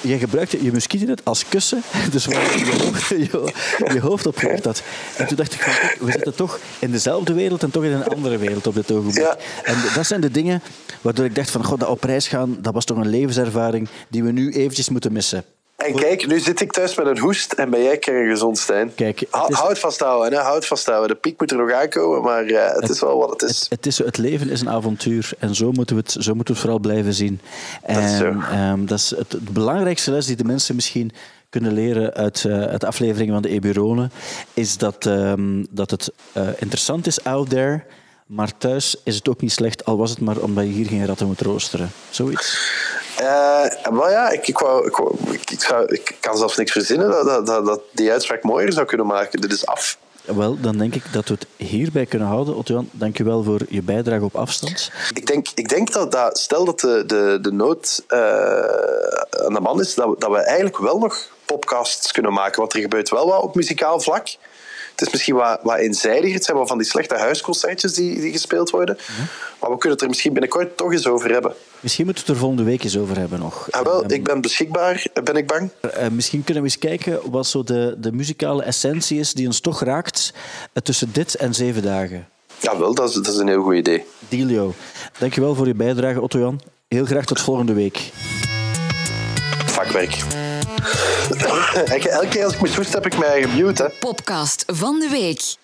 Jij 0.02 0.18
gebruikte 0.18 0.64
je 0.64 0.72
muskietennet 0.72 1.24
als 1.24 1.44
kussen, 1.48 1.82
dus 2.12 2.26
waar 2.26 2.58
je, 2.58 2.72
hoofd- 2.82 3.08
je, 3.08 3.90
je 3.92 4.00
hoofd 4.00 4.26
op 4.26 4.36
gelegd 4.36 4.64
had. 4.64 4.82
En 5.16 5.26
toen 5.26 5.36
dacht 5.36 5.52
ik 5.54 5.60
van, 5.60 5.72
kijk, 5.72 5.96
we 6.00 6.12
zitten 6.12 6.34
toch 6.34 6.58
in 6.78 6.90
dezelfde 6.90 7.32
wereld 7.32 7.62
en 7.62 7.70
toch 7.70 7.84
in 7.84 7.92
een 7.92 8.06
andere 8.06 8.38
wereld 8.38 8.66
op 8.66 8.74
dit 8.74 8.90
ogenblik. 8.92 9.34
En 9.62 9.76
dat 9.94 10.06
zijn 10.06 10.20
de 10.20 10.30
dingen 10.30 10.62
waardoor 11.00 11.24
ik 11.24 11.34
dacht 11.34 11.50
van, 11.50 11.64
god, 11.64 11.80
dat 11.80 11.88
op 11.88 12.04
reis 12.04 12.28
gaan, 12.28 12.56
dat 12.60 12.74
was 12.74 12.84
toch 12.84 12.96
een 12.96 13.08
levenservaring 13.08 13.88
die 14.08 14.22
we 14.24 14.30
nu 14.32 14.52
eventjes 14.52 14.88
moeten 14.88 15.12
missen. 15.12 15.44
En 15.84 15.94
kijk, 15.94 16.26
nu 16.26 16.40
zit 16.40 16.60
ik 16.60 16.72
thuis 16.72 16.94
met 16.94 17.06
een 17.06 17.18
hoest 17.18 17.52
en 17.52 17.70
ben 17.70 17.82
jij 17.82 17.98
kerngezond, 17.98 18.58
Stijn. 18.58 18.94
Kijk, 18.94 19.24
Hou- 19.30 19.54
Houd 19.54 19.78
vasthouden, 19.78 20.32
hè? 20.38 20.44
houd 20.44 20.66
vasthouden. 20.66 21.08
De 21.08 21.14
piek 21.20 21.40
moet 21.40 21.50
er 21.50 21.56
nog 21.56 21.72
aankomen, 21.72 22.22
maar 22.22 22.44
eh, 22.44 22.74
het 22.80 22.88
is 22.90 23.00
wel 23.00 23.18
wat 23.18 23.30
het 23.40 23.50
is. 23.50 23.66
Het, 23.68 23.86
is 23.86 23.98
het 23.98 24.18
leven 24.18 24.50
is 24.50 24.60
een 24.60 24.68
avontuur 24.70 25.30
en 25.38 25.54
zo 25.54 25.72
moeten 25.72 25.96
we 25.96 26.02
het, 26.02 26.16
zo 26.24 26.34
moeten 26.34 26.54
we 26.54 26.60
het 26.60 26.60
vooral 26.60 26.78
blijven 26.78 27.14
zien. 27.14 27.40
En, 27.82 27.94
Dat 27.94 28.04
is 28.04 28.16
zo. 28.16 28.24
ehm, 28.50 28.84
dat 28.84 28.98
is 28.98 29.10
het, 29.16 29.52
belangrijkste 29.52 30.10
les 30.10 30.26
die 30.26 30.36
de 30.36 30.44
mensen 30.44 30.74
misschien 30.74 31.12
kunnen 31.50 31.72
leren 31.72 32.14
uit, 32.14 32.44
uit 32.48 32.80
de 32.80 32.86
afleveringen 32.86 33.32
van 33.32 33.42
de 33.42 33.48
Eburonen, 33.48 34.12
is 34.54 34.76
dat, 34.76 35.06
ehm, 35.06 35.64
dat 35.70 35.90
het 35.90 36.12
eh, 36.32 36.42
interessant 36.58 37.06
is 37.06 37.24
out 37.24 37.48
there, 37.50 37.84
maar 38.26 38.58
thuis 38.58 38.96
is 39.04 39.14
het 39.14 39.28
ook 39.28 39.40
niet 39.40 39.52
slecht, 39.52 39.84
al 39.84 39.96
was 39.96 40.10
het 40.10 40.20
maar 40.20 40.36
omdat 40.38 40.64
je 40.64 40.70
hier 40.70 40.86
geen 40.86 41.06
ratten 41.06 41.26
moet 41.26 41.40
roosteren. 41.40 41.90
Zoiets. 42.10 42.70
Eh, 43.22 43.90
maar 43.90 44.10
ja, 44.10 44.30
ik, 44.30 44.46
ik, 44.48 44.58
wou, 44.58 44.86
ik, 44.86 44.96
wou- 44.96 45.16
ik, 45.30 45.50
ik 45.50 45.60
zou, 45.62 45.84
ik 45.94 46.16
kan 46.20 46.36
zelfs 46.36 46.56
niks 46.56 46.72
verzinnen 46.72 47.10
dat, 47.10 47.46
dat, 47.46 47.66
dat, 47.66 47.80
die 47.90 48.12
uitspraak 48.12 48.42
mooier 48.42 48.72
zou 48.72 48.86
kunnen 48.86 49.06
maken. 49.06 49.40
Dit 49.40 49.52
is 49.52 49.66
af. 49.66 49.98
Wel, 50.24 50.60
dan 50.60 50.78
denk 50.78 50.94
ik 50.94 51.12
dat 51.12 51.28
we 51.28 51.34
het 51.34 51.46
hierbij 51.68 52.06
kunnen 52.06 52.28
houden. 52.28 52.56
Otto-Jan, 52.56 52.88
dank 52.92 53.16
je 53.16 53.24
wel 53.24 53.42
voor 53.42 53.60
je 53.68 53.82
bijdrage 53.82 54.24
op 54.24 54.36
afstand. 54.36 54.90
Ik 55.14 55.26
denk, 55.26 55.46
ik 55.54 55.68
denk 55.68 55.92
dat, 55.92 56.12
dat 56.12 56.38
stel 56.38 56.64
dat 56.64 56.80
de, 56.80 57.04
de, 57.06 57.38
de 57.42 57.52
nood 57.52 58.04
eh, 58.08 58.18
aan 59.46 59.54
de 59.54 59.60
man 59.60 59.80
is, 59.80 59.94
dat 59.94 60.08
we, 60.08 60.14
dat 60.18 60.30
we 60.30 60.36
eigenlijk 60.36 60.78
wel 60.78 60.98
nog 60.98 61.28
podcasts 61.44 62.12
kunnen 62.12 62.32
maken. 62.32 62.60
Want 62.60 62.74
er 62.74 62.80
gebeurt 62.80 63.10
wel 63.10 63.26
wat 63.26 63.42
op 63.42 63.54
muzikaal 63.54 64.00
vlak. 64.00 64.28
Het 65.02 65.10
is 65.10 65.16
misschien 65.16 65.42
wat, 65.42 65.60
wat 65.62 65.78
eenzijdiger. 65.78 66.34
Het 66.34 66.44
zijn 66.44 66.56
wel 66.56 66.66
van 66.66 66.78
die 66.78 66.86
slechte 66.86 67.14
huisconcertjes 67.14 67.94
die, 67.94 68.20
die 68.20 68.32
gespeeld 68.32 68.70
worden. 68.70 68.96
Maar 69.60 69.70
we 69.70 69.78
kunnen 69.78 69.90
het 69.90 70.00
er 70.00 70.08
misschien 70.08 70.32
binnenkort 70.32 70.76
toch 70.76 70.92
eens 70.92 71.06
over 71.06 71.30
hebben. 71.30 71.54
Misschien 71.80 72.04
moeten 72.04 72.24
we 72.24 72.30
het 72.30 72.40
er 72.40 72.46
volgende 72.46 72.70
week 72.70 72.84
eens 72.84 72.96
over 72.96 73.18
hebben 73.18 73.38
nog. 73.38 73.70
Ah, 73.70 73.84
wel, 73.84 74.12
ik 74.12 74.24
ben 74.24 74.40
beschikbaar, 74.40 75.06
ben 75.24 75.36
ik 75.36 75.46
bang. 75.46 75.70
Eh, 75.80 76.08
misschien 76.08 76.44
kunnen 76.44 76.62
we 76.62 76.68
eens 76.68 76.78
kijken 76.78 77.30
wat 77.30 77.46
zo 77.46 77.62
de, 77.62 77.94
de 77.98 78.12
muzikale 78.12 78.62
essentie 78.62 79.18
is 79.18 79.32
die 79.32 79.46
ons 79.46 79.60
toch 79.60 79.82
raakt 79.82 80.32
eh, 80.72 80.82
tussen 80.82 81.12
dit 81.12 81.34
en 81.34 81.54
zeven 81.54 81.82
dagen. 81.82 82.28
Jawel, 82.60 82.94
dat 82.94 83.08
is, 83.08 83.14
dat 83.14 83.26
is 83.26 83.36
een 83.36 83.48
heel 83.48 83.62
goed 83.62 83.74
idee. 83.74 84.04
Dealio. 84.28 84.74
Dankjewel 85.18 85.54
voor 85.54 85.66
je 85.66 85.74
bijdrage, 85.74 86.20
Otto-Jan. 86.20 86.60
Heel 86.88 87.04
graag 87.04 87.24
tot 87.24 87.40
volgende 87.40 87.72
week. 87.72 88.10
Vakwerk. 89.66 90.24
Elke 92.10 92.28
keer 92.30 92.44
als 92.44 92.54
ik 92.54 92.60
me 92.60 92.74
hoest 92.74 92.92
heb 92.92 93.06
ik 93.06 93.18
mij 93.18 93.42
gemute. 93.42 93.92
Podcast 94.00 94.64
van 94.66 94.98
de 94.98 95.08
week. 95.08 95.61